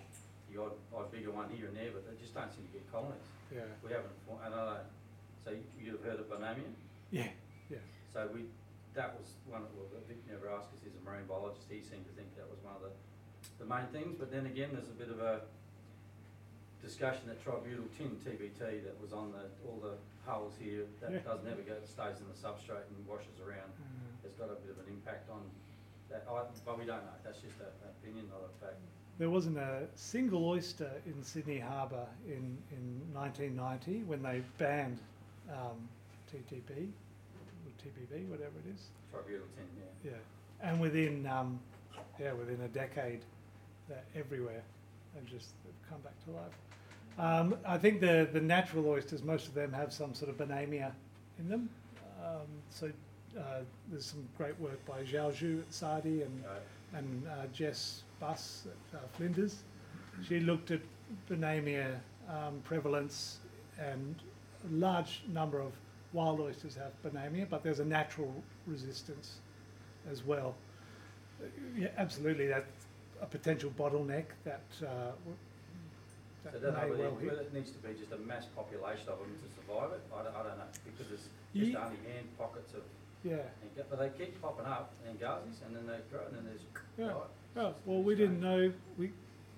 [0.52, 2.90] the odd, odd bigger one here and there, but they just don't seem to get
[2.92, 3.18] colonies.
[3.52, 3.62] Yeah.
[3.82, 4.86] We haven't, for- and I don't,
[5.44, 6.74] so you- you'd have heard of Bonamian?
[7.10, 7.30] Yeah.
[7.68, 7.78] Yeah.
[8.12, 8.46] So we,
[8.94, 12.06] that was one of, well, Vic never asked us, he's a marine biologist, he seemed
[12.06, 12.92] to think that was one of the,
[13.58, 15.42] the main things, but then again, there's a bit of a
[16.86, 21.10] discussion that tributyl tin, TBT, that was on the, all the hulls here, Yeah.
[21.18, 23.70] that does never go, it stays in the substrate and washes around.
[24.24, 25.42] It's got a bit of an impact on
[26.10, 28.78] that, I, but we don't know, that's just a- an opinion, not a fact.
[29.18, 34.98] There wasn't a single oyster in Sydney Harbour in, in 1990 when they banned
[35.50, 35.88] um,
[36.30, 38.82] TTP or TPB, whatever it is.
[39.12, 39.66] Tributyl tin,
[40.04, 40.10] yeah.
[40.12, 41.58] Yeah, and within um,
[42.20, 43.20] yeah within a decade,
[43.88, 44.62] they're everywhere
[45.16, 46.52] and just they've come back to life.
[47.18, 50.92] Um, I think the the natural oysters, most of them have some sort of bonamia
[51.38, 51.68] in them.
[52.24, 52.90] Um, so
[53.38, 53.42] uh,
[53.90, 58.66] there's some great work by Zhao Zhu at SARDI and Uh, and uh, Jess Buss
[58.66, 59.64] at uh, Flinders.
[60.26, 60.80] She looked at
[61.28, 61.98] bonamia
[62.28, 63.38] um, prevalence,
[63.78, 64.14] and
[64.70, 65.72] a large number of
[66.12, 68.32] wild oysters have bonamia, but there's a natural
[68.66, 69.40] resistance
[70.10, 70.54] as well.
[71.40, 72.86] Uh, Yeah, absolutely, that's
[73.20, 75.12] a potential bottleneck that, uh,
[76.52, 77.32] So that I may whether, well hit.
[77.32, 80.34] it needs to be just a mass population of them to survive it, I don't,
[80.36, 82.82] I don't know, because it's Ye- just only hand pockets of
[83.24, 86.36] Yeah, And go- But they keep popping up in Gazis and then they grow and
[86.36, 86.60] then there's.
[86.98, 87.06] Yeah.
[87.06, 87.30] right?
[87.56, 89.12] Oh, well, we didn't know, we,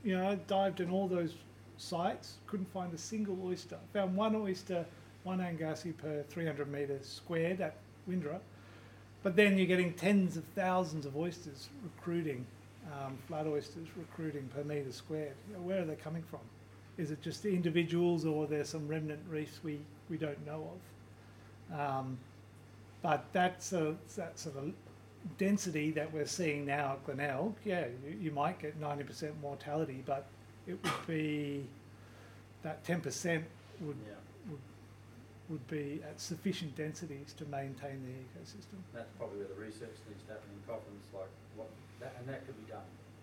[0.04, 1.34] you know, I dived in all those
[1.76, 3.76] sites, couldn't find a single oyster.
[3.92, 4.84] Found one oyster,
[5.24, 7.74] one Angasi per 300 metres squared at
[8.08, 8.38] Windara.
[9.22, 12.46] But then you're getting tens of thousands of oysters recruiting,
[12.92, 15.34] um, flood oysters recruiting per metre squared.
[15.48, 16.40] You know, where are they coming from?
[16.98, 19.78] Is it just the individuals or there's some remnant reefs we,
[20.10, 20.70] we don't know
[21.72, 21.80] of?
[21.80, 22.18] Um,
[23.02, 24.72] but that's a, that sort of
[25.38, 30.26] density that we're seeing now at Glenelg, yeah, you, you might get 90% mortality, but
[30.66, 31.64] it would be
[32.62, 33.42] that 10%
[33.80, 34.14] would, Yeah,
[34.50, 34.58] would,
[35.48, 38.78] would be at sufficient densities to maintain the ecosystem.
[38.92, 41.68] that's probably where the research needs to happen in Coffins, like what,
[42.00, 42.82] that, and that could be done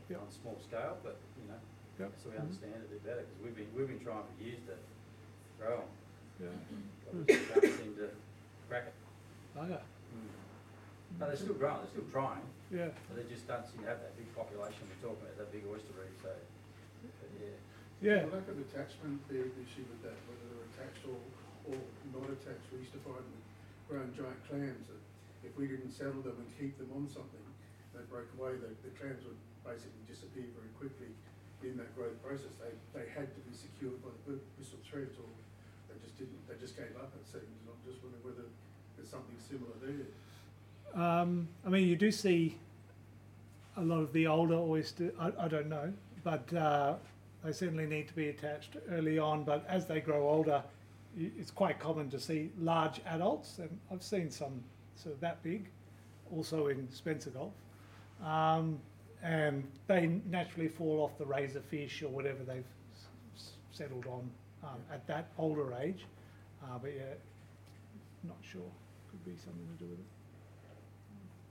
[0.10, 0.22] Yep.
[0.22, 1.60] on small scale, but, you know,
[1.96, 2.12] Yep.
[2.20, 4.60] so we understand it a bit better, because we've been, we've been trying for years
[4.68, 4.76] to
[5.56, 5.92] grow them,
[6.44, 6.52] Yeah.
[7.08, 8.08] but we just can't seem to
[8.68, 8.96] crack it.
[9.56, 9.80] Oh, yeah.
[10.12, 10.28] Mm.
[11.16, 12.92] But they're still growing, they're still trying, Yeah.
[13.08, 15.64] but they just don't seem to have that big population we're talking about, that big
[15.72, 17.56] oyster reef, so, but yeah.
[18.04, 18.28] Yeah.
[18.28, 21.16] The lack of attachment, the issue with that, whether they're attached or,
[21.72, 21.80] or
[22.12, 23.46] not attached, we used to find with
[23.88, 25.00] grown giant clams that
[25.48, 27.46] if we didn't settle them and keep them on something,
[27.96, 31.16] they broke away, the, the clams would basically disappear very quickly
[31.70, 32.54] in that growth process.
[32.62, 35.30] They, they had to be secured by the bri- bristle threads or
[35.90, 38.48] they just didn't, they just gave up it seems, I'm just wondering whether
[38.98, 40.10] there's something similar there.
[40.96, 42.58] Um, I mean, you do see
[43.78, 45.12] a lot of the older oyster.
[45.20, 45.92] I, I don't know,
[46.24, 46.96] but uh,
[47.44, 49.44] they certainly need to be attached early on.
[49.44, 50.64] But as they grow older,
[51.18, 54.64] it's quite common to see large adults, and I've seen some
[54.96, 55.68] sort of that big,
[56.34, 57.54] also in Spencer Gulf,
[58.24, 58.80] um,
[59.24, 62.66] and they naturally fall off the razor fish or whatever they've
[63.36, 64.30] s- settled on
[64.64, 66.06] um, at that older age.
[66.64, 67.14] Uh, but yeah,
[68.24, 68.70] not sure.
[69.10, 70.10] Could be something to do with it.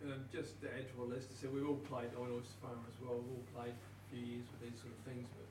[0.05, 3.17] Um, just to add to what Lester said, we've all played Oyster Farm as well,
[3.25, 5.49] we've all played a few years with these sort of things, but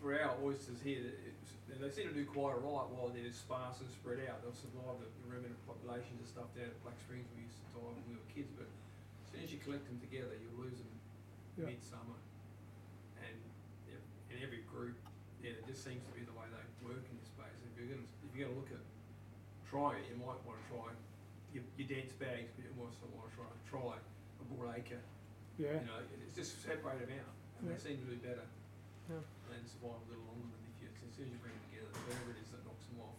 [0.00, 3.90] for our oysters here, it's, they seem to do quite alright while they're sparse and
[3.92, 7.44] spread out, they'll survive the the remnant populations and stuff down at Black Springs we
[7.44, 8.70] used to dive when we were kids, but
[9.36, 10.88] soon as you collect them together, you lose them
[11.60, 11.68] Yeah.
[11.68, 12.16] midsummer.
[13.20, 13.36] And
[13.92, 14.96] ev- in every group,
[15.44, 17.92] yeah, it just seems to be the way they work in this space, if you're
[17.92, 18.80] gonna, if you're gonna look at
[19.68, 20.88] trying it, you might wanna try
[21.52, 23.96] your, your dense bags, but you also want to try, try
[24.40, 25.00] a broad acre.
[25.60, 25.80] Yeah.
[25.80, 27.76] You know, it- it's just separate them out, and Yeah.
[27.76, 28.46] they seem to be better.
[29.08, 29.20] Yeah.
[29.52, 31.92] And survive a little longer than if you, as soon as you bring them together,
[31.92, 33.16] whatever it is that knocks them off,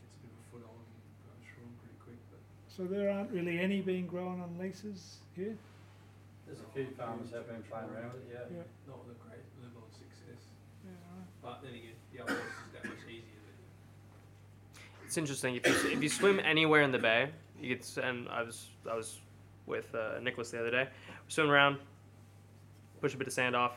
[0.00, 2.40] gets a bit of a foothold and goes through them pretty quick, but.
[2.80, 5.54] So there aren't really any being grown on leases here?
[6.46, 8.56] There's a few farmers that have been playing around with it, yeah.
[8.56, 8.62] Yeah.
[8.88, 10.48] Not with a great level of success,
[10.82, 11.26] Yeah, right.
[11.42, 15.04] but then again, the other ones is that much easier, but.
[15.04, 17.28] It's interesting if you if you swim anywhere in the bay,
[17.60, 19.18] you get and I was I was
[19.66, 20.88] with uh, Nicholas the other day.
[21.26, 21.76] We swim around,
[23.02, 23.74] push a bit of sand off,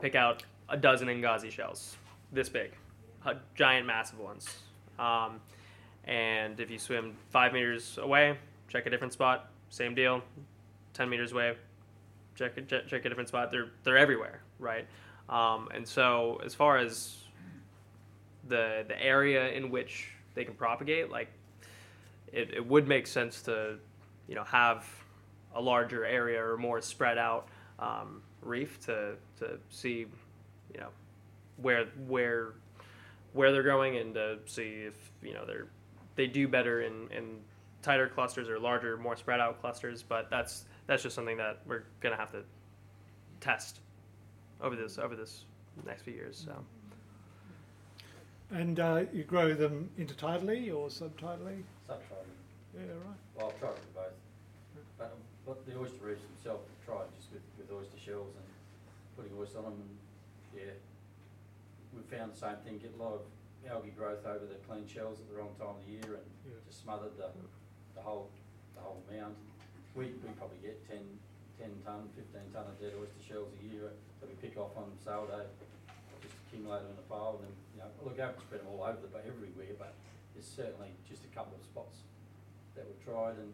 [0.00, 1.96] pick out a dozen Angasi shells,
[2.32, 2.72] this big,
[3.24, 4.48] uh, giant, massive ones.
[4.98, 5.40] Um,
[6.04, 10.22] and if you swim five meters away, check a different spot, same deal.
[10.92, 11.54] Ten meters away,
[12.34, 13.50] check a, check a different spot.
[13.50, 14.86] They're they're everywhere, right?
[15.28, 17.16] Um, and so as far as
[18.48, 21.28] the the area in which they can propagate, like
[22.32, 23.76] it, it would make sense to
[24.28, 24.86] you know have
[25.54, 27.48] a larger area or more spread out
[27.78, 30.06] um, reef to to see
[30.72, 30.88] you know
[31.56, 32.54] where where
[33.32, 35.68] where they're going and to see if you know they're
[36.20, 37.38] they do better in, in
[37.80, 40.02] tighter clusters or larger, more spread out clusters.
[40.02, 42.42] But that's that's just something that we're gonna have to
[43.40, 43.80] test
[44.60, 45.44] over this over this
[45.86, 46.44] next few years.
[46.44, 46.52] So
[48.50, 51.62] And uh, you grow them intertidally or subtidally?
[51.88, 52.36] Subtidally.
[52.74, 53.20] Yeah, right.
[53.34, 54.12] Well, I've tried to do both.
[54.98, 55.10] But, um,
[55.46, 58.44] but the oyster reefs themselves, I've tried just with, with oyster shells and
[59.16, 60.72] putting oyster on them and, yeah.
[61.94, 63.20] We've found the same thing, get a lot of
[63.68, 66.56] algae growth over the clean shells at the wrong time of the year and Yeah.
[66.66, 67.28] just smothered the,
[67.94, 68.30] the whole,
[68.74, 69.36] the whole mound.
[69.94, 70.98] We, we probably get 10
[71.60, 74.88] 10 ton, fifteen ton of dead oyster shells a year that we pick off on
[75.04, 75.44] sale day.
[76.24, 78.72] Just accumulate them in a pile and then, you know, look, I haven't spread them
[78.72, 79.92] all over the, bay everywhere, but
[80.32, 82.00] there's certainly just a couple of spots
[82.76, 83.52] that we've tried and,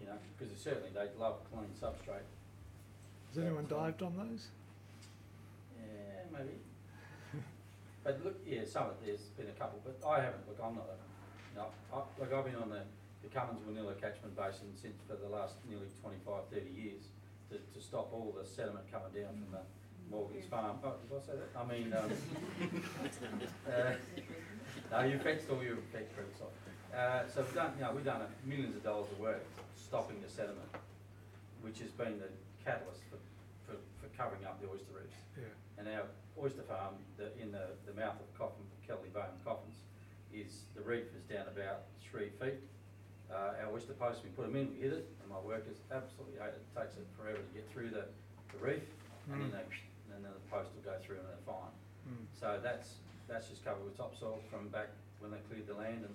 [0.00, 2.24] you know, because certainly they love clean substrate.
[2.24, 4.48] Has anyone dived on those?
[5.76, 6.56] Yeah, maybe.
[8.02, 10.88] But look, yeah, some of, there's been a couple, but I haven't, look, I'm not
[10.88, 10.96] a,
[11.56, 12.82] no, I, like I've been on the,
[13.22, 17.12] the Cummins Wanilla catchment basin since for the last nearly 25, 30 years
[17.50, 19.64] to, to stop all the sediment coming down from the
[20.08, 20.78] Morgan's farm.
[20.82, 21.52] Oh, did I say that?
[21.52, 22.10] I mean, um,
[23.68, 23.92] uh,
[24.90, 26.56] no, you fenced all your pet creeks off.
[26.90, 29.44] Uh, so we've done, you know, we've done millions of dollars of work
[29.76, 30.66] stopping the sediment,
[31.60, 32.30] which has been the
[32.64, 33.18] catalyst for,
[33.66, 35.20] for, for covering up the oyster reefs.
[35.36, 35.44] Yeah.
[35.78, 36.06] And our
[36.42, 39.76] oyster farm, the, in the, the mouth of Coffin, Kellidie Bay and Coffins,
[40.32, 42.58] is, the reef is down about three feet.
[43.30, 46.34] Uh, our oyster posts, we put them in, we hit it, and my workers absolutely
[46.40, 48.06] hate it, it takes it forever to get through the,
[48.54, 48.82] the reef,
[49.30, 49.52] and then Mm.
[49.54, 49.64] they,
[50.10, 51.70] and then the post will go through and they're fine.
[52.10, 52.26] Mm.
[52.34, 52.98] So that's,
[53.30, 54.90] that's just covered with topsoil from back
[55.22, 56.14] when they cleared the land and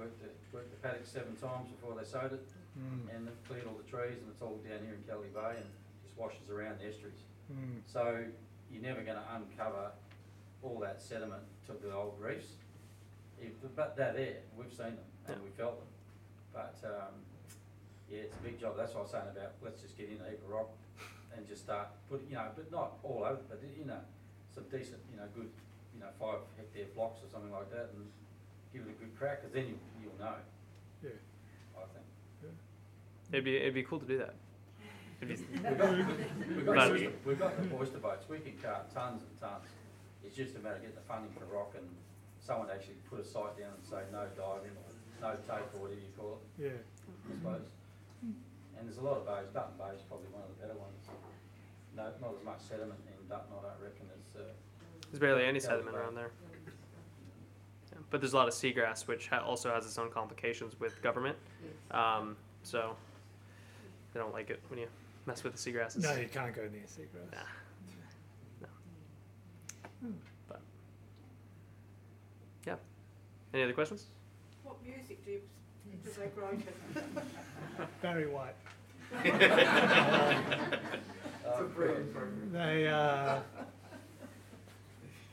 [0.00, 2.46] worked the, worked the paddock seven times before they sowed it,
[2.78, 3.10] Mm.
[3.12, 5.66] and they've cleared all the trees, and it's all down here in Kellidie Bay, and
[6.06, 7.26] just washes around the estuaries.
[7.50, 7.82] Mm.
[7.84, 8.22] So
[8.72, 9.92] you're never gonna uncover
[10.62, 12.56] all that sediment to the old reefs.
[13.40, 15.42] If, but they're there, we've seen them and Yeah.
[15.44, 15.88] we felt them.
[16.52, 17.14] But, um,
[18.10, 20.20] yeah, it's a big job, that's what I was saying about, let's just get in
[20.20, 20.70] a heap of rock
[21.36, 24.00] and just start putting, you know, but not all over, but, you know,
[24.54, 25.50] some decent, you know, good,
[25.94, 28.10] you know, five hectare blocks or something like that and
[28.72, 30.34] give it a good crack, cause then you, you'll know,
[31.02, 31.10] Yeah.
[31.76, 32.54] I think.
[33.30, 34.34] it'd be it'd be cool to do that.
[35.20, 38.92] It'd We've got, we've got, the oyster- we've got the oyster boats, we can cart
[38.94, 39.64] tons and tons.
[40.24, 41.88] It's just a matter of getting the funding for rock and
[42.40, 44.88] someone actually put a site down and say no diving or
[45.20, 46.78] no take or whatever you call it, Yeah.
[47.26, 47.66] I suppose.
[48.78, 51.02] And there's a lot of bays, Dutton Bay is probably one of the better ones.
[51.96, 54.44] No, not as much sediment in Dutton, I don't reckon, as, uh,
[55.10, 56.30] there's barely any sediment around there.
[57.92, 61.02] Yeah, But there's a lot of seagrass, which ha- also has its own complications with
[61.02, 61.36] government.
[61.90, 62.94] Um, so
[64.14, 64.86] they don't like it when you
[65.28, 66.02] mess with the seagrasses.
[66.02, 67.30] No, you can't go near seagrass.
[67.30, 67.38] Nah.
[70.48, 70.60] But
[72.66, 72.76] yeah.
[73.52, 74.06] Any other questions?
[74.64, 75.40] What music do you,
[76.02, 77.82] do they grow to?
[78.02, 78.54] Barry White.
[81.46, 81.62] uh,
[82.52, 83.40] They, uh,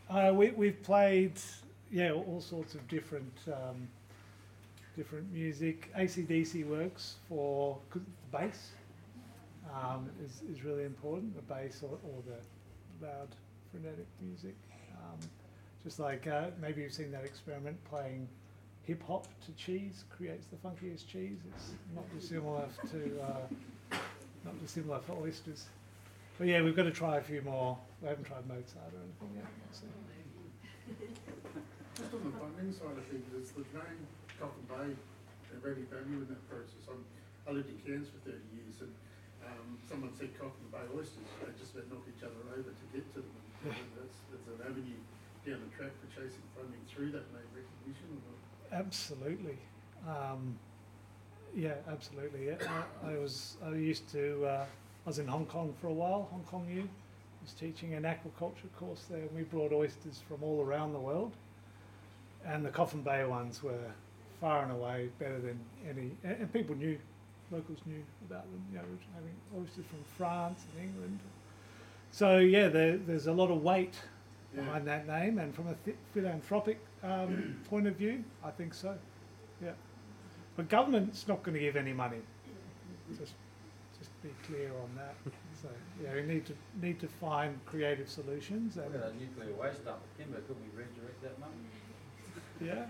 [0.09, 1.34] uh, we, we've played,
[1.89, 3.88] yeah, all sorts of different, um,
[4.97, 5.89] different music.
[5.97, 8.01] ACDC works for the
[8.31, 8.72] bass
[9.73, 13.29] um, is, is really important, the bass or, or the loud
[13.71, 14.55] frenetic music.
[14.97, 15.19] Um,
[15.83, 18.27] just like uh, maybe you've seen that experiment playing
[18.83, 21.39] hip hop to cheese creates the funkiest cheese.
[21.53, 23.97] It's not dissimilar to uh,
[24.43, 25.65] not dissimilar for oysters.
[26.37, 27.77] But yeah, we've got to try a few more.
[28.01, 29.45] We haven't tried Mozart or anything yet.
[29.71, 29.85] So.
[31.95, 34.03] Just on the funding side of things, is the drain
[34.39, 34.93] Coffin Bay
[35.53, 36.83] have any value in that process?
[36.91, 36.99] I'm,
[37.47, 38.91] I lived in Cairns for thirty years and,
[39.47, 43.05] um, someone said Coffin Bay oysters, they just about knock each other over to get
[43.13, 43.38] to them.
[43.65, 45.01] And that's, that's an avenue
[45.45, 48.22] down the track for chasing funding through that name recognition?
[48.72, 49.57] Absolutely.
[50.07, 50.57] Um,
[51.55, 52.47] yeah, absolutely.
[52.47, 52.55] Yeah,
[53.03, 54.65] I, I was I used to uh,
[55.05, 56.27] I was in Hong Kong for a while.
[56.31, 56.88] Hong Kong U
[57.43, 61.31] was teaching an aquaculture course there, and we brought oysters from all around the world.
[62.45, 63.91] And the Coffin Bay ones were
[64.41, 66.97] far and away better than any, and, and people knew,
[67.51, 68.61] locals knew about them.
[68.72, 71.19] You know, we were having oysters from France and England.
[72.11, 73.95] So yeah, there, there's a lot of weight
[74.55, 74.61] Yeah.
[74.63, 78.97] behind that name, and from a th- philanthropic um, point of view, I think so.
[79.61, 79.72] Yeah,
[80.55, 82.22] but government's not going to give any money.
[83.17, 83.34] Just,
[83.99, 85.15] just be clear on that.
[85.61, 85.67] So
[86.03, 89.97] yeah, we need to need to find creative solutions and We've a nuclear waste dump
[89.97, 91.53] at Kimber, could we redirect that money?
[92.61, 92.85] yeah,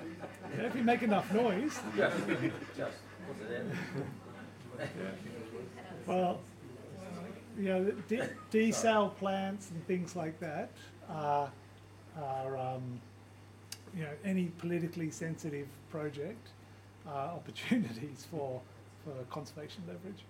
[0.57, 1.79] yeah if you make enough noise.
[1.97, 2.17] Just,
[2.77, 4.05] just, put it out.
[6.05, 6.39] Well,
[7.57, 10.71] you know, the de- desal plants and things like that
[11.09, 11.51] are,
[12.21, 13.01] are um,
[13.95, 16.49] you know, any politically sensitive project
[17.07, 18.61] are opportunities for,
[19.03, 20.23] for conservation leverage.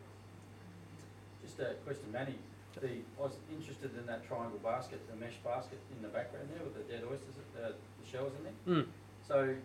[1.43, 2.35] Just a question, Manny,
[2.81, 6.63] the, I was interested in that triangle basket, the mesh basket in the background there
[6.63, 8.84] with the dead oysters, uh, the shells in there.
[8.84, 8.88] Mm.
[9.27, 9.55] So,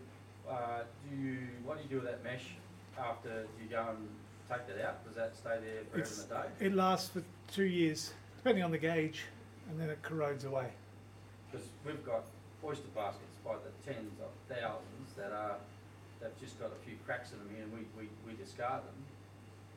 [0.48, 2.54] uh, do you, what do you do with that mesh
[2.98, 4.08] after, you go and
[4.50, 5.04] take that out?
[5.04, 6.66] Does that stay there forever It's- day?
[6.66, 7.22] It lasts for
[7.52, 9.24] two years, depending on the gauge,
[9.68, 10.70] and then it corrodes away.
[11.50, 12.24] Because we've got
[12.64, 15.56] oyster baskets by the tens of thousands that are,
[16.20, 18.94] they've just got a few cracks in them here and we, we, we discard them.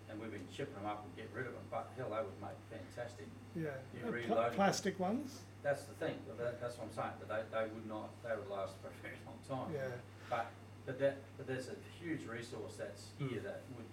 [0.09, 2.37] And we've been chipping them up and get rid of them, but hell, they would
[2.41, 3.25] make fantastic.
[3.55, 4.55] Yeah, You Uh, reload it.
[4.55, 5.39] plastic ones.
[5.63, 8.35] That's the thing, but that, that's what I'm saying, but they, they would not, they
[8.35, 9.73] would last for a very long time.
[9.73, 9.87] Yeah,
[10.29, 10.47] But,
[10.85, 13.87] but that, but there's a huge resource that's here that would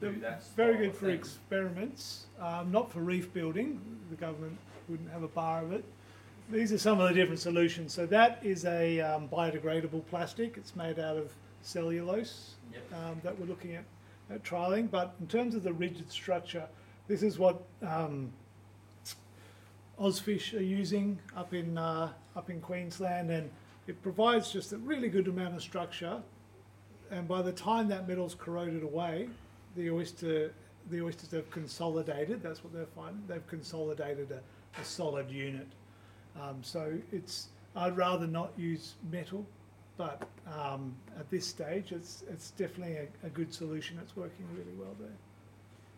[0.00, 1.14] They're do that very style good of for thing.
[1.14, 2.26] experiments.
[2.40, 3.80] Um, not for reef building.
[4.10, 4.58] The government
[4.88, 5.84] wouldn't have a bar of it.
[6.50, 7.92] These are some of the different solutions.
[7.92, 10.56] So that is a um, biodegradable plastic.
[10.56, 11.32] It's made out of
[11.62, 12.82] cellulose Yep.
[12.94, 13.84] um, that we're looking at,
[14.30, 14.90] at trialing.
[14.90, 16.66] But in terms of the rigid structure,
[17.08, 18.32] this is what um,
[19.98, 23.50] Ozfish are using up in uh, up in Queensland, and
[23.86, 26.20] it provides just a really good amount of structure.
[27.10, 29.28] And by the time that metal's corroded away,
[29.76, 30.52] the oyster
[30.90, 32.42] the oysters have consolidated.
[32.42, 33.22] That's what they're finding.
[33.26, 35.66] They've consolidated a, a solid unit.
[36.40, 39.44] Um, so it's I'd rather not use metal,
[39.96, 43.98] but um, at this stage, it's it's definitely a, a good solution.
[44.02, 45.08] It's working really well there.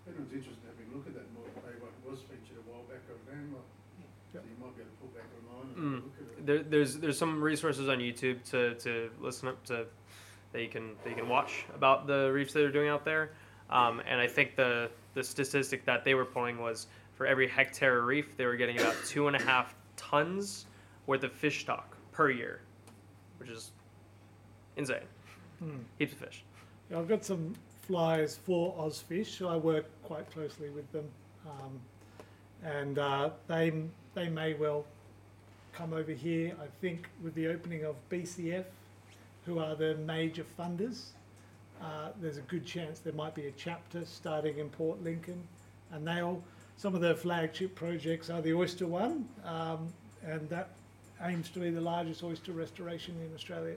[0.08, 2.82] Everyone's interested in having a look at that more, they wa- was featured a while
[2.84, 3.60] back on Vanilla.
[4.32, 6.04] So you might be able to pull back online and Mm.
[6.04, 6.46] look at it.
[6.46, 9.86] There, there's there's some resources on YouTube to, to listen up to
[10.52, 13.30] that you can that you can watch about the reefs that they're doing out there.
[13.70, 17.98] Um, and I think the the statistic that they were pulling was for every hectare
[17.98, 20.66] of reef they were getting about two and a half tons
[21.06, 22.60] worth of fish stock per year,
[23.38, 23.72] which is
[24.76, 24.98] insane.
[25.58, 25.78] Hmm.
[25.98, 26.44] Heaps of fish.
[26.90, 31.08] Yeah, I've got some flies for Ozfish, so I work quite closely with them,
[31.46, 31.80] um,
[32.62, 33.72] and uh, they
[34.14, 34.84] they may well
[35.72, 36.54] come over here.
[36.62, 38.64] I think with the opening of BCF,
[39.46, 41.10] who are the major funders,
[41.82, 45.42] uh, there's a good chance there might be a chapter starting in Port Lincoln,
[45.92, 46.42] and they'll
[46.76, 49.92] some of their flagship projects are the Oyster One, um,
[50.24, 50.70] and that
[51.22, 53.76] aims to be the largest oyster restoration in Australia.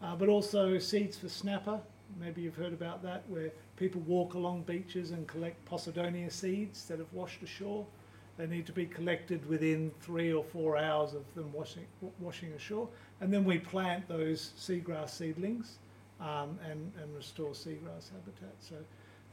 [0.00, 1.80] Uh, but also Seeds for Snapper,
[2.20, 7.00] maybe you've heard about that, where people walk along beaches and collect Posidonia seeds that
[7.00, 7.84] have washed ashore.
[8.36, 11.86] They need to be collected within three or four hours of them washing,
[12.20, 12.88] washing ashore.
[13.20, 15.78] And then we plant those seagrass seedlings
[16.20, 18.54] um, and, and restore seagrass habitat.
[18.60, 18.76] So,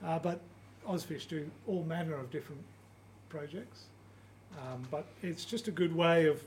[0.06, 0.42] uh, but
[0.88, 2.62] Ozfish do all manner of different
[3.30, 3.86] projects.
[4.60, 6.42] Um, but it's just a good way of,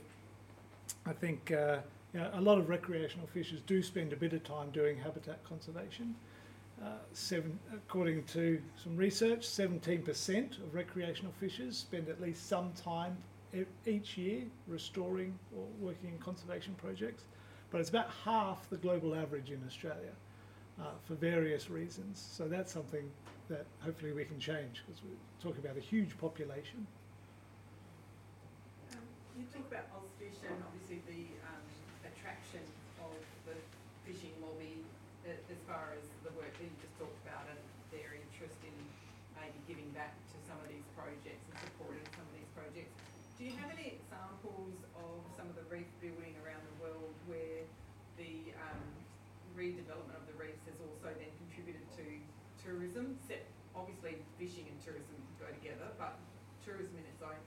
[1.05, 1.77] I think, uh,
[2.13, 5.43] you know, a lot of recreational fishers do spend a bit of time doing habitat
[5.43, 6.15] conservation.
[6.81, 13.17] Uh, seven, according to some research, 17% of recreational fishers spend at least some time
[13.53, 17.23] e- each year restoring or working in conservation projects.
[17.69, 20.13] But it's about half the global average in Australia
[20.81, 22.19] uh, for various reasons.
[22.19, 23.03] So that's something
[23.49, 26.85] that hopefully we can change because we're talking about a huge population.
[28.93, 29.03] Um,
[29.37, 31.65] You talk about Ozfish and obviously the um,
[32.07, 32.63] attraction
[33.03, 33.15] of
[33.49, 33.57] the
[34.07, 34.85] fishing lobby
[35.27, 37.59] uh, as far as the work that you just talked about and
[37.91, 38.75] their interest in
[39.35, 42.93] maybe giving back to some of these projects and supporting some of these projects.
[43.39, 47.63] Do you have any examples of some of the reef building around the world where
[48.19, 48.83] the um,
[49.55, 52.03] redevelopment of the reefs has also then contributed to
[52.59, 53.15] tourism?
[53.23, 53.47] Set,
[53.79, 56.19] obviously fishing and tourism go together, but
[56.67, 57.39] tourism in its own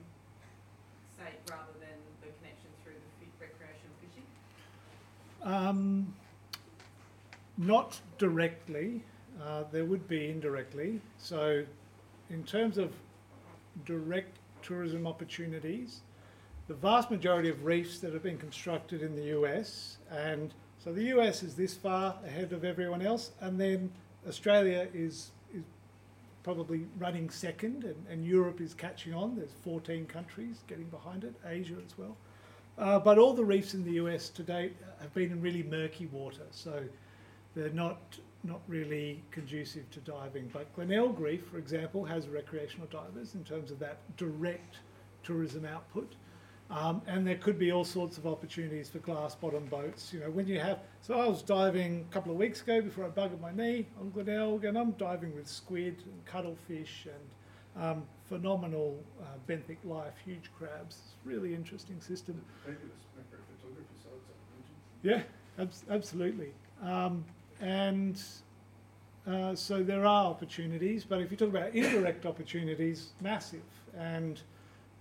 [1.13, 1.93] state rather than
[2.25, 4.25] the connection through the fi- recreational fishing?
[5.43, 6.13] Um,
[7.57, 9.03] not directly.
[9.41, 11.01] Uh, there would be indirectly.
[11.17, 11.65] So,
[12.29, 12.93] in terms of
[13.85, 16.01] direct tourism opportunities,
[16.67, 21.03] the vast majority of reefs that have been constructed in the US, and so the
[21.17, 23.91] US is this far ahead of everyone else, and then
[24.27, 25.63] Australia is is
[26.43, 29.35] probably running second, and, and Europe is catching on.
[29.35, 32.15] There's 14 countries getting behind it, Asia as well.
[32.77, 36.07] Uh, but all the reefs in the US to date have been in really murky
[36.07, 36.83] water, so
[37.55, 40.49] they're not not really conducive to diving.
[40.51, 44.79] But Glenelg Reef, for example, has recreational divers in terms of that direct
[45.23, 46.15] tourism output.
[46.69, 50.11] Um, and there could be all sorts of opportunities for glass bottom boats.
[50.11, 53.05] You know, when you have, so I was diving a couple of weeks ago before
[53.05, 57.23] I buggered my knee on Glenelg, and I'm diving with squid and cuttlefish and
[57.79, 60.99] um, phenomenal uh, benthic life, huge crabs.
[61.05, 62.41] It's a really interesting system.
[62.63, 62.81] Fabulous
[63.15, 65.27] macro photography side of it,
[65.57, 66.53] Yeah, abs- absolutely.
[66.81, 67.23] Um,
[67.61, 68.21] and
[69.27, 73.61] uh, so there are opportunities, but if you talk about indirect opportunities, massive.
[73.97, 74.41] And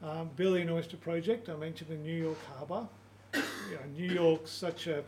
[0.02, 2.86] um, Billion Oyster Project, I mentioned the New York Harbour.
[3.34, 3.40] You
[3.76, 5.02] know, New York's such a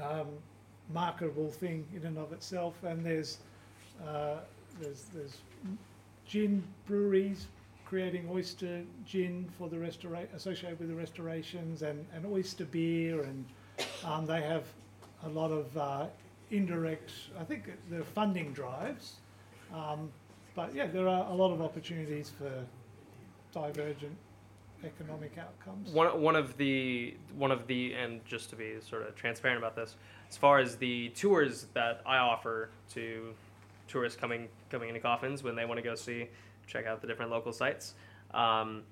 [0.00, 0.28] um,
[0.94, 3.38] marketable thing in and of itself, and there's
[4.06, 4.36] uh,
[4.80, 5.38] there's there's
[6.28, 7.46] gin breweries
[7.84, 13.44] creating oyster gin for the restora- associated with the restorations and, and oyster beer and
[14.04, 14.64] um, they have
[15.24, 16.06] a lot of uh,
[16.50, 17.10] indirect
[17.40, 19.14] I think the funding drives
[19.74, 20.10] um,
[20.54, 22.52] but yeah there are a lot of opportunities for
[23.52, 24.16] divergent
[24.84, 25.90] economic outcomes.
[25.90, 29.74] One, one of the one of the and just to be sort of transparent about
[29.74, 29.96] this,
[30.28, 33.34] as far as the tours that I offer to
[33.88, 36.28] tourists coming coming into Coffins when they want to go see,
[36.66, 37.94] check out the different local sites.
[38.32, 38.82] Um,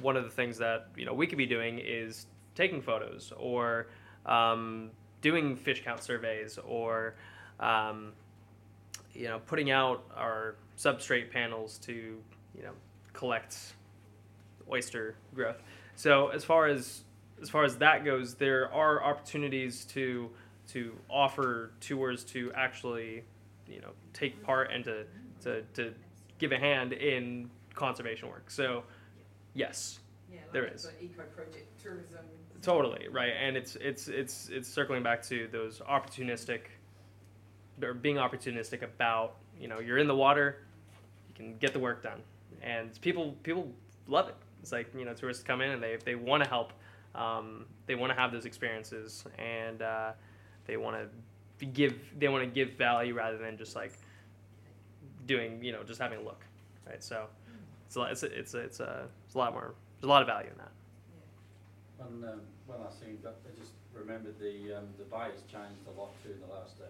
[0.00, 3.88] one of the things that you know we could be doing is taking photos or
[4.26, 7.14] um, doing fish count surveys or
[7.60, 8.12] um,
[9.14, 11.92] you know putting out our substrate panels to
[12.56, 12.72] you know
[13.12, 13.56] collect
[14.70, 15.62] oyster growth.
[15.94, 17.02] So as far as
[17.40, 20.30] as far as that goes, there are opportunities to
[20.68, 23.24] to offer tours to actually,
[23.68, 25.04] you know, take part and to
[25.42, 25.94] to, to
[26.38, 28.50] give a hand in conservation work.
[28.50, 28.82] So
[29.54, 30.00] yes,
[30.32, 30.82] Yeah, like is.
[30.84, 32.18] the eco project tourism.
[32.62, 36.62] totally right, and it's it's it's it's circling back to those opportunistic
[37.82, 40.64] or being opportunistic about you know you're in the water,
[41.28, 42.20] you can get the work done,
[42.62, 43.70] and people people
[44.06, 44.34] love it.
[44.60, 46.72] It's like you know tourists come in and they they want to help,
[47.14, 50.12] um, they want to have those experiences, and uh,
[50.66, 51.08] they want to
[51.66, 53.92] give they want to give value rather than just like
[55.26, 56.44] doing you know just having a look,
[56.86, 57.02] right?
[57.02, 57.26] So
[57.86, 60.12] it's a, lot- it's a, it's a, it's a, it's a lot more there's a
[60.12, 60.70] lot of value in that.
[61.98, 65.82] One, um, one last thing, but I just remembered the, um, the bay has changed
[65.90, 66.86] a lot too in the last, uh,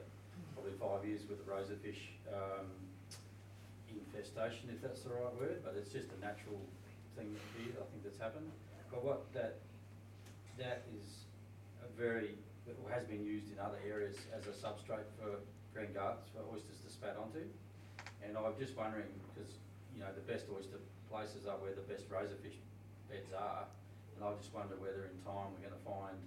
[0.53, 2.69] probably five years with the razorfish, um,
[3.89, 6.61] infestation, if that's the right word, but it's just a natural
[7.16, 8.51] thing here, I think that's happened.
[8.93, 9.57] But what that,
[10.59, 11.24] that is
[11.81, 12.36] a very,
[12.69, 15.40] it has been used in other areas as a substrate for
[15.73, 17.45] green gardens, for oysters to spat onto.
[18.23, 19.57] And I'm just wondering, because,
[19.95, 22.61] you know, the best oyster places are where the best razorfish
[23.09, 23.65] beds are.
[24.16, 26.19] And I just wonder whether in time we're gonna find,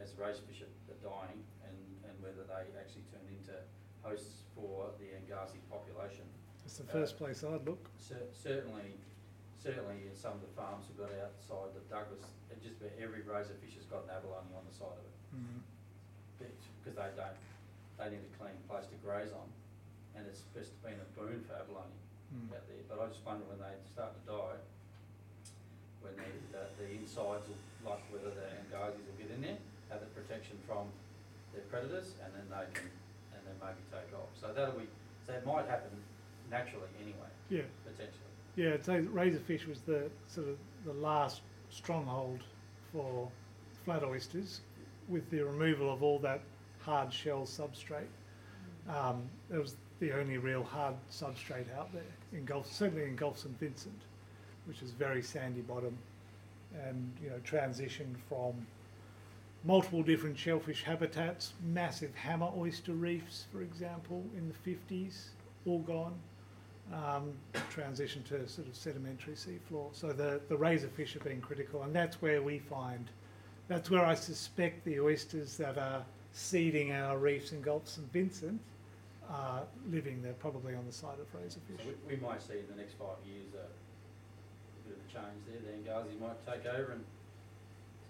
[0.00, 3.56] as razorfish are are dying, and, and whether they actually turn into
[4.02, 6.26] hosts for the Angasi population.
[6.64, 8.98] it's the first uh, place I'd look Cer- Certainly,
[9.58, 13.22] certainly in some of the farms we've got outside of Douglas, it just about every
[13.26, 15.16] razorfish has got an abalone on the side of it.
[15.34, 15.60] Mm-hmm.
[16.82, 17.38] Because they don't,
[17.98, 19.46] they need a clean place to graze on,
[20.18, 21.94] and it's just been a boon for abalone
[22.32, 22.48] Mm.
[22.56, 24.56] out there, but I just wonder when they start to die,
[26.00, 27.60] when the, the, the insides will,
[27.92, 29.58] like whether the Angasis will get in there,
[29.90, 30.88] have the protection from
[31.52, 32.88] their predators, and then they can,
[33.36, 34.32] and then maybe take off.
[34.40, 34.88] So that'll be,
[35.26, 35.92] so it might happen
[36.50, 38.32] naturally anyway, yeah potentially.
[38.56, 42.40] Yeah, say razorfish was the sort of the last stronghold
[42.92, 43.28] for
[43.84, 44.60] flat oysters,
[45.08, 46.40] with the removal of all that
[46.84, 48.10] hard shell substrate.
[48.88, 49.22] Um,
[49.52, 52.02] it was the only real hard substrate out there
[52.32, 54.00] in Gulf, certainly in Gulf St Vincent,
[54.66, 55.96] which is very sandy bottom,
[56.86, 58.66] and you know transitioned from
[59.64, 65.28] multiple different shellfish habitats, massive hammer oyster reefs, for example, in the 50s,
[65.66, 66.14] all gone
[66.92, 67.32] um,
[67.70, 69.88] transition to sort of sedimentary seafloor.
[69.92, 73.08] So the, the razorfish have been critical, and that's where we find,
[73.68, 78.60] that's where I suspect the oysters that are seeding our reefs in Gulf St Vincent
[79.30, 80.22] are living.
[80.22, 81.86] They're probably on the side of So razorfish.
[82.08, 85.40] we, we might see in the next five years a, a bit of a change
[85.48, 87.04] there, the Angasi might take over and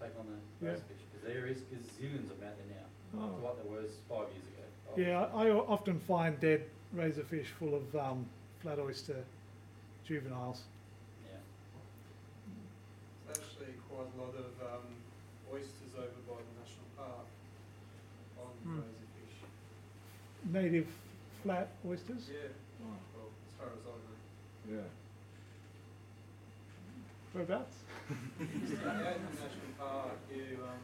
[0.01, 0.73] take on the Yeah.
[0.73, 3.27] razorfish, because there is gazillions of them out there now, Oh.
[3.27, 4.63] to what there was five years ago.
[4.95, 6.63] Yeah, I, I often find dead
[6.95, 8.25] razorfish full of um,
[8.61, 9.23] flat oyster
[10.05, 10.61] juveniles.
[11.29, 11.37] Yeah.
[13.27, 14.85] There's actually quite a lot of um,
[15.53, 17.25] oysters over by the national park
[18.65, 18.79] on Hmm.
[18.79, 20.51] razorfish.
[20.51, 20.87] Native
[21.43, 22.29] flat oysters.
[22.31, 22.49] Yeah,
[22.83, 24.77] Oh, well, as far as I know.
[24.77, 24.89] yeah.
[27.33, 27.77] Whereabouts?
[27.79, 30.83] So out in the national park, you um,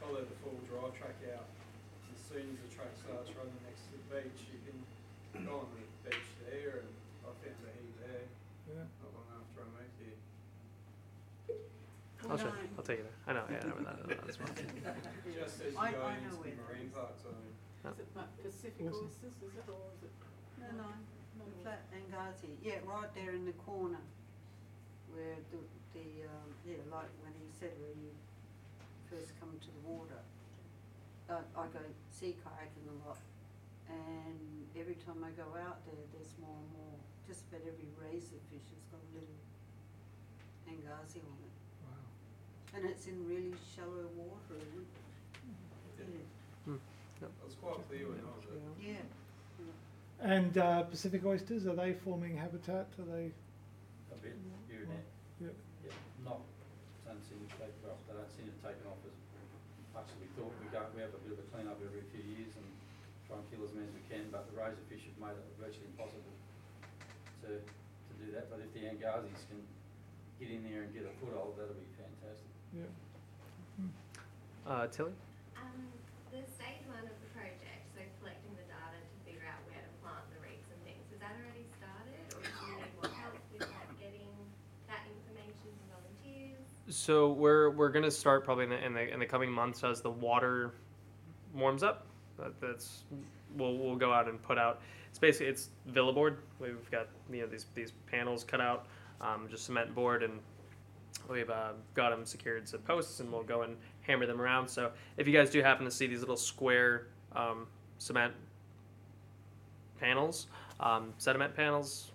[0.00, 1.44] follow the full drive track out.
[2.08, 4.78] You see soon as the track starts running next to the beach, you can
[5.44, 6.88] go on the beach there, and
[7.26, 8.24] I found a heap there
[8.72, 8.86] Yeah.
[9.04, 10.16] not long after I moved here.
[12.30, 13.18] I'll, show, I'll take you there.
[13.28, 13.44] I know.
[13.50, 14.16] Yeah, I know where that is.
[14.24, 14.56] That's fine.
[15.28, 16.94] Just as you I- go I know into where the that marine is.
[16.96, 17.52] park zone.
[17.92, 19.06] Is it Ma- Pacific Awesome.
[19.06, 20.14] Oysters, is it, or is it?
[20.58, 20.90] No, no,
[21.38, 22.56] not flat Angasi.
[22.62, 24.02] Yeah, right there in the corner
[25.12, 25.60] where the,
[25.94, 28.10] the, um, yeah, like when he said where you
[29.08, 30.20] first come to the water.
[31.30, 33.18] Uh, I go sea kayaking a lot
[33.88, 36.98] and every time I go out there, there's more and more.
[37.26, 39.38] Just about every razor fish has got a little
[40.66, 41.54] Angasi on it.
[41.82, 42.06] Wow.
[42.74, 44.95] And it's in really shallow water, isn't it?
[47.66, 48.62] It was quite clear when I was there.
[48.78, 49.02] Yeah.
[50.22, 52.86] And uh, Pacific oysters, are they forming habitat?
[52.94, 53.34] Are they?
[54.14, 54.38] A bit,
[54.70, 55.06] here and there.
[55.42, 55.90] Yeah.
[55.90, 56.46] Yeah, not,
[57.02, 59.18] don't seem to take, well, they don't seem to take off as
[59.90, 60.54] much as we thought.
[60.62, 62.66] We go, we have a bit of a clean up every few years and
[63.26, 65.44] try and kill as many as we can, but the razor fish have made it
[65.58, 66.34] virtually impossible
[67.44, 68.46] to, to do that.
[68.46, 69.58] But if the Angasis can
[70.38, 72.48] get in there and get a foothold, that'll be fantastic.
[72.70, 72.86] Yeah.
[74.64, 75.12] Uh, Tilly.
[75.60, 75.92] Um,
[76.32, 79.92] the stage one of the project, so collecting the data to figure out where to
[80.02, 83.38] plant the reefs and things, is that already started, or do you need more help
[83.54, 84.28] with like getting
[84.90, 86.66] that information to volunteers?
[87.06, 90.00] So we're we're gonna start probably in the in the, in the coming months as
[90.00, 90.72] the water
[91.54, 92.04] warms up.
[92.36, 93.04] That, that's
[93.56, 94.80] we'll we'll go out and put out.
[95.08, 96.38] It's basically it's Villaboard.
[96.58, 98.86] We've got you know these these panels cut out,
[99.20, 100.40] um, just cement board, and
[101.30, 104.66] we've uh, got them secured to posts, and we'll go and hammer them around.
[104.66, 107.06] So if you guys do happen to see these little square
[107.36, 107.68] um,
[107.98, 108.34] cement
[110.00, 110.48] panels,
[110.80, 112.10] um, sediment panels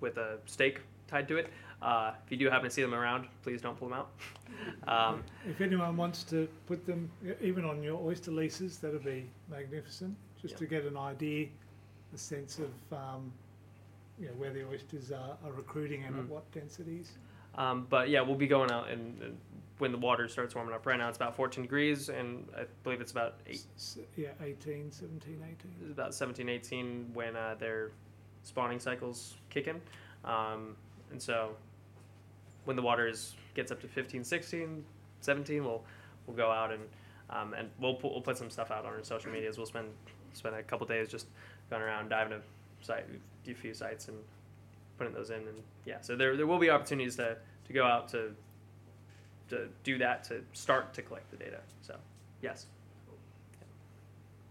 [0.00, 1.52] with a stake tied to it.
[1.84, 4.10] Uh, if you do happen to see them around, please don't pull them out.
[4.88, 7.10] Um, If anyone wants to put them
[7.42, 10.16] even on your oyster leases, that'd be magnificent.
[10.40, 10.58] Just Yeah.
[10.58, 11.48] to get an idea,
[12.14, 13.32] a sense of um,
[14.18, 16.28] you know where the oysters are, are recruiting and at Mhm.
[16.28, 17.18] what densities.
[17.56, 19.36] um, but yeah, we'll be going out and, and
[19.78, 20.86] when the water starts warming up.
[20.86, 24.90] Right now it's about 14 degrees, and I believe it's about eight, S- yeah, 18,
[24.92, 25.72] 17, 18.
[25.82, 27.90] it's about 17, 18 when uh, their
[28.44, 29.80] spawning cycles kick in.
[30.24, 30.76] Um,
[31.10, 31.56] and so
[32.64, 34.84] when the water is gets up to 15, 16,
[35.20, 35.82] 17, we'll
[36.26, 36.82] we'll go out and
[37.30, 39.56] um, and we'll put, we'll put some stuff out on our social medias.
[39.56, 39.88] We'll spend
[40.32, 41.26] spend a couple days just
[41.70, 43.04] going around diving to site
[43.48, 44.16] a few sites and
[44.98, 46.00] putting those in and yeah.
[46.00, 47.36] So there there will be opportunities to
[47.66, 48.34] to go out to
[49.48, 51.60] to do that to start to collect the data.
[51.82, 51.96] So
[52.42, 52.66] yes.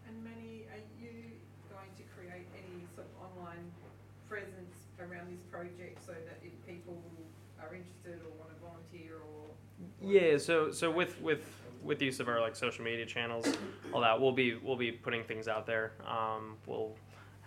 [0.08, 1.12] And Manny, are you
[1.70, 3.72] going to create any sort of online
[4.30, 6.33] presence around this project so that
[7.74, 9.46] are interested or want to volunteer or?
[10.02, 11.44] Yeah, so so with with
[11.84, 13.52] with the use of our like social media channels,
[13.92, 15.94] all that we'll be we'll be putting things out there.
[16.08, 16.96] Um, we'll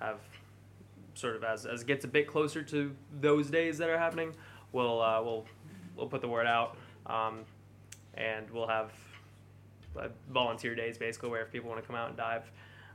[0.01, 0.19] have
[1.15, 4.35] sort of as as it gets a bit closer to those days that are happening,
[4.73, 5.47] we'll uh, we'll
[5.97, 6.77] we'll put the word out,
[7.07, 7.41] um,
[8.15, 8.93] and we'll have
[9.99, 12.51] uh, volunteer days basically where if people want to come out and dive,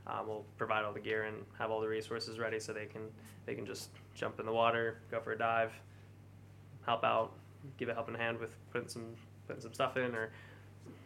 [0.06, 3.02] um, we'll provide all the gear and have all the resources ready so they can
[3.46, 5.72] they can just jump in the water, go for a dive,
[6.86, 7.32] help out,
[7.76, 9.04] give a helping hand with putting some
[9.46, 10.30] putting some stuff in or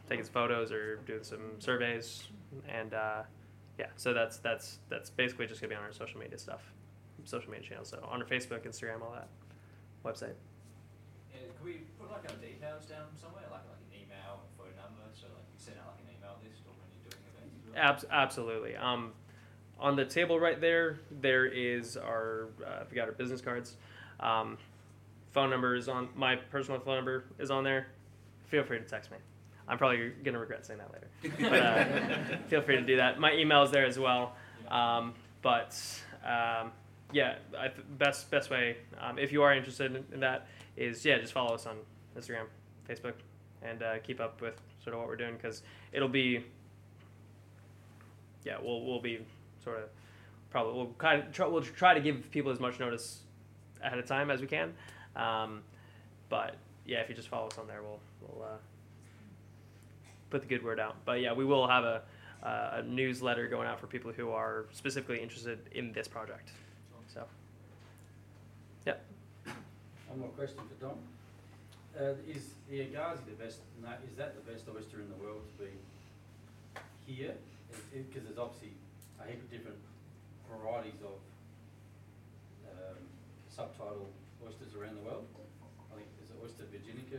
[0.08, 2.28] taking some photos or doing some surveys.
[2.68, 3.22] And uh,
[3.78, 6.62] yeah so that's that's that's basically just gonna be on our social media stuff
[7.24, 7.88] social media channels.
[7.88, 9.28] So on our facebook instagram all that
[10.04, 10.34] website.
[11.32, 14.76] Yeah, could we put like our details down somewhere, like like an email and phone
[14.76, 17.56] number, so like you send out like an email list or when you're doing events
[17.66, 17.76] well?
[17.76, 18.76] Abs- absolutely.
[18.76, 19.12] Um,
[19.78, 23.76] on the table right there there is our uh, we got our business cards.
[24.20, 24.56] Um,
[25.36, 27.88] phone number is on my personal phone number is on there
[28.46, 29.18] feel free to text me.
[29.68, 31.08] I'm probably gonna regret saying that later.
[31.50, 33.20] But uh, feel free to do that.
[33.20, 34.34] My email is there as well.
[34.70, 35.78] Um, but
[36.24, 36.72] um,
[37.12, 41.04] yeah I th- best best way um, if you are interested in, in that is
[41.04, 41.76] yeah just follow us on
[42.18, 42.46] instagram
[42.88, 43.12] facebook
[43.62, 46.44] and uh, keep up with sort of what we're doing because it'll be
[48.42, 49.20] yeah we'll, we'll be
[49.62, 49.88] sort of
[50.50, 53.20] probably we'll kind of try, we'll try to give people as much notice
[53.82, 54.72] ahead of time as we can
[55.16, 55.62] um,
[56.28, 56.56] but
[56.86, 58.56] yeah if you just follow us on there we'll, we'll uh,
[60.30, 62.02] put the good word out but yeah we will have a,
[62.42, 66.50] uh, a newsletter going out for people who are specifically interested in this project
[67.12, 67.24] so
[68.86, 68.94] yeah
[70.08, 70.98] One more question for Dom.
[71.98, 73.60] Uh, is the Angasi the best,
[74.06, 77.32] is that the best oyster in the world to be here?
[77.92, 78.72] Because there's obviously
[79.18, 79.78] a heap of different
[80.50, 81.16] varieties of
[82.68, 83.00] um,
[83.50, 84.06] subtidal
[84.46, 85.26] oysters around the world.
[85.90, 87.18] I think there's oyster virginica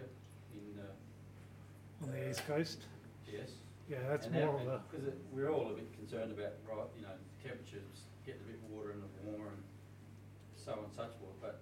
[0.56, 2.88] in, uh, On the east coast,
[3.28, 3.52] yes,
[3.90, 7.04] Yeah, that's And more of a, Because we're all a bit concerned about, right, you
[7.04, 9.64] know, temperatures getting a bit warmer and warmer and
[10.56, 11.60] so on and such forth, but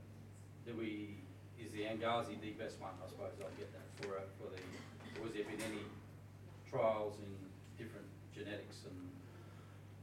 [0.65, 1.17] do we,
[1.57, 4.61] is the Angasi the best one, I suppose, I get that, for, uh, for the,
[5.21, 5.85] or has there been any
[6.69, 7.31] trials in
[7.77, 8.97] different genetics and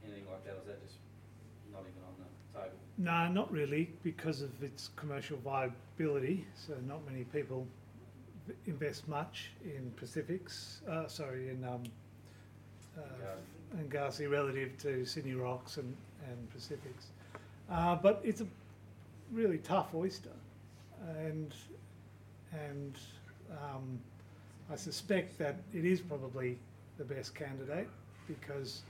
[0.03, 0.99] anything like that, or is that just
[1.71, 2.82] not even on the table?
[2.97, 6.45] No, not really, because of its commercial viability.
[6.55, 7.67] So not many people
[8.67, 11.83] invest much in Pacifics, uh, sorry, in um,
[12.97, 15.95] uh, Angasi relative to Sydney Rocks and,
[16.29, 17.07] and Pacifics.
[17.69, 18.47] Uh, but it's a
[19.31, 20.29] really tough oyster,
[21.17, 21.53] and
[22.51, 22.97] and
[23.51, 23.99] um,
[24.71, 26.57] I suspect that it is probably
[26.97, 27.87] the best candidate
[28.27, 28.83] because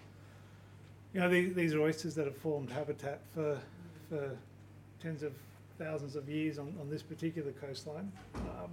[1.13, 3.57] you know these, these are oysters that have formed habitat for
[4.14, 4.38] for
[5.02, 5.34] tens of
[5.80, 8.69] thousands of years on, on this particular coastline, um,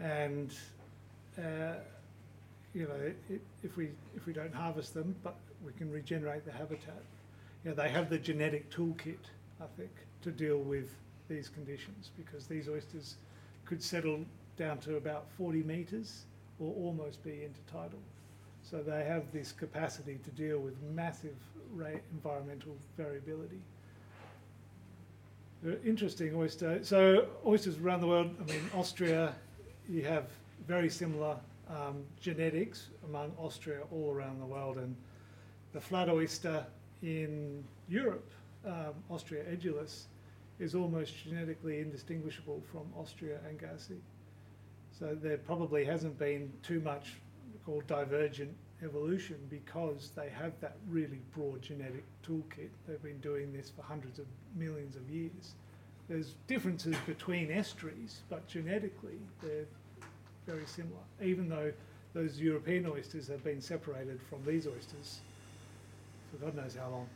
[0.00, 0.54] and
[1.38, 1.74] uh,
[2.72, 5.34] you know i if we if we don't harvest them, but
[5.66, 7.02] we can regenerate the habitat.
[7.64, 9.24] You know, they have the genetic toolkit,
[9.60, 9.90] I think,
[10.22, 10.94] to deal with
[11.28, 13.16] these conditions because these oysters
[13.64, 14.20] could settle
[14.56, 16.26] down to about 40 metres
[16.60, 18.02] or almost be intertidal.
[18.62, 21.36] So they have this capacity to deal with massive
[22.12, 23.60] environmental variability.
[25.64, 26.84] They're interesting oyster.
[26.84, 28.36] So oysters around the world.
[28.38, 29.32] I mean, Ostrea,
[29.88, 30.26] you have
[30.68, 31.38] very similar
[31.70, 34.94] um, genetics among Ostrea all around the world, and
[35.72, 36.66] the flat oyster
[37.02, 38.30] in Europe,
[38.66, 40.02] um, Ostrea edulis,
[40.58, 43.96] is almost genetically indistinguishable from Ostrea angasi.
[44.98, 47.14] So there probably hasn't been too much
[47.64, 52.70] called divergent evolution because they have that really broad genetic toolkit.
[52.86, 54.26] They've been doing this for hundreds of
[54.56, 55.54] millions of years.
[56.08, 59.66] There's differences between estuaries, but genetically they're
[60.46, 61.72] very similar, even though
[62.12, 65.20] those European oysters have been separated from these oysters
[66.34, 67.06] for God knows how long.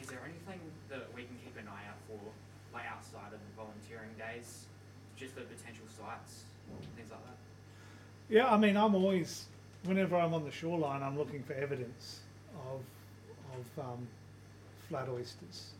[0.00, 2.20] Is there anything that we can keep an eye out for,
[2.72, 4.66] like outside of the volunteering days?
[5.16, 6.44] Just the potential sites,
[6.96, 7.38] things like that?
[8.28, 9.46] Yeah, I mean, I'm always,
[9.84, 12.20] whenever I'm on the shoreline, I'm looking for evidence
[12.72, 12.80] of,
[13.54, 14.06] of um,
[14.88, 15.70] flat oysters.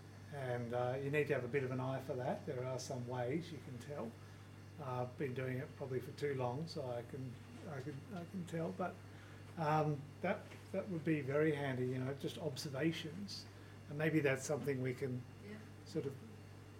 [0.52, 2.46] And uh, you need to have a bit of an eye for that.
[2.46, 4.08] There are some ways you can tell.
[4.80, 7.24] Uh, I've been doing it probably for too long, so I can,
[7.76, 8.72] I can, I can tell.
[8.78, 8.94] But
[9.58, 10.38] um, that,
[10.72, 13.44] that would be very handy, you know, just observations.
[13.88, 15.20] And maybe that's something we can
[15.84, 16.12] sort of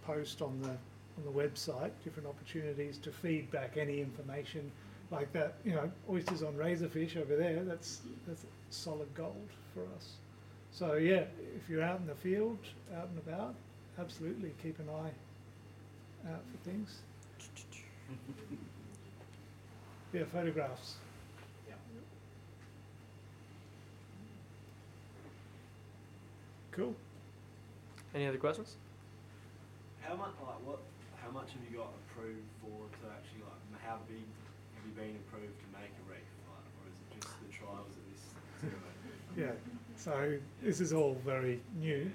[0.05, 4.71] post on the, on the website, different opportunities to feed back any information
[5.11, 10.15] like that, you know, oysters on razorfish over there, that's, that's solid gold for us.
[10.73, 11.25] So yeah,
[11.57, 12.59] if you're out in the field,
[12.97, 13.55] out and about,
[13.99, 16.99] absolutely keep an eye out for things.
[20.13, 20.95] Yeah, photographs.
[21.69, 21.75] Yeah.
[26.71, 26.95] Cool.
[28.15, 28.77] Any other questions?
[30.01, 30.79] How much, like, what,
[31.21, 34.36] how much have you got approved for to actually, like, how big have you
[34.97, 36.25] been approved to make a reef?
[36.49, 38.73] Like, or is it just the trials at this?
[39.37, 39.53] Yeah,
[39.97, 42.11] so this is all very new.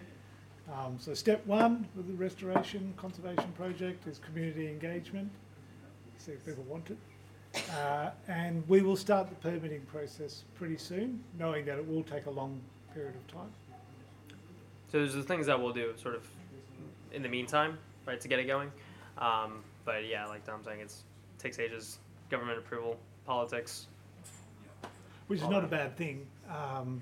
[0.74, 5.30] Um, so step one with the restoration conservation project is community engagement.
[6.18, 6.98] See if people want it.
[7.76, 12.26] Uh, and we will start the permitting process pretty soon, knowing that it will take
[12.26, 12.60] a long
[12.94, 13.52] period of time.
[14.92, 16.28] So there's the things that we'll do sort of
[17.14, 17.78] in the meantime,
[18.08, 18.72] right, to get it going.
[19.18, 21.04] Um, but yeah, like Dom's saying, it's
[21.38, 22.00] takes ages,
[22.32, 23.88] government approval, politics.
[25.28, 26.26] Which is all not a bad thing.
[26.50, 27.02] Um,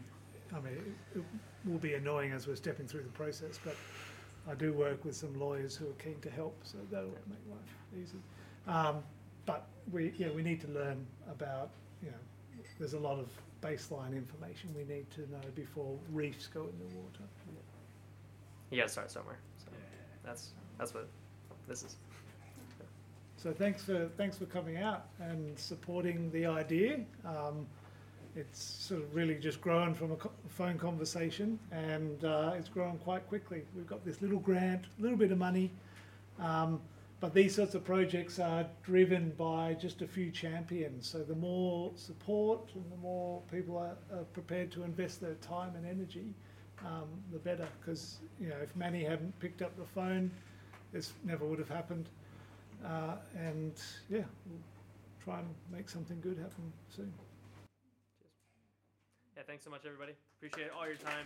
[0.52, 0.74] I mean,
[1.16, 1.24] it, it
[1.66, 3.76] will be annoying as we're stepping through the process, but
[4.50, 8.04] I do work with some lawyers who are keen to help, so that'll make life
[8.04, 8.18] easy.
[8.68, 9.04] Um,
[9.46, 11.70] but we, yeah, we need to learn about,
[12.04, 13.30] you know, there's a lot of
[13.62, 17.24] baseline information we need to know before reefs go in the water.
[18.72, 19.40] You got to start somewhere.
[19.58, 19.66] So
[20.24, 21.08] that's that's what
[21.68, 21.98] this is.
[23.42, 27.00] So thanks for thanks for coming out and supporting the idea.
[27.24, 27.66] Um,
[28.36, 32.98] it's sort of really just grown from a co- phone conversation, and uh, it's grown
[32.98, 33.64] quite quickly.
[33.78, 35.72] We've got this little grant, a little bit of money,
[36.38, 36.82] um,
[37.22, 41.08] but these sorts of projects are driven by just a few champions.
[41.08, 45.78] So the more support and the more people are, are prepared to invest their time
[45.78, 46.34] and energy,
[46.86, 47.70] um, the better.
[47.80, 50.30] Because you know, if Manny hadn't picked up the phone,
[50.92, 52.10] this never would have happened.
[52.86, 53.74] Uh, and
[54.10, 54.60] yeah, we'll
[55.24, 57.14] try and make something good happen soon.
[59.36, 60.14] Yeah, thanks so much, everybody.
[60.38, 61.26] Appreciate all your time.